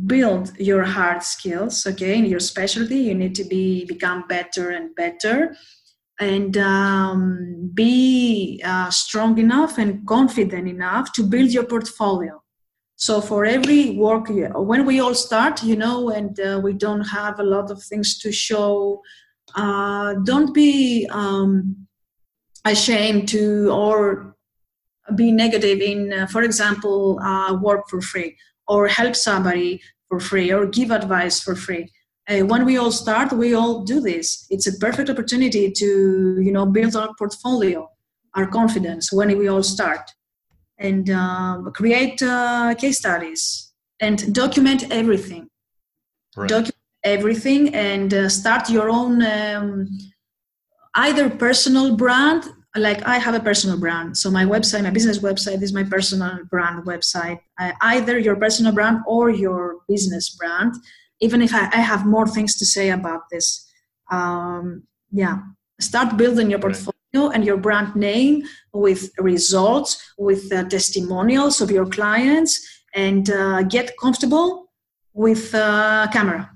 build 0.06 0.58
your 0.58 0.84
hard 0.84 1.22
skills. 1.22 1.86
Okay, 1.86 2.18
in 2.18 2.26
your 2.26 2.40
specialty, 2.40 2.98
you 2.98 3.14
need 3.14 3.34
to 3.36 3.44
be 3.44 3.86
become 3.86 4.26
better 4.28 4.70
and 4.70 4.94
better, 4.94 5.56
and 6.20 6.58
um, 6.58 7.70
be 7.72 8.60
uh, 8.62 8.90
strong 8.90 9.38
enough 9.38 9.78
and 9.78 10.06
confident 10.06 10.68
enough 10.68 11.10
to 11.14 11.22
build 11.22 11.50
your 11.52 11.64
portfolio 11.64 12.42
so 12.96 13.20
for 13.20 13.44
every 13.44 13.90
work 13.90 14.26
when 14.54 14.84
we 14.86 15.00
all 15.00 15.14
start 15.14 15.62
you 15.62 15.76
know 15.76 16.10
and 16.10 16.40
uh, 16.40 16.60
we 16.62 16.72
don't 16.72 17.02
have 17.04 17.38
a 17.38 17.42
lot 17.42 17.70
of 17.70 17.82
things 17.82 18.18
to 18.18 18.32
show 18.32 19.00
uh, 19.54 20.14
don't 20.24 20.54
be 20.54 21.06
um, 21.10 21.86
ashamed 22.64 23.28
to 23.28 23.70
or 23.70 24.34
be 25.14 25.30
negative 25.30 25.80
in 25.80 26.12
uh, 26.12 26.26
for 26.26 26.42
example 26.42 27.18
uh, 27.20 27.54
work 27.54 27.88
for 27.88 28.00
free 28.00 28.36
or 28.66 28.88
help 28.88 29.14
somebody 29.14 29.80
for 30.08 30.20
free 30.20 30.52
or 30.52 30.66
give 30.66 30.90
advice 30.90 31.40
for 31.40 31.54
free. 31.54 31.90
Uh, 32.28 32.40
when 32.40 32.64
we 32.64 32.76
all 32.76 32.90
start 32.90 33.32
we 33.32 33.54
all 33.54 33.84
do 33.84 34.00
this. 34.00 34.46
It's 34.50 34.66
a 34.66 34.76
perfect 34.78 35.08
opportunity 35.10 35.70
to 35.70 36.40
you 36.40 36.52
know 36.52 36.66
build 36.66 36.96
our 36.96 37.10
portfolio 37.18 37.88
our 38.34 38.46
confidence 38.46 39.12
when 39.12 39.38
we 39.38 39.48
all 39.48 39.62
start 39.62 40.10
and 40.78 41.10
um, 41.10 41.72
create 41.72 42.22
uh, 42.22 42.74
case 42.74 42.98
studies 42.98 43.72
and 44.00 44.34
document 44.34 44.84
everything. 44.90 45.48
Right. 46.36 46.48
Document 46.48 46.74
everything 47.04 47.74
and 47.74 48.12
uh, 48.12 48.28
start 48.28 48.68
your 48.68 48.90
own 48.90 49.22
um, 49.22 49.88
either 50.94 51.30
personal 51.30 51.96
brand. 51.96 52.44
Like 52.74 53.02
I 53.06 53.16
have 53.16 53.34
a 53.34 53.40
personal 53.40 53.78
brand, 53.80 54.18
so 54.18 54.30
my 54.30 54.44
website, 54.44 54.82
my 54.82 54.90
business 54.90 55.18
website, 55.20 55.62
is 55.62 55.72
my 55.72 55.82
personal 55.82 56.40
brand 56.50 56.84
website. 56.84 57.40
I, 57.58 57.72
either 57.80 58.18
your 58.18 58.36
personal 58.36 58.72
brand 58.72 58.98
or 59.06 59.30
your 59.30 59.78
business 59.88 60.28
brand. 60.36 60.74
Even 61.20 61.40
if 61.40 61.54
I, 61.54 61.70
I 61.72 61.80
have 61.80 62.04
more 62.04 62.26
things 62.26 62.54
to 62.56 62.66
say 62.66 62.90
about 62.90 63.30
this, 63.30 63.66
um, 64.10 64.82
yeah, 65.10 65.38
start 65.80 66.18
building 66.18 66.50
your 66.50 66.58
portfolio. 66.58 66.88
Right 66.88 66.95
and 67.14 67.44
your 67.44 67.56
brand 67.56 67.96
name 67.96 68.42
with 68.72 69.10
results, 69.18 70.12
with 70.18 70.52
uh, 70.52 70.64
testimonials 70.64 71.60
of 71.60 71.70
your 71.70 71.86
clients, 71.86 72.84
and 72.94 73.30
uh, 73.30 73.62
get 73.62 73.96
comfortable 73.98 74.70
with 75.12 75.54
uh, 75.54 76.06
camera. 76.12 76.50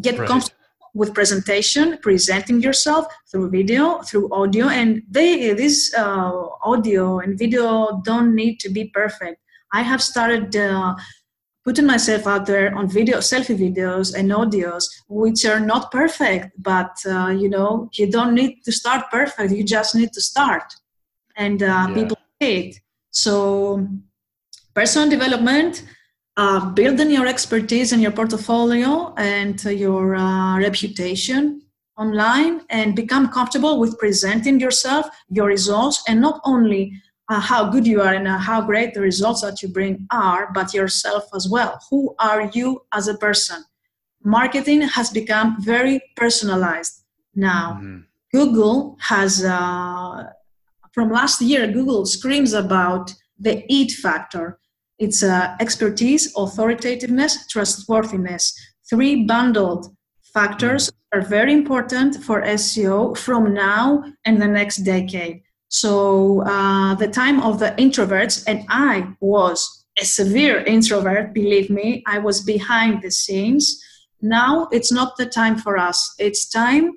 Get 0.00 0.18
right. 0.18 0.28
comfortable 0.28 0.56
with 0.94 1.14
presentation, 1.14 1.98
presenting 2.02 2.60
yourself 2.60 3.06
through 3.30 3.50
video, 3.50 4.00
through 4.02 4.32
audio, 4.32 4.68
and 4.68 5.02
they 5.10 5.52
this 5.54 5.92
uh, 5.96 6.32
audio 6.62 7.20
and 7.20 7.38
video 7.38 8.00
don't 8.04 8.34
need 8.34 8.58
to 8.60 8.68
be 8.68 8.84
perfect. 8.94 9.40
I 9.72 9.82
have 9.82 10.02
started 10.02 10.56
uh, 10.56 10.96
putting 11.64 11.86
myself 11.86 12.26
out 12.26 12.46
there 12.46 12.74
on 12.74 12.88
video 12.88 13.18
selfie 13.18 13.56
videos 13.56 14.14
and 14.14 14.30
audios 14.30 14.84
which 15.10 15.44
are 15.44 15.60
not 15.60 15.90
perfect 15.90 16.50
but 16.56 16.96
uh, 17.06 17.28
you 17.28 17.48
know 17.48 17.90
you 17.94 18.10
don't 18.10 18.34
need 18.34 18.62
to 18.64 18.72
start 18.72 19.10
perfect 19.10 19.52
you 19.52 19.64
just 19.64 19.94
need 19.94 20.12
to 20.12 20.20
start 20.20 20.72
and 21.36 21.62
uh, 21.62 21.66
yeah. 21.88 21.94
people 21.94 22.16
it 22.40 22.76
so 23.10 23.86
personal 24.74 25.10
development 25.10 25.82
uh, 26.36 26.64
building 26.70 27.10
your 27.10 27.26
expertise 27.26 27.92
and 27.92 28.00
your 28.00 28.12
portfolio 28.12 29.12
and 29.18 29.62
your 29.64 30.14
uh, 30.14 30.58
reputation 30.58 31.60
online 31.98 32.62
and 32.70 32.96
become 32.96 33.28
comfortable 33.28 33.78
with 33.80 33.98
presenting 33.98 34.58
yourself 34.60 35.06
your 35.28 35.48
results 35.48 36.02
and 36.08 36.20
not 36.20 36.40
only 36.44 36.92
uh, 37.30 37.38
how 37.38 37.70
good 37.70 37.86
you 37.86 38.02
are 38.02 38.14
and 38.14 38.26
uh, 38.26 38.36
how 38.38 38.60
great 38.60 38.92
the 38.92 39.00
results 39.00 39.42
that 39.42 39.62
you 39.62 39.68
bring 39.68 40.06
are, 40.10 40.50
but 40.52 40.74
yourself 40.74 41.24
as 41.32 41.48
well. 41.48 41.80
Who 41.88 42.14
are 42.18 42.50
you 42.52 42.82
as 42.92 43.06
a 43.06 43.16
person? 43.16 43.64
Marketing 44.22 44.82
has 44.82 45.10
become 45.10 45.56
very 45.60 46.00
personalized 46.16 47.04
now. 47.34 47.78
Mm-hmm. 47.80 47.98
Google 48.32 48.96
has, 49.00 49.44
uh, 49.44 50.24
from 50.92 51.10
last 51.10 51.40
year, 51.40 51.66
Google 51.66 52.06
screams 52.06 52.52
about 52.52 53.12
the 53.38 53.64
EAT 53.72 53.92
factor. 53.92 54.58
It's 54.98 55.22
uh, 55.22 55.56
expertise, 55.60 56.32
authoritativeness, 56.36 57.48
trustworthiness. 57.48 58.54
Three 58.88 59.24
bundled 59.24 59.94
factors 60.32 60.90
mm-hmm. 60.90 61.18
are 61.18 61.22
very 61.22 61.52
important 61.52 62.22
for 62.22 62.42
SEO 62.42 63.16
from 63.16 63.52
now 63.54 64.04
and 64.24 64.40
the 64.40 64.46
next 64.46 64.78
decade. 64.78 65.42
So, 65.68 66.42
uh, 66.46 66.96
the 66.96 67.06
time 67.06 67.40
of 67.42 67.60
the 67.60 67.70
introverts, 67.78 68.42
and 68.48 68.64
I 68.68 69.14
was 69.20 69.86
a 70.00 70.04
severe 70.04 70.58
introvert, 70.64 71.32
believe 71.32 71.70
me, 71.70 72.02
I 72.06 72.18
was 72.18 72.40
behind 72.40 73.02
the 73.02 73.10
scenes. 73.10 73.80
Now 74.22 74.68
it's 74.70 74.92
not 74.92 75.16
the 75.16 75.26
time 75.26 75.56
for 75.56 75.78
us. 75.78 76.14
It's 76.18 76.48
time 76.48 76.92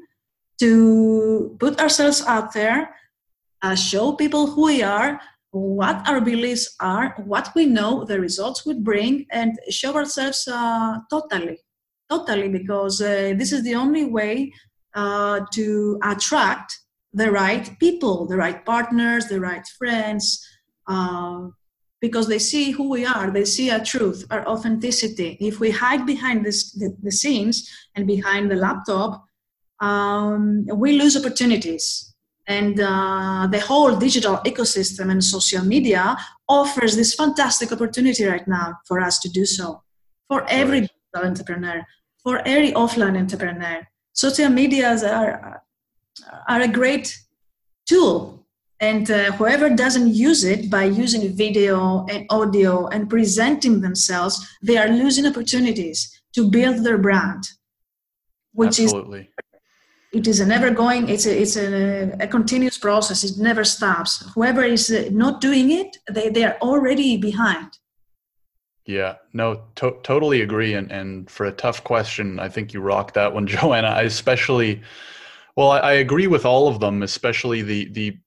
to 0.59 1.55
put 1.59 1.79
ourselves 1.79 2.23
out 2.25 2.53
there, 2.53 2.95
uh, 3.61 3.75
show 3.75 4.13
people 4.13 4.47
who 4.47 4.65
we 4.65 4.83
are, 4.83 5.19
what 5.51 6.07
our 6.07 6.19
beliefs 6.19 6.75
are, 6.79 7.15
what 7.25 7.49
we 7.55 7.65
know 7.65 8.03
the 8.03 8.19
results 8.19 8.65
would 8.65 8.83
bring, 8.83 9.25
and 9.31 9.57
show 9.69 9.95
ourselves 9.95 10.47
uh, 10.47 10.97
totally, 11.09 11.59
totally, 12.09 12.49
because 12.49 13.01
uh, 13.01 13.33
this 13.37 13.51
is 13.51 13.63
the 13.63 13.75
only 13.75 14.05
way 14.05 14.51
uh, 14.95 15.41
to 15.51 15.99
attract 16.03 16.79
the 17.13 17.31
right 17.31 17.77
people, 17.79 18.25
the 18.25 18.37
right 18.37 18.65
partners, 18.65 19.27
the 19.27 19.39
right 19.39 19.65
friends, 19.77 20.43
uh, 20.87 21.47
because 22.03 22.27
they 22.27 22.37
see 22.37 22.71
who 22.71 22.89
we 22.89 23.05
are, 23.05 23.31
they 23.31 23.45
see 23.45 23.71
our 23.71 23.79
truth, 23.79 24.25
our 24.29 24.45
authenticity. 24.45 25.37
If 25.39 25.61
we 25.61 25.71
hide 25.71 26.05
behind 26.05 26.45
this, 26.45 26.73
the, 26.73 26.93
the 27.01 27.13
scenes 27.13 27.55
and 27.95 28.05
behind 28.05 28.51
the 28.51 28.57
laptop, 28.57 29.23
um, 29.79 30.65
we 30.83 30.99
lose 31.01 31.15
opportunities. 31.15 32.13
And 32.45 32.77
uh, 32.77 33.47
the 33.49 33.61
whole 33.61 33.95
digital 33.95 34.35
ecosystem 34.51 35.11
and 35.11 35.23
social 35.23 35.63
media 35.63 36.17
offers 36.49 36.97
this 36.97 37.15
fantastic 37.15 37.71
opportunity 37.71 38.25
right 38.25 38.45
now 38.49 38.79
for 38.85 38.99
us 38.99 39.17
to 39.19 39.29
do 39.29 39.45
so. 39.45 39.81
For 40.27 40.43
every 40.49 40.81
right. 40.81 41.23
entrepreneur, 41.23 41.85
for 42.21 42.41
every 42.45 42.73
offline 42.73 43.17
entrepreneur, 43.17 43.87
social 44.11 44.49
medias 44.49 45.05
are, 45.05 45.63
are 46.49 46.61
a 46.61 46.67
great 46.67 47.17
tool. 47.87 48.42
And 48.79 49.09
uh, 49.09 49.31
whoever 49.33 49.69
doesn't 49.69 50.13
use 50.13 50.43
it 50.43 50.69
by 50.69 50.83
using 50.83 51.35
video 51.35 52.05
and 52.09 52.25
audio 52.29 52.87
and 52.87 53.09
presenting 53.09 53.81
themselves, 53.81 54.45
they 54.61 54.77
are 54.77 54.89
losing 54.89 55.25
opportunities 55.25 56.21
to 56.33 56.49
build 56.49 56.83
their 56.83 56.97
brand, 56.97 57.43
which 58.53 58.79
Absolutely. 58.79 59.21
is 59.21 59.27
it 60.13 60.27
is 60.27 60.39
a 60.39 60.45
never 60.45 60.69
going 60.69 61.09
it's 61.09 61.25
a 61.25 61.41
it's 61.41 61.57
a, 61.57 62.15
a 62.19 62.27
continuous 62.27 62.77
process 62.77 63.23
it 63.23 63.37
never 63.41 63.63
stops. 63.63 64.23
Whoever 64.35 64.63
is 64.63 64.91
uh, 64.91 65.09
not 65.11 65.41
doing 65.41 65.71
it 65.71 65.97
they 66.09 66.29
they 66.29 66.43
are 66.43 66.57
already 66.61 67.17
behind. 67.17 67.77
Yeah 68.85 69.15
no 69.33 69.63
to- 69.75 69.97
totally 70.03 70.41
agree. 70.41 70.75
And 70.75 70.91
and 70.91 71.29
for 71.29 71.45
a 71.45 71.51
tough 71.51 71.83
question 71.83 72.39
i 72.39 72.47
think 72.47 72.73
you 72.73 72.81
rocked 72.81 73.15
that 73.15 73.33
one 73.33 73.47
joanna 73.53 73.87
i 73.87 74.03
especially 74.03 74.81
well 75.55 75.71
I, 75.71 75.79
I 75.79 75.93
agree 75.93 76.27
with 76.27 76.45
all 76.45 76.67
of 76.67 76.79
them 76.79 77.01
especially 77.01 77.61
the 77.63 77.85
the 77.89 78.17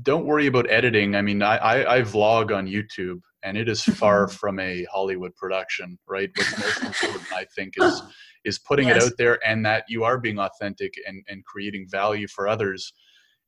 don't 0.00 0.24
worry 0.24 0.46
about 0.46 0.70
editing. 0.70 1.14
I 1.14 1.22
mean 1.22 1.42
i 1.42 1.56
i, 1.56 1.96
I 1.96 2.02
vlog 2.02 2.54
on 2.54 2.66
youtube 2.66 3.20
and 3.42 3.56
it 3.56 3.68
is 3.68 3.82
far 4.00 4.28
from 4.28 4.58
a 4.58 4.84
hollywood 4.84 5.34
production 5.36 5.98
right? 6.08 6.30
What's 6.34 6.58
most 6.58 6.82
important 6.82 7.32
i 7.32 7.44
think 7.56 7.74
is 7.76 8.02
is 8.44 8.58
putting 8.58 8.88
yes. 8.88 8.96
it 8.96 9.06
out 9.06 9.12
there 9.18 9.38
and 9.46 9.64
that 9.64 9.84
you 9.88 10.04
are 10.04 10.18
being 10.18 10.38
authentic 10.38 10.94
and, 11.06 11.24
and 11.28 11.44
creating 11.44 11.86
value 11.88 12.26
for 12.26 12.48
others. 12.48 12.92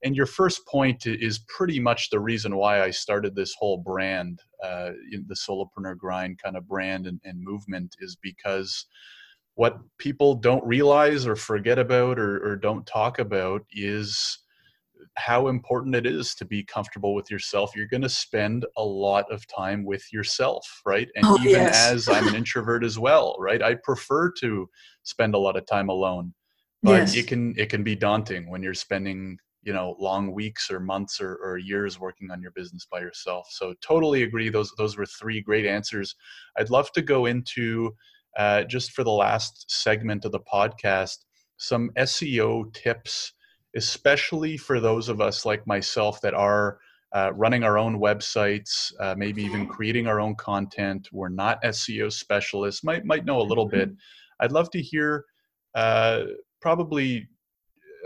And 0.04 0.14
your 0.14 0.26
first 0.26 0.64
point 0.68 1.04
is 1.06 1.40
pretty 1.48 1.80
much 1.80 2.10
the 2.10 2.20
reason 2.20 2.56
why 2.56 2.82
i 2.82 2.90
started 2.90 3.34
this 3.34 3.54
whole 3.58 3.78
brand 3.78 4.40
uh, 4.62 4.90
the 5.26 5.34
solopreneur 5.34 5.96
grind 5.96 6.38
kind 6.42 6.56
of 6.56 6.68
brand 6.68 7.06
and, 7.06 7.20
and 7.24 7.42
movement 7.42 7.96
is 8.00 8.16
because 8.22 8.86
what 9.54 9.78
people 9.98 10.34
don't 10.34 10.64
realize 10.66 11.26
or 11.26 11.36
forget 11.36 11.78
about 11.78 12.18
or, 12.18 12.44
or 12.44 12.56
don't 12.56 12.86
talk 12.86 13.18
about 13.18 13.62
is 13.72 14.38
how 15.16 15.48
important 15.48 15.94
it 15.94 16.06
is 16.06 16.34
to 16.34 16.44
be 16.44 16.64
comfortable 16.64 17.14
with 17.14 17.30
yourself. 17.30 17.76
You're 17.76 17.86
going 17.86 18.02
to 18.02 18.08
spend 18.08 18.66
a 18.76 18.84
lot 18.84 19.30
of 19.30 19.46
time 19.46 19.84
with 19.84 20.12
yourself, 20.12 20.82
right? 20.84 21.08
And 21.14 21.24
oh, 21.24 21.38
even 21.40 21.50
yes. 21.52 21.90
as 21.90 22.08
I'm 22.08 22.26
an 22.28 22.34
introvert 22.34 22.84
as 22.84 22.98
well, 22.98 23.36
right? 23.38 23.62
I 23.62 23.74
prefer 23.74 24.32
to 24.40 24.68
spend 25.04 25.34
a 25.34 25.38
lot 25.38 25.56
of 25.56 25.66
time 25.66 25.88
alone. 25.88 26.34
But 26.82 27.00
yes. 27.00 27.16
it 27.16 27.26
can 27.28 27.54
it 27.56 27.70
can 27.70 27.82
be 27.82 27.96
daunting 27.96 28.50
when 28.50 28.62
you're 28.62 28.74
spending, 28.74 29.38
you 29.62 29.72
know, 29.72 29.96
long 29.98 30.32
weeks 30.32 30.70
or 30.70 30.80
months 30.80 31.20
or, 31.20 31.36
or 31.36 31.56
years 31.56 31.98
working 31.98 32.30
on 32.30 32.42
your 32.42 32.50
business 32.50 32.86
by 32.90 33.00
yourself. 33.00 33.46
So 33.50 33.74
totally 33.80 34.24
agree. 34.24 34.50
Those 34.50 34.70
those 34.76 34.96
were 34.96 35.06
three 35.06 35.40
great 35.40 35.64
answers. 35.64 36.14
I'd 36.58 36.70
love 36.70 36.92
to 36.92 37.02
go 37.02 37.24
into 37.24 37.94
uh, 38.36 38.64
just 38.64 38.92
for 38.92 39.04
the 39.04 39.12
last 39.12 39.70
segment 39.70 40.24
of 40.24 40.32
the 40.32 40.40
podcast 40.40 41.18
some 41.56 41.90
SEO 41.96 42.72
tips 42.74 43.32
especially 43.76 44.56
for 44.56 44.80
those 44.80 45.08
of 45.08 45.20
us 45.20 45.44
like 45.44 45.66
myself 45.66 46.20
that 46.20 46.34
are 46.34 46.78
uh, 47.14 47.32
running 47.34 47.62
our 47.62 47.78
own 47.78 48.00
websites, 48.00 48.92
uh, 49.00 49.14
maybe 49.16 49.42
even 49.42 49.68
creating 49.68 50.08
our 50.08 50.20
own 50.20 50.34
content. 50.34 51.08
We're 51.12 51.28
not 51.28 51.62
SEO 51.62 52.12
specialists, 52.12 52.82
might 52.82 53.04
might 53.04 53.24
know 53.24 53.40
a 53.40 53.42
little 53.42 53.66
bit. 53.66 53.90
Mm-hmm. 53.90 54.44
I'd 54.44 54.52
love 54.52 54.70
to 54.70 54.82
hear 54.82 55.24
uh, 55.74 56.24
probably 56.60 57.28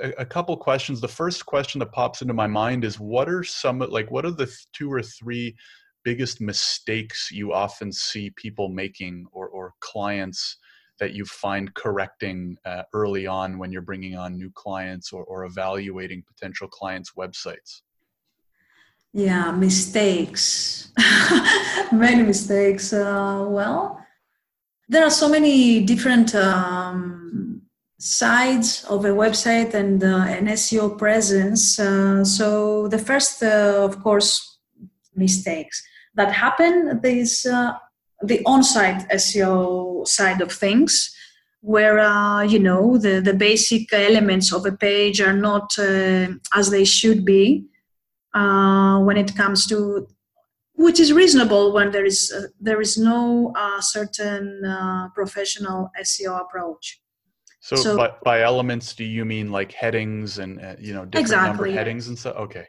a, 0.03 0.11
a, 0.19 0.27
couple 0.27 0.57
questions. 0.59 1.01
The 1.01 1.09
first 1.09 1.47
question 1.47 1.79
that 1.79 1.93
pops 1.93 2.21
into 2.21 2.35
my 2.35 2.47
mind 2.47 2.85
is, 2.85 3.01
what 3.01 3.29
are 3.31 3.43
some 3.43 3.79
like 3.79 4.11
what 4.11 4.27
are 4.27 4.31
the 4.31 4.53
two 4.75 4.93
or 4.93 5.03
three 5.03 5.57
biggest 6.05 6.41
mistakes 6.41 7.31
you 7.33 7.53
often 7.53 7.93
see 7.93 8.31
people 8.37 8.69
making 8.69 9.27
or 9.33 9.49
or 9.49 9.73
clients 9.81 10.59
that 10.99 11.15
you 11.15 11.25
find 11.25 11.73
correcting 11.75 12.57
uh, 12.65 12.83
early 12.93 13.27
on 13.27 13.59
when 13.59 13.73
you're 13.73 13.83
bringing 13.83 14.17
on 14.17 14.37
new 14.37 14.51
clients 14.51 15.13
or, 15.13 15.25
or 15.25 15.45
evaluating 15.45 16.23
potential 16.23 16.69
clients' 16.69 17.13
websites? 17.17 17.83
Yeah, 19.13 19.51
mistakes. 19.53 20.93
many 21.93 22.23
mistakes. 22.23 22.93
Uh, 22.93 23.47
well, 23.49 24.05
there 24.89 25.05
are 25.05 25.11
so 25.11 25.29
many 25.29 25.81
different 25.81 26.35
um, 26.35 27.63
sides 27.99 28.85
of 28.85 29.05
a 29.05 29.11
website 29.11 29.75
and 29.75 30.03
uh, 30.03 30.25
an 30.29 30.47
SEO 30.47 30.97
presence. 30.97 31.79
Uh, 31.79 32.25
so 32.25 32.89
the 32.89 32.99
first, 32.99 33.43
uh, 33.43 33.83
of 33.83 34.03
course, 34.03 34.59
mistakes 35.15 35.83
that 36.15 36.33
happen 36.33 37.01
is 37.03 37.47
uh, 37.47 37.73
the 38.23 38.43
on-site 38.45 39.09
SEO 39.11 40.07
side 40.07 40.41
of 40.41 40.53
things, 40.53 41.14
where 41.61 41.99
uh, 41.99 42.43
you 42.43 42.59
know 42.59 42.99
the 42.99 43.21
the 43.21 43.35
basic 43.35 43.93
elements 43.93 44.53
of 44.53 44.66
a 44.66 44.73
page 44.73 45.21
are 45.21 45.37
not 45.37 45.79
uh, 45.79 46.29
as 46.55 46.71
they 46.71 46.85
should 46.85 47.25
be 47.25 47.64
uh, 48.35 48.99
when 49.01 49.16
it 49.16 49.35
comes 49.37 49.66
to 49.66 50.07
which 50.75 51.01
is 51.01 51.12
reasonable 51.12 51.73
when 51.73 51.91
there 51.91 52.05
is 52.05 52.33
uh, 52.35 52.47
there 52.61 52.81
is 52.81 52.97
no 52.97 53.53
uh, 53.57 53.81
certain 53.81 54.64
uh, 54.64 55.09
professional 55.14 55.91
SEO 56.01 56.41
approach. 56.41 57.01
So, 57.61 57.75
so 57.77 57.97
by, 57.97 58.12
by, 58.25 58.43
elements, 58.43 58.95
do 58.95 59.05
you 59.05 59.25
mean 59.25 59.51
like 59.51 59.73
headings 59.73 60.39
and 60.39 60.61
you 60.81 60.95
know 60.95 61.05
different 61.05 61.27
exactly, 61.27 61.71
number 61.71 61.79
headings 61.79 62.09
and 62.09 62.19
stuff? 62.19 62.37
Okay. 62.37 62.66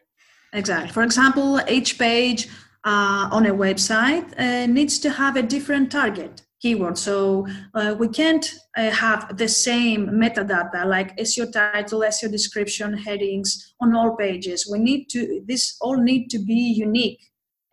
Exactly. 0.53 0.91
For 0.91 1.03
example, 1.03 1.61
each 1.69 1.99
page 1.99 2.49
uh, 2.85 3.29
on 3.31 3.45
a 3.45 3.53
website 3.53 4.33
uh, 4.39 4.65
needs 4.65 4.99
to 4.99 5.09
have 5.09 5.35
a 5.35 5.41
different 5.41 5.91
target 5.91 6.43
keyword. 6.61 6.97
So 6.97 7.47
uh, 7.73 7.95
we 7.97 8.09
can't 8.09 8.53
uh, 8.77 8.89
have 8.91 9.37
the 9.37 9.47
same 9.47 10.07
metadata 10.09 10.85
like 10.85 11.15
SEO 11.17 11.51
title, 11.51 12.01
SEO 12.01 12.31
description, 12.31 12.97
headings 12.97 13.73
on 13.79 13.95
all 13.95 14.15
pages. 14.15 14.67
We 14.69 14.79
need 14.79 15.09
to, 15.09 15.41
this 15.47 15.77
all 15.79 15.97
need 15.97 16.29
to 16.31 16.39
be 16.39 16.53
unique 16.53 17.19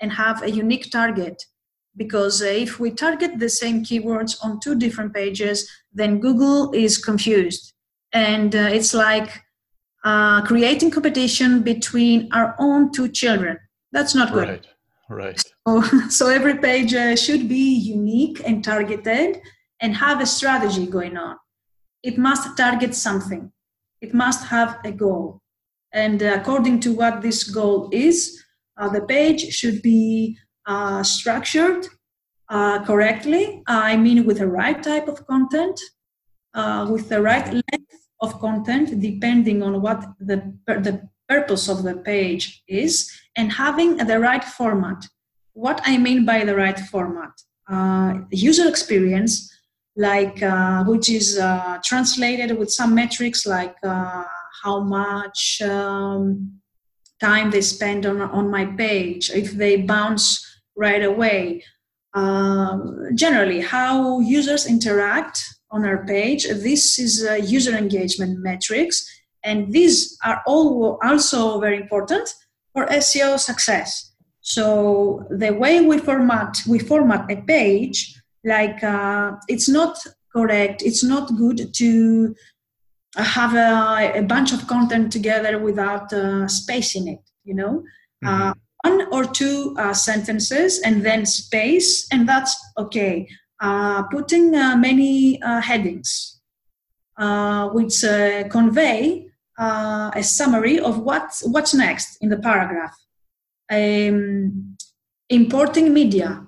and 0.01 0.13
have 0.13 0.43
a 0.43 0.51
unique 0.51 0.91
target 0.91 1.43
because 1.97 2.43
uh, 2.43 2.47
if 2.47 2.79
we 2.79 2.91
target 2.91 3.39
the 3.39 3.49
same 3.49 3.83
keywords 3.83 4.37
on 4.45 4.61
two 4.61 4.77
different 4.77 5.15
pages, 5.15 5.69
then 5.93 6.21
Google 6.21 6.73
is 6.73 6.99
confused. 6.99 7.73
And 8.13 8.55
uh, 8.55 8.69
it's 8.71 8.95
like 8.95 9.43
creating 10.45 10.93
competition 10.93 11.63
between 11.63 12.29
our 12.33 12.55
own 12.61 12.93
two 12.93 13.09
children. 13.09 13.59
That's 13.91 14.15
not 14.15 14.33
good. 14.33 14.49
Right. 14.49 14.67
Right. 15.09 15.41
So, 15.67 15.83
so 16.09 16.29
every 16.29 16.59
page 16.59 16.95
uh, 16.95 17.17
should 17.17 17.49
be 17.49 17.75
unique 17.75 18.41
and 18.45 18.63
targeted 18.63 19.41
and 19.81 19.95
have 19.97 20.21
a 20.21 20.27
strategy 20.27 20.87
going 20.87 21.17
on. 21.17 21.37
It 22.03 22.19
must 22.19 22.57
target 22.57 22.95
something, 22.95 23.53
it 24.01 24.15
must 24.15 24.47
have 24.47 24.79
a 24.85 24.93
goal. 24.93 25.43
And 25.93 26.21
according 26.23 26.81
to 26.81 26.93
what 26.93 27.23
this 27.23 27.45
goal 27.45 27.89
is, 27.93 28.43
uh, 28.77 28.89
the 28.89 29.01
page 29.03 29.41
should 29.55 29.81
be 29.83 30.37
uh, 30.67 31.03
structured 31.03 31.87
uh, 32.49 32.85
correctly. 32.85 33.63
I 33.67 33.97
mean, 33.97 34.27
with 34.27 34.39
the 34.39 34.49
right 34.49 34.83
type 34.83 35.09
of 35.09 35.27
content, 35.27 35.81
uh, 36.55 36.89
with 36.91 37.09
the 37.09 37.23
right 37.23 37.47
length 37.47 38.09
of 38.21 38.39
content, 38.41 39.01
depending 39.01 39.63
on 39.63 39.81
what 39.81 40.05
the, 40.19 40.55
the 40.67 41.09
purpose 41.29 41.69
of 41.69 41.83
the 41.83 41.97
page 41.97 42.63
is, 42.69 43.11
and 43.37 43.53
having 43.53 43.97
the 43.99 44.19
right 44.19 44.43
format. 44.43 45.07
What 45.53 45.81
I 45.85 45.99
mean 45.99 46.25
by 46.25 46.45
the 46.45 46.57
right 46.57 46.79
format, 46.79 47.33
uh, 47.71 48.15
user 48.31 48.69
experience, 48.69 49.53
like 49.97 50.43
uh, 50.43 50.85
which 50.85 51.09
is 51.09 51.39
uh, 51.39 51.79
translated 51.85 52.59
with 52.59 52.71
some 52.71 52.95
metrics 52.95 53.47
like 53.47 53.77
uh, 53.83 54.25
how 54.63 54.81
much 54.81 55.61
um, 55.63 56.61
time 57.21 57.51
they 57.51 57.63
spend 57.63 58.05
on 58.05 58.21
on 58.21 58.51
my 58.51 58.67
page, 58.67 59.31
if 59.31 59.53
they 59.53 59.83
bounce 59.83 60.45
right 60.77 61.05
away. 61.05 61.63
Um, 62.15 63.11
generally, 63.15 63.61
how 63.61 64.21
users 64.21 64.67
interact 64.67 65.43
on 65.71 65.85
our 65.85 66.07
page. 66.07 66.45
This 66.45 66.99
is 66.99 67.23
user 67.51 67.77
engagement 67.77 68.39
metrics, 68.39 69.07
and 69.43 69.73
these 69.73 70.17
are 70.25 70.43
all 70.47 70.99
also 71.03 71.61
very 71.61 71.77
important 71.77 72.29
for 72.77 72.87
SEO 72.89 73.39
success. 73.39 74.13
So 74.43 75.27
the 75.31 75.55
way 75.55 75.81
we 75.81 75.97
format 75.99 76.59
we 76.69 76.79
format 76.79 77.31
a 77.31 77.37
page, 77.37 78.21
like 78.45 78.85
uh, 78.85 79.33
it's 79.49 79.69
not 79.69 79.97
correct, 80.31 80.83
it's 80.83 81.03
not 81.03 81.35
good 81.37 81.73
to 81.75 82.35
have 83.17 83.55
a, 83.55 84.19
a 84.19 84.23
bunch 84.23 84.53
of 84.53 84.67
content 84.67 85.11
together 85.11 85.59
without 85.59 86.13
uh, 86.13 86.47
space 86.49 86.95
in 86.95 87.09
it. 87.09 87.23
You 87.45 87.55
know, 87.55 87.85
mm-hmm. 88.23 88.29
uh, 88.29 88.53
one 88.83 89.07
or 89.11 89.25
two 89.25 89.75
uh, 89.79 89.95
sentences 89.95 90.81
and 90.81 91.05
then 91.05 91.25
space, 91.25 92.07
and 92.13 92.29
that's 92.29 92.55
okay. 92.77 93.27
Uh, 93.59 94.03
putting 94.09 94.55
uh, 94.55 94.77
many 94.77 95.41
uh, 95.41 95.63
headings 95.63 96.41
which 97.73 98.05
convey 98.51 99.26
a 99.59 100.23
summary 100.23 100.79
of 100.79 100.99
what, 100.99 101.41
what's 101.45 101.75
next 101.75 102.19
in 102.21 102.29
the 102.29 102.39
paragraph. 102.39 102.95
Um, 103.71 104.77
importing 105.29 105.93
media, 105.93 106.47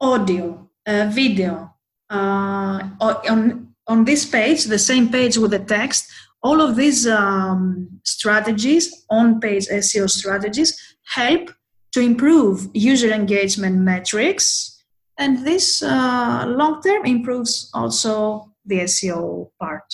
audio, 0.00 0.68
video. 0.86 1.74
on, 2.10 3.74
on 3.86 4.04
this 4.04 4.24
page, 4.24 4.64
the 4.64 4.78
same 4.78 5.10
page 5.10 5.36
with 5.36 5.52
the 5.52 5.60
text, 5.60 6.10
all 6.42 6.60
of 6.60 6.76
these 6.76 7.06
um, 7.06 7.88
strategies, 8.04 9.04
on 9.10 9.40
page 9.40 9.66
SEO 9.68 10.08
strategies, 10.08 10.96
help 11.04 11.50
to 11.92 12.00
improve 12.00 12.68
user 12.74 13.12
engagement 13.12 13.76
metrics 13.76 14.76
and 15.18 15.46
this 15.46 15.82
uh, 15.82 16.44
long 16.46 16.82
term 16.82 17.06
improves 17.06 17.70
also 17.72 18.52
the 18.64 18.80
SEO 18.80 19.50
part. 19.58 19.84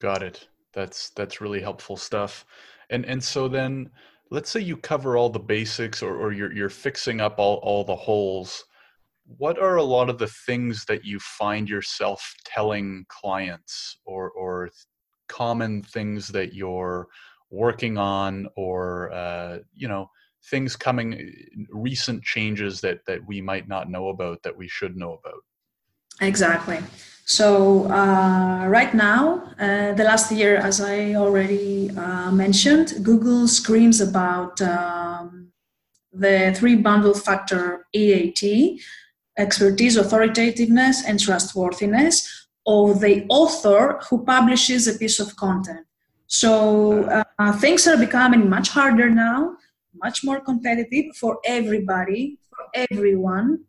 Got 0.00 0.22
it. 0.22 0.48
That's 0.72 1.10
that's 1.10 1.40
really 1.40 1.60
helpful 1.60 1.96
stuff. 1.96 2.44
And 2.90 3.04
and 3.06 3.22
so 3.22 3.48
then 3.48 3.90
let's 4.30 4.50
say 4.50 4.60
you 4.60 4.76
cover 4.76 5.16
all 5.16 5.30
the 5.30 5.38
basics 5.38 6.02
or, 6.02 6.16
or 6.16 6.32
you're 6.32 6.52
you're 6.52 6.68
fixing 6.68 7.20
up 7.20 7.38
all, 7.38 7.56
all 7.56 7.84
the 7.84 7.96
holes. 7.96 8.64
What 9.38 9.58
are 9.58 9.76
a 9.76 9.82
lot 9.82 10.10
of 10.10 10.18
the 10.18 10.26
things 10.46 10.84
that 10.86 11.04
you 11.04 11.18
find 11.20 11.68
yourself 11.68 12.34
telling 12.44 13.04
clients 13.08 13.98
or 14.04 14.30
or 14.30 14.70
common 15.28 15.82
things 15.82 16.28
that 16.28 16.54
you're 16.54 17.08
working 17.50 17.98
on 17.98 18.48
or 18.56 19.12
uh, 19.12 19.58
you 19.74 19.88
know 19.88 20.10
things 20.50 20.74
coming 20.76 21.32
recent 21.70 22.22
changes 22.22 22.80
that 22.80 23.04
that 23.06 23.20
we 23.26 23.40
might 23.40 23.68
not 23.68 23.90
know 23.90 24.08
about 24.08 24.42
that 24.42 24.56
we 24.56 24.66
should 24.66 24.96
know 24.96 25.18
about 25.24 25.42
exactly 26.20 26.78
so 27.30 27.84
uh, 27.92 28.66
right 28.66 28.92
now 28.92 29.40
uh, 29.60 29.92
the 29.92 30.02
last 30.02 30.32
year 30.32 30.56
as 30.56 30.80
i 30.80 31.14
already 31.14 31.88
uh, 31.96 32.28
mentioned 32.32 32.94
google 33.04 33.46
screams 33.46 34.00
about 34.00 34.60
um, 34.62 35.52
the 36.12 36.52
three 36.56 36.74
bundle 36.74 37.14
factor 37.14 37.86
eat 37.92 38.42
expertise 39.38 39.96
authoritativeness 39.96 41.04
and 41.06 41.20
trustworthiness 41.20 42.48
of 42.66 43.00
the 43.00 43.24
author 43.28 44.00
who 44.08 44.24
publishes 44.24 44.88
a 44.88 44.98
piece 44.98 45.20
of 45.20 45.36
content 45.36 45.86
so 46.26 47.04
uh, 47.38 47.52
things 47.58 47.86
are 47.86 47.96
becoming 47.96 48.50
much 48.50 48.70
harder 48.70 49.08
now 49.08 49.54
much 50.02 50.24
more 50.24 50.40
competitive 50.40 51.06
for 51.16 51.38
everybody, 51.44 52.38
for 52.48 52.86
everyone. 52.90 53.64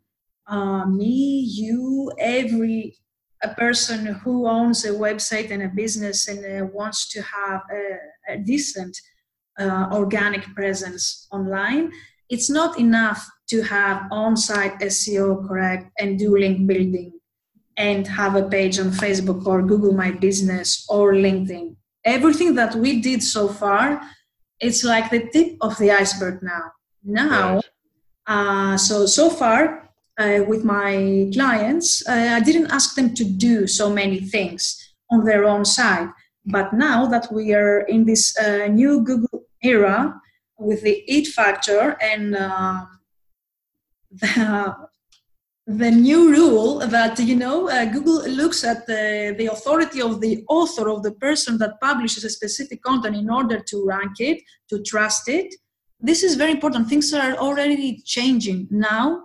Uh, 0.46 0.86
me, 0.86 1.46
you, 1.48 2.12
every 2.18 2.96
a 3.42 3.54
person 3.54 4.06
who 4.06 4.46
owns 4.46 4.84
a 4.84 4.90
website 4.90 5.50
and 5.50 5.62
a 5.62 5.68
business 5.68 6.28
and 6.28 6.40
uh, 6.44 6.66
wants 6.66 7.08
to 7.08 7.22
have 7.22 7.62
a, 7.72 8.34
a 8.34 8.38
decent 8.38 8.96
uh, 9.58 9.88
organic 9.92 10.44
presence 10.54 11.26
online. 11.32 11.92
It's 12.28 12.48
not 12.48 12.78
enough 12.78 13.28
to 13.50 13.62
have 13.62 14.06
on-site 14.10 14.78
SEO 14.80 15.46
correct 15.46 15.90
and 15.98 16.18
do 16.18 16.38
link 16.38 16.66
building 16.66 17.12
and 17.76 18.06
have 18.06 18.36
a 18.36 18.48
page 18.48 18.78
on 18.78 18.90
Facebook 18.90 19.46
or 19.46 19.62
Google 19.62 19.92
My 19.92 20.10
Business 20.10 20.86
or 20.88 21.12
LinkedIn. 21.12 21.74
Everything 22.04 22.54
that 22.54 22.74
we 22.74 23.00
did 23.00 23.22
so 23.22 23.48
far 23.48 24.00
it's 24.62 24.84
like 24.84 25.10
the 25.10 25.28
tip 25.28 25.56
of 25.60 25.76
the 25.78 25.90
iceberg 25.90 26.42
now. 26.42 26.72
Now, 27.02 27.54
right. 27.56 27.64
uh, 28.26 28.76
so 28.78 29.06
so 29.06 29.28
far 29.28 29.81
uh, 30.18 30.40
with 30.46 30.64
my 30.64 31.30
clients, 31.32 32.06
uh, 32.08 32.36
I 32.36 32.40
didn't 32.40 32.70
ask 32.70 32.94
them 32.94 33.14
to 33.14 33.24
do 33.24 33.66
so 33.66 33.90
many 33.90 34.20
things 34.20 34.94
on 35.10 35.24
their 35.24 35.44
own 35.44 35.64
side. 35.64 36.08
But 36.44 36.72
now 36.72 37.06
that 37.06 37.32
we 37.32 37.54
are 37.54 37.80
in 37.80 38.04
this 38.04 38.36
uh, 38.38 38.66
new 38.66 39.02
Google 39.04 39.44
era 39.62 40.20
with 40.58 40.82
the 40.82 41.02
EAT 41.06 41.28
factor 41.28 41.96
and 42.00 42.36
um, 42.36 42.88
the, 44.10 44.76
the 45.66 45.90
new 45.90 46.30
rule 46.30 46.80
that 46.80 47.18
you 47.20 47.36
know 47.36 47.68
uh, 47.68 47.84
google 47.84 48.28
looks 48.28 48.64
at 48.64 48.86
the, 48.86 49.34
the 49.38 49.46
authority 49.46 50.02
of 50.02 50.20
the 50.20 50.44
author 50.48 50.88
of 50.88 51.02
the 51.02 51.12
person 51.12 51.56
that 51.58 51.80
publishes 51.80 52.24
a 52.24 52.30
specific 52.30 52.82
content 52.82 53.16
in 53.16 53.30
order 53.30 53.60
to 53.60 53.84
rank 53.86 54.18
it 54.18 54.42
to 54.68 54.82
trust 54.82 55.28
it. 55.28 55.54
This 56.00 56.24
is 56.24 56.34
very 56.34 56.50
important. 56.50 56.88
Things 56.88 57.14
are 57.14 57.34
already 57.36 58.02
changing 58.04 58.66
now 58.70 59.24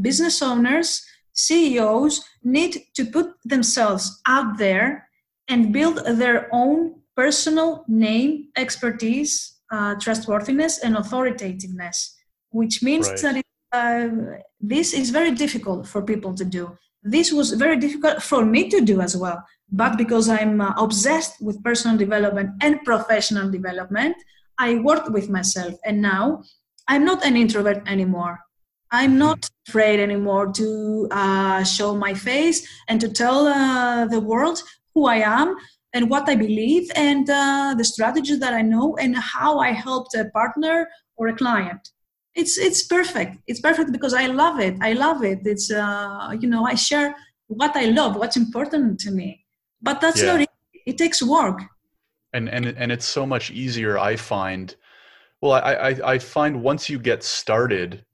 business 0.00 0.42
owners 0.42 1.04
ceos 1.32 2.24
need 2.42 2.82
to 2.94 3.04
put 3.04 3.28
themselves 3.44 4.20
out 4.26 4.58
there 4.58 5.08
and 5.48 5.72
build 5.72 6.04
their 6.04 6.48
own 6.52 6.94
personal 7.16 7.84
name 7.88 8.48
expertise 8.56 9.60
uh, 9.70 9.94
trustworthiness 9.96 10.78
and 10.78 10.96
authoritativeness 10.96 12.14
which 12.50 12.82
means 12.82 13.08
right. 13.08 13.18
that 13.20 13.36
it 13.36 13.44
uh, 13.72 14.08
this 14.60 14.92
is 14.92 15.10
very 15.10 15.32
difficult 15.32 15.86
for 15.86 16.02
people 16.02 16.34
to 16.34 16.44
do. 16.44 16.76
This 17.02 17.32
was 17.32 17.52
very 17.52 17.76
difficult 17.76 18.22
for 18.22 18.44
me 18.44 18.68
to 18.70 18.80
do 18.80 19.00
as 19.00 19.16
well. 19.16 19.42
But 19.70 19.98
because 19.98 20.28
I'm 20.28 20.60
uh, 20.60 20.72
obsessed 20.76 21.40
with 21.40 21.62
personal 21.62 21.96
development 21.96 22.50
and 22.62 22.82
professional 22.84 23.50
development, 23.50 24.16
I 24.58 24.76
worked 24.76 25.10
with 25.10 25.28
myself. 25.28 25.74
And 25.84 26.00
now 26.02 26.42
I'm 26.88 27.04
not 27.04 27.24
an 27.24 27.36
introvert 27.36 27.86
anymore. 27.86 28.40
I'm 28.90 29.18
not 29.18 29.48
afraid 29.68 30.00
anymore 30.00 30.52
to 30.52 31.08
uh, 31.10 31.62
show 31.64 31.94
my 31.94 32.14
face 32.14 32.66
and 32.88 33.00
to 33.00 33.08
tell 33.08 33.46
uh, 33.46 34.06
the 34.06 34.20
world 34.20 34.62
who 34.94 35.06
I 35.06 35.16
am 35.16 35.56
and 35.92 36.10
what 36.10 36.28
I 36.28 36.36
believe 36.36 36.90
and 36.94 37.28
uh, 37.28 37.74
the 37.76 37.84
strategies 37.84 38.40
that 38.40 38.54
I 38.54 38.62
know 38.62 38.96
and 38.96 39.16
how 39.16 39.58
I 39.58 39.72
helped 39.72 40.14
a 40.14 40.26
partner 40.30 40.88
or 41.16 41.28
a 41.28 41.36
client. 41.36 41.90
It's 42.34 42.56
it's 42.56 42.84
perfect. 42.84 43.38
It's 43.46 43.60
perfect 43.60 43.90
because 43.90 44.14
i 44.14 44.26
love 44.26 44.60
it. 44.60 44.76
I 44.80 44.92
love 44.92 45.24
it. 45.24 45.40
It's 45.44 45.72
uh, 45.72 46.36
you 46.40 46.48
know 46.48 46.64
i 46.64 46.74
share 46.74 47.14
what 47.48 47.74
i 47.76 47.86
love 47.86 48.16
what's 48.16 48.36
important 48.36 49.00
to 49.00 49.10
me. 49.10 49.44
But 49.82 50.00
that's 50.00 50.22
yeah. 50.22 50.32
not 50.32 50.40
it. 50.42 50.50
it 50.86 50.98
takes 50.98 51.22
work. 51.22 51.60
And 52.32 52.48
and 52.48 52.66
and 52.66 52.92
it's 52.92 53.06
so 53.06 53.26
much 53.26 53.50
easier 53.50 53.98
i 53.98 54.14
find. 54.16 54.76
Well 55.40 55.52
I, 55.52 55.74
I 55.88 56.12
i 56.14 56.18
find 56.18 56.62
once 56.62 56.88
you 56.88 56.98
get 56.98 57.22
started 57.22 58.04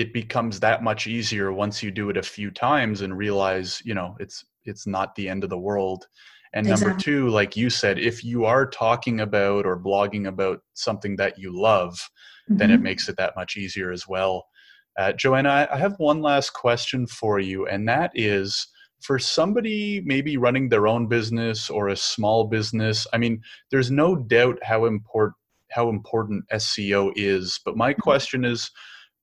it 0.00 0.12
becomes 0.12 0.60
that 0.60 0.82
much 0.82 1.06
easier 1.06 1.52
once 1.52 1.82
you 1.82 1.90
do 1.90 2.10
it 2.10 2.16
a 2.16 2.22
few 2.22 2.50
times 2.50 3.02
and 3.02 3.16
realize 3.16 3.82
you 3.84 3.94
know 3.94 4.16
it's 4.18 4.44
it's 4.64 4.86
not 4.86 5.14
the 5.14 5.28
end 5.28 5.44
of 5.44 5.50
the 5.50 5.58
world 5.58 6.06
and 6.52 6.66
exactly. 6.66 6.88
number 6.88 7.02
two 7.02 7.28
like 7.28 7.56
you 7.56 7.70
said 7.70 7.98
if 7.98 8.24
you 8.24 8.44
are 8.44 8.66
talking 8.66 9.20
about 9.20 9.66
or 9.66 9.78
blogging 9.78 10.26
about 10.26 10.60
something 10.74 11.16
that 11.16 11.38
you 11.38 11.52
love 11.52 11.98
mm-hmm. 12.50 12.58
then 12.58 12.70
it 12.70 12.74
mm-hmm. 12.74 12.84
makes 12.84 13.08
it 13.08 13.16
that 13.16 13.36
much 13.36 13.56
easier 13.56 13.90
as 13.92 14.06
well. 14.08 14.46
Uh, 14.98 15.12
Joanna, 15.12 15.68
I 15.70 15.76
have 15.76 15.94
one 15.98 16.20
last 16.20 16.50
question 16.50 17.06
for 17.06 17.38
you, 17.38 17.66
and 17.66 17.88
that 17.88 18.10
is 18.14 18.66
for 19.00 19.18
somebody 19.18 20.02
maybe 20.04 20.36
running 20.36 20.68
their 20.68 20.86
own 20.86 21.06
business 21.06 21.70
or 21.70 21.88
a 21.88 21.96
small 21.96 22.44
business. 22.44 23.06
I 23.12 23.18
mean, 23.18 23.40
there's 23.70 23.90
no 23.90 24.16
doubt 24.16 24.58
how 24.62 24.86
important 24.86 25.36
how 25.70 25.88
important 25.88 26.44
SEO 26.52 27.12
is, 27.14 27.60
but 27.64 27.76
my 27.76 27.92
mm-hmm. 27.92 28.00
question 28.00 28.44
is 28.44 28.70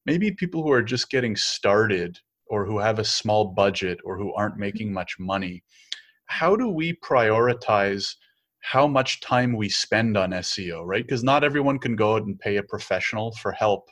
maybe 0.08 0.32
people 0.32 0.64
who 0.64 0.72
are 0.72 0.82
just 0.82 1.12
getting 1.12 1.36
started 1.36 2.18
or 2.48 2.66
who 2.66 2.80
have 2.80 2.98
a 2.98 3.04
small 3.04 3.44
budget 3.46 4.00
or 4.06 4.18
who 4.18 4.34
aren't 4.34 4.54
mm-hmm. 4.54 4.62
making 4.62 4.94
much 4.94 5.20
money. 5.20 5.64
how 6.30 6.56
do 6.58 6.68
we 6.68 6.94
prioritize 6.94 8.16
how 8.60 8.86
much 8.86 9.22
time 9.22 9.56
we 9.56 9.70
spend 9.70 10.18
on 10.18 10.32
SEO, 10.32 10.84
right? 10.86 11.06
Because 11.06 11.24
not 11.24 11.44
everyone 11.44 11.80
can 11.80 11.96
go 11.96 12.16
out 12.16 12.24
and 12.24 12.38
pay 12.38 12.58
a 12.58 12.64
professional 12.64 13.32
for 13.42 13.54
help. 13.54 13.88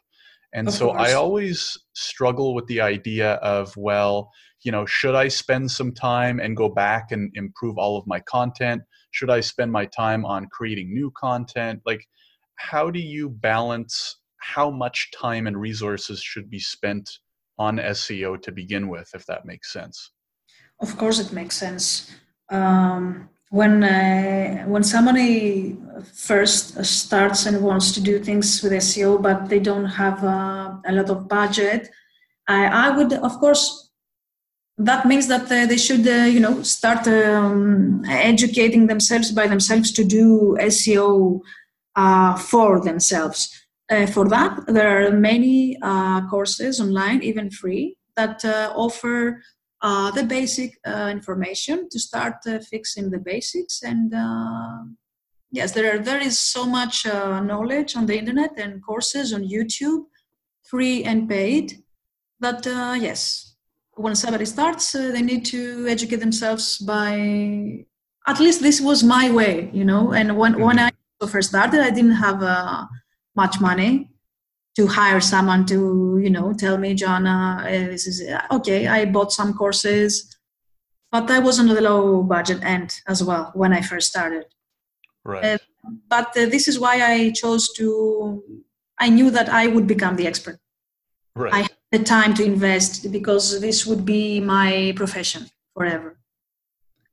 And 0.54 0.68
Of 0.68 0.74
so 0.74 0.90
I 0.90 1.14
always 1.14 1.78
struggle 1.94 2.54
with 2.54 2.66
the 2.68 2.82
idea 2.82 3.34
of, 3.36 3.76
well, 3.78 4.32
you 4.64 4.72
know, 4.74 4.86
should 4.86 5.16
I 5.16 5.30
spend 5.30 5.72
some 5.72 5.94
time 5.94 6.40
and 6.40 6.58
go 6.58 6.68
back 6.68 7.12
and 7.12 7.32
improve 7.36 7.78
all 7.78 7.98
of 7.98 8.06
my 8.06 8.20
content? 8.22 8.82
Should 9.12 9.30
I 9.30 9.40
spend 9.40 9.72
my 9.72 9.86
time 9.86 10.26
on 10.26 10.48
creating 10.52 10.94
new 10.94 11.10
content? 11.18 11.82
Like, 11.86 12.06
how 12.56 12.90
do 12.90 13.00
you 13.00 13.30
balance 13.30 14.18
how 14.54 14.70
much 14.70 15.12
time 15.12 15.48
and 15.48 15.58
resources 15.58 16.22
should 16.22 16.50
be 16.50 16.60
spent 16.60 17.10
on 17.58 17.78
SEO 17.78 18.42
to 18.44 18.52
begin 18.52 18.88
with, 18.90 19.10
if 19.16 19.26
that 19.26 19.46
makes 19.46 19.74
sense? 19.74 20.12
Of 20.80 20.98
course, 20.98 21.20
it 21.20 21.32
makes 21.32 21.56
sense. 21.58 22.12
Um, 22.50 23.30
when 23.50 23.84
uh, 23.84 24.66
when 24.66 24.84
somebody 24.84 25.78
first 26.14 26.84
starts 26.86 27.46
and 27.46 27.62
wants 27.62 27.92
to 27.94 28.02
do 28.02 28.20
things 28.20 28.62
with 28.62 28.74
SEO, 28.74 29.22
but 29.22 29.50
they 29.50 29.60
don't 29.60 29.92
have 30.04 30.24
uh, 30.24 30.76
a 30.86 30.92
lot 30.92 31.10
of 31.10 31.28
budget, 31.28 31.90
I, 32.48 32.66
I 32.66 32.90
would, 32.98 33.14
of 33.14 33.40
course, 33.40 33.90
that 34.78 35.06
means 35.06 35.28
that 35.28 35.46
uh, 35.52 35.66
they 35.66 35.78
should, 35.78 36.08
uh, 36.08 36.28
you 36.36 36.40
know, 36.40 36.62
start 36.64 37.08
um, 37.08 38.04
educating 38.08 38.88
themselves 38.88 39.32
by 39.32 39.48
themselves 39.48 39.92
to 39.94 40.04
do 40.04 40.58
SEO 40.60 41.40
uh, 41.96 42.36
for 42.36 42.84
themselves. 42.84 43.65
Uh, 43.90 44.08
for 44.08 44.28
that, 44.28 44.60
there 44.68 45.06
are 45.06 45.12
many 45.12 45.78
uh, 45.82 46.28
courses 46.28 46.82
online, 46.82 47.22
even 47.22 47.52
free, 47.52 47.96
that 48.16 48.44
uh, 48.44 48.74
offer 48.76 49.42
uh, 49.82 50.10
the 50.12 50.24
basic 50.24 50.78
uh, 50.88 51.10
information 51.12 51.88
to 51.90 52.00
start 52.00 52.36
uh, 52.48 52.58
fixing 52.60 53.12
the 53.12 53.20
basics. 53.20 53.84
And 53.84 54.14
uh, 54.14 54.86
yes, 55.52 55.72
there 55.74 55.96
are, 55.96 56.00
there 56.00 56.20
is 56.20 56.40
so 56.40 56.66
much 56.66 57.06
uh, 57.06 57.40
knowledge 57.42 57.96
on 57.96 58.08
the 58.08 58.18
internet 58.18 58.58
and 58.58 58.84
courses 58.84 59.34
on 59.34 59.44
YouTube, 59.44 60.06
free 60.64 61.04
and 61.04 61.30
paid. 61.30 61.84
That 62.40 62.66
uh, 62.66 62.96
yes, 63.00 63.56
when 63.94 64.16
somebody 64.16 64.46
starts, 64.46 64.96
uh, 64.96 65.12
they 65.12 65.22
need 65.22 65.46
to 65.46 65.88
educate 65.88 66.18
themselves 66.18 66.80
by. 66.80 67.86
At 68.28 68.40
least 68.40 68.62
this 68.62 68.82
was 68.82 69.04
my 69.04 69.30
way, 69.30 69.70
you 69.72 69.86
know. 69.86 70.12
And 70.12 70.36
when 70.36 70.60
when 70.60 70.80
I 70.80 70.90
first 71.28 71.50
started, 71.50 71.82
I 71.82 71.92
didn't 71.92 72.20
have 72.28 72.42
uh, 72.42 72.86
much 73.36 73.60
money 73.60 74.10
to 74.76 74.88
hire 74.88 75.22
someone 75.22 75.66
to 75.66 76.20
you 76.22 76.30
know 76.30 76.54
tell 76.54 76.78
me 76.78 76.94
Joanna 76.94 77.62
uh, 77.62 77.70
this 77.70 78.08
is 78.08 78.22
okay 78.52 78.88
I 78.88 79.06
bought 79.06 79.32
some 79.32 79.54
courses 79.54 80.36
but 81.12 81.30
I 81.32 81.40
was 81.40 81.60
on 81.60 81.68
the 81.68 81.82
low 81.82 82.24
budget 82.24 82.64
end 82.64 83.00
as 83.08 83.24
well 83.24 83.52
when 83.54 83.74
I 83.74 83.82
first 83.82 84.10
started 84.10 84.46
Right. 85.28 85.44
Uh, 85.44 85.58
but 86.08 86.28
uh, 86.38 86.46
this 86.46 86.68
is 86.68 86.80
why 86.80 87.02
I 87.02 87.32
chose 87.32 87.74
to 87.74 88.44
I 89.00 89.10
knew 89.10 89.32
that 89.32 89.50
I 89.50 89.66
would 89.68 89.88
become 89.88 90.16
the 90.16 90.28
expert 90.28 90.60
right. 91.36 91.54
I 91.54 91.62
had 91.62 91.78
the 91.92 92.04
time 92.04 92.34
to 92.36 92.44
invest 92.44 93.12
because 93.12 93.60
this 93.60 93.88
would 93.88 94.06
be 94.06 94.40
my 94.40 94.94
profession 94.96 95.50
forever 95.74 96.20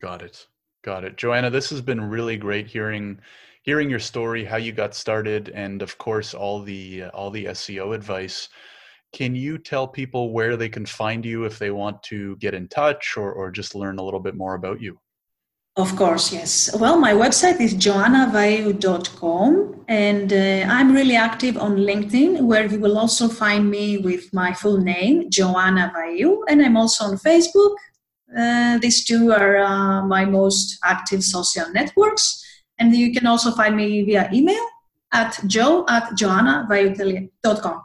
Got 0.02 0.22
it. 0.22 0.48
Got 0.82 1.04
it. 1.04 1.16
Joanna, 1.16 1.48
this 1.48 1.70
has 1.70 1.80
been 1.80 2.10
really 2.10 2.36
great 2.36 2.66
hearing 2.66 3.20
hearing 3.62 3.88
your 3.88 3.98
story, 3.98 4.44
how 4.44 4.58
you 4.58 4.72
got 4.72 4.94
started, 4.94 5.48
and 5.50 5.82
of 5.82 5.98
course 5.98 6.34
all 6.34 6.62
the 6.62 7.04
uh, 7.04 7.08
all 7.10 7.30
the 7.30 7.46
SEO 7.46 7.94
advice. 7.94 8.48
Can 9.12 9.34
you 9.34 9.58
tell 9.58 9.86
people 9.86 10.32
where 10.32 10.56
they 10.56 10.68
can 10.68 10.86
find 10.86 11.24
you 11.24 11.44
if 11.44 11.58
they 11.58 11.70
want 11.70 12.02
to 12.04 12.36
get 12.36 12.54
in 12.54 12.68
touch 12.68 13.16
or, 13.16 13.32
or 13.32 13.50
just 13.50 13.74
learn 13.74 13.98
a 13.98 14.02
little 14.02 14.20
bit 14.20 14.34
more 14.34 14.54
about 14.54 14.80
you? 14.80 14.98
Of 15.76 15.96
course, 15.96 16.32
yes. 16.32 16.74
Well, 16.78 16.98
my 16.98 17.12
website 17.12 17.60
is 17.60 17.74
joannavaiou.com 17.74 19.84
and 19.88 20.32
uh, 20.32 20.66
I'm 20.68 20.92
really 20.92 21.16
active 21.16 21.56
on 21.56 21.76
LinkedIn 21.76 22.42
where 22.42 22.66
you 22.66 22.78
will 22.78 22.98
also 22.98 23.28
find 23.28 23.70
me 23.70 23.98
with 23.98 24.32
my 24.34 24.52
full 24.52 24.78
name, 24.78 25.30
Joanna 25.30 25.92
Vaiou, 25.94 26.42
and 26.48 26.62
I'm 26.62 26.76
also 26.76 27.04
on 27.04 27.16
Facebook. 27.16 27.74
Uh, 28.36 28.78
these 28.78 29.04
two 29.04 29.32
are 29.32 29.58
uh, 29.58 30.04
my 30.06 30.26
most 30.26 30.78
active 30.84 31.22
social 31.22 31.70
networks. 31.72 32.42
And 32.78 32.94
you 32.94 33.12
can 33.12 33.26
also 33.26 33.50
find 33.52 33.76
me 33.76 34.02
via 34.02 34.28
email 34.32 34.64
at 35.12 35.38
joe 35.46 35.84
at 35.88 36.04
joannavayutelier.com. 36.12 37.82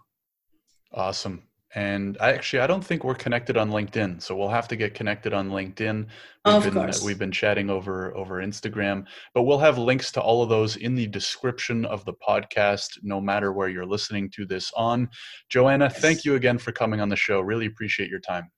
Awesome. 0.93 1.43
And 1.75 2.17
I 2.21 2.31
actually 2.31 2.61
I 2.61 2.67
don't 2.67 2.83
think 2.83 3.03
we're 3.03 3.13
connected 3.13 3.57
on 3.57 3.69
LinkedIn, 3.69 4.21
so 4.21 4.35
we'll 4.35 4.47
have 4.47 4.69
to 4.69 4.75
get 4.77 4.93
connected 4.95 5.33
on 5.33 5.49
LinkedIn. 5.49 6.07
We've 6.45 6.55
Of 6.55 6.63
been 6.63 6.77
uh, 6.77 6.81
course. 6.83 7.03
we've 7.03 7.19
been 7.19 7.31
chatting 7.31 7.69
over 7.69 8.15
over 8.15 8.41
Instagram, 8.41 9.05
but 9.33 9.43
we'll 9.43 9.59
have 9.59 9.77
links 9.77 10.11
to 10.13 10.21
all 10.21 10.41
of 10.41 10.49
those 10.49 10.77
in 10.77 10.95
the 10.95 11.05
description 11.07 11.85
of 11.85 12.05
the 12.05 12.13
podcast 12.13 12.97
no 13.03 13.19
matter 13.19 13.51
where 13.51 13.67
you're 13.67 13.85
listening 13.85 14.31
to 14.35 14.45
this 14.45 14.71
on. 14.77 15.09
Joanna, 15.49 15.89
thank 15.89 16.23
you 16.23 16.35
again 16.35 16.57
for 16.57 16.71
coming 16.71 17.01
on 17.01 17.09
the 17.09 17.17
show. 17.17 17.41
Really 17.41 17.65
appreciate 17.65 18.09
your 18.09 18.21
time. 18.21 18.49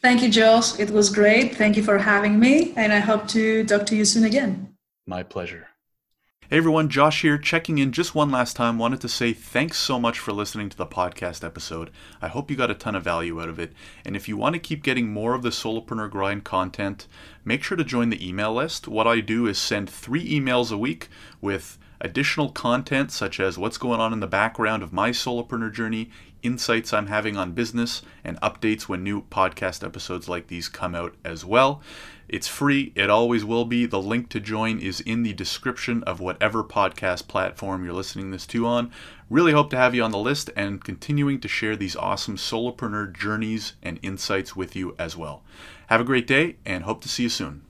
Thank 0.00 0.22
you, 0.22 0.30
Jules. 0.30 0.80
It 0.80 0.90
was 0.90 1.10
great. 1.10 1.54
Thank 1.54 1.76
you 1.76 1.82
for 1.82 1.98
having 1.98 2.40
me. 2.40 2.72
And 2.76 2.92
I 2.92 2.98
hope 2.98 3.28
to 3.28 3.64
talk 3.64 3.84
to 3.86 3.96
you 3.96 4.04
soon 4.04 4.24
again. 4.24 4.77
My 5.08 5.22
pleasure. 5.22 5.68
Hey 6.50 6.58
everyone, 6.58 6.90
Josh 6.90 7.22
here, 7.22 7.38
checking 7.38 7.78
in 7.78 7.92
just 7.92 8.14
one 8.14 8.30
last 8.30 8.56
time. 8.56 8.78
Wanted 8.78 9.00
to 9.00 9.08
say 9.08 9.32
thanks 9.32 9.78
so 9.78 9.98
much 9.98 10.18
for 10.18 10.32
listening 10.32 10.68
to 10.68 10.76
the 10.76 10.84
podcast 10.84 11.42
episode. 11.42 11.90
I 12.20 12.28
hope 12.28 12.50
you 12.50 12.58
got 12.58 12.70
a 12.70 12.74
ton 12.74 12.94
of 12.94 13.04
value 13.04 13.40
out 13.40 13.48
of 13.48 13.58
it. 13.58 13.72
And 14.04 14.14
if 14.14 14.28
you 14.28 14.36
want 14.36 14.52
to 14.52 14.58
keep 14.58 14.82
getting 14.82 15.08
more 15.08 15.32
of 15.32 15.40
the 15.40 15.48
Solopreneur 15.48 16.10
Grind 16.10 16.44
content, 16.44 17.06
make 17.42 17.62
sure 17.62 17.78
to 17.78 17.84
join 17.84 18.10
the 18.10 18.28
email 18.28 18.52
list. 18.52 18.86
What 18.86 19.06
I 19.06 19.20
do 19.20 19.46
is 19.46 19.56
send 19.56 19.88
three 19.88 20.28
emails 20.30 20.70
a 20.70 20.76
week 20.76 21.08
with 21.40 21.78
additional 22.02 22.50
content 22.50 23.10
such 23.10 23.40
as 23.40 23.56
what's 23.56 23.78
going 23.78 24.00
on 24.00 24.12
in 24.12 24.20
the 24.20 24.26
background 24.26 24.82
of 24.82 24.92
my 24.92 25.08
solopreneur 25.08 25.72
journey, 25.72 26.10
insights 26.42 26.92
I'm 26.92 27.06
having 27.06 27.38
on 27.38 27.52
business, 27.52 28.02
and 28.22 28.38
updates 28.42 28.82
when 28.82 29.02
new 29.02 29.22
podcast 29.22 29.82
episodes 29.82 30.28
like 30.28 30.48
these 30.48 30.68
come 30.68 30.94
out 30.94 31.16
as 31.24 31.46
well. 31.46 31.82
It's 32.28 32.46
free, 32.46 32.92
it 32.94 33.08
always 33.08 33.42
will 33.42 33.64
be. 33.64 33.86
The 33.86 34.02
link 34.02 34.28
to 34.30 34.40
join 34.40 34.80
is 34.80 35.00
in 35.00 35.22
the 35.22 35.32
description 35.32 36.02
of 36.02 36.20
whatever 36.20 36.62
podcast 36.62 37.26
platform 37.26 37.84
you're 37.84 37.94
listening 37.94 38.30
this 38.30 38.46
to 38.48 38.66
on. 38.66 38.92
Really 39.30 39.52
hope 39.52 39.70
to 39.70 39.78
have 39.78 39.94
you 39.94 40.02
on 40.02 40.10
the 40.10 40.18
list 40.18 40.50
and 40.54 40.84
continuing 40.84 41.40
to 41.40 41.48
share 41.48 41.74
these 41.74 41.96
awesome 41.96 42.36
solopreneur 42.36 43.16
journeys 43.16 43.74
and 43.82 43.98
insights 44.02 44.54
with 44.54 44.76
you 44.76 44.94
as 44.98 45.16
well. 45.16 45.42
Have 45.86 46.02
a 46.02 46.04
great 46.04 46.26
day 46.26 46.56
and 46.66 46.84
hope 46.84 47.00
to 47.00 47.08
see 47.08 47.22
you 47.22 47.28
soon. 47.30 47.62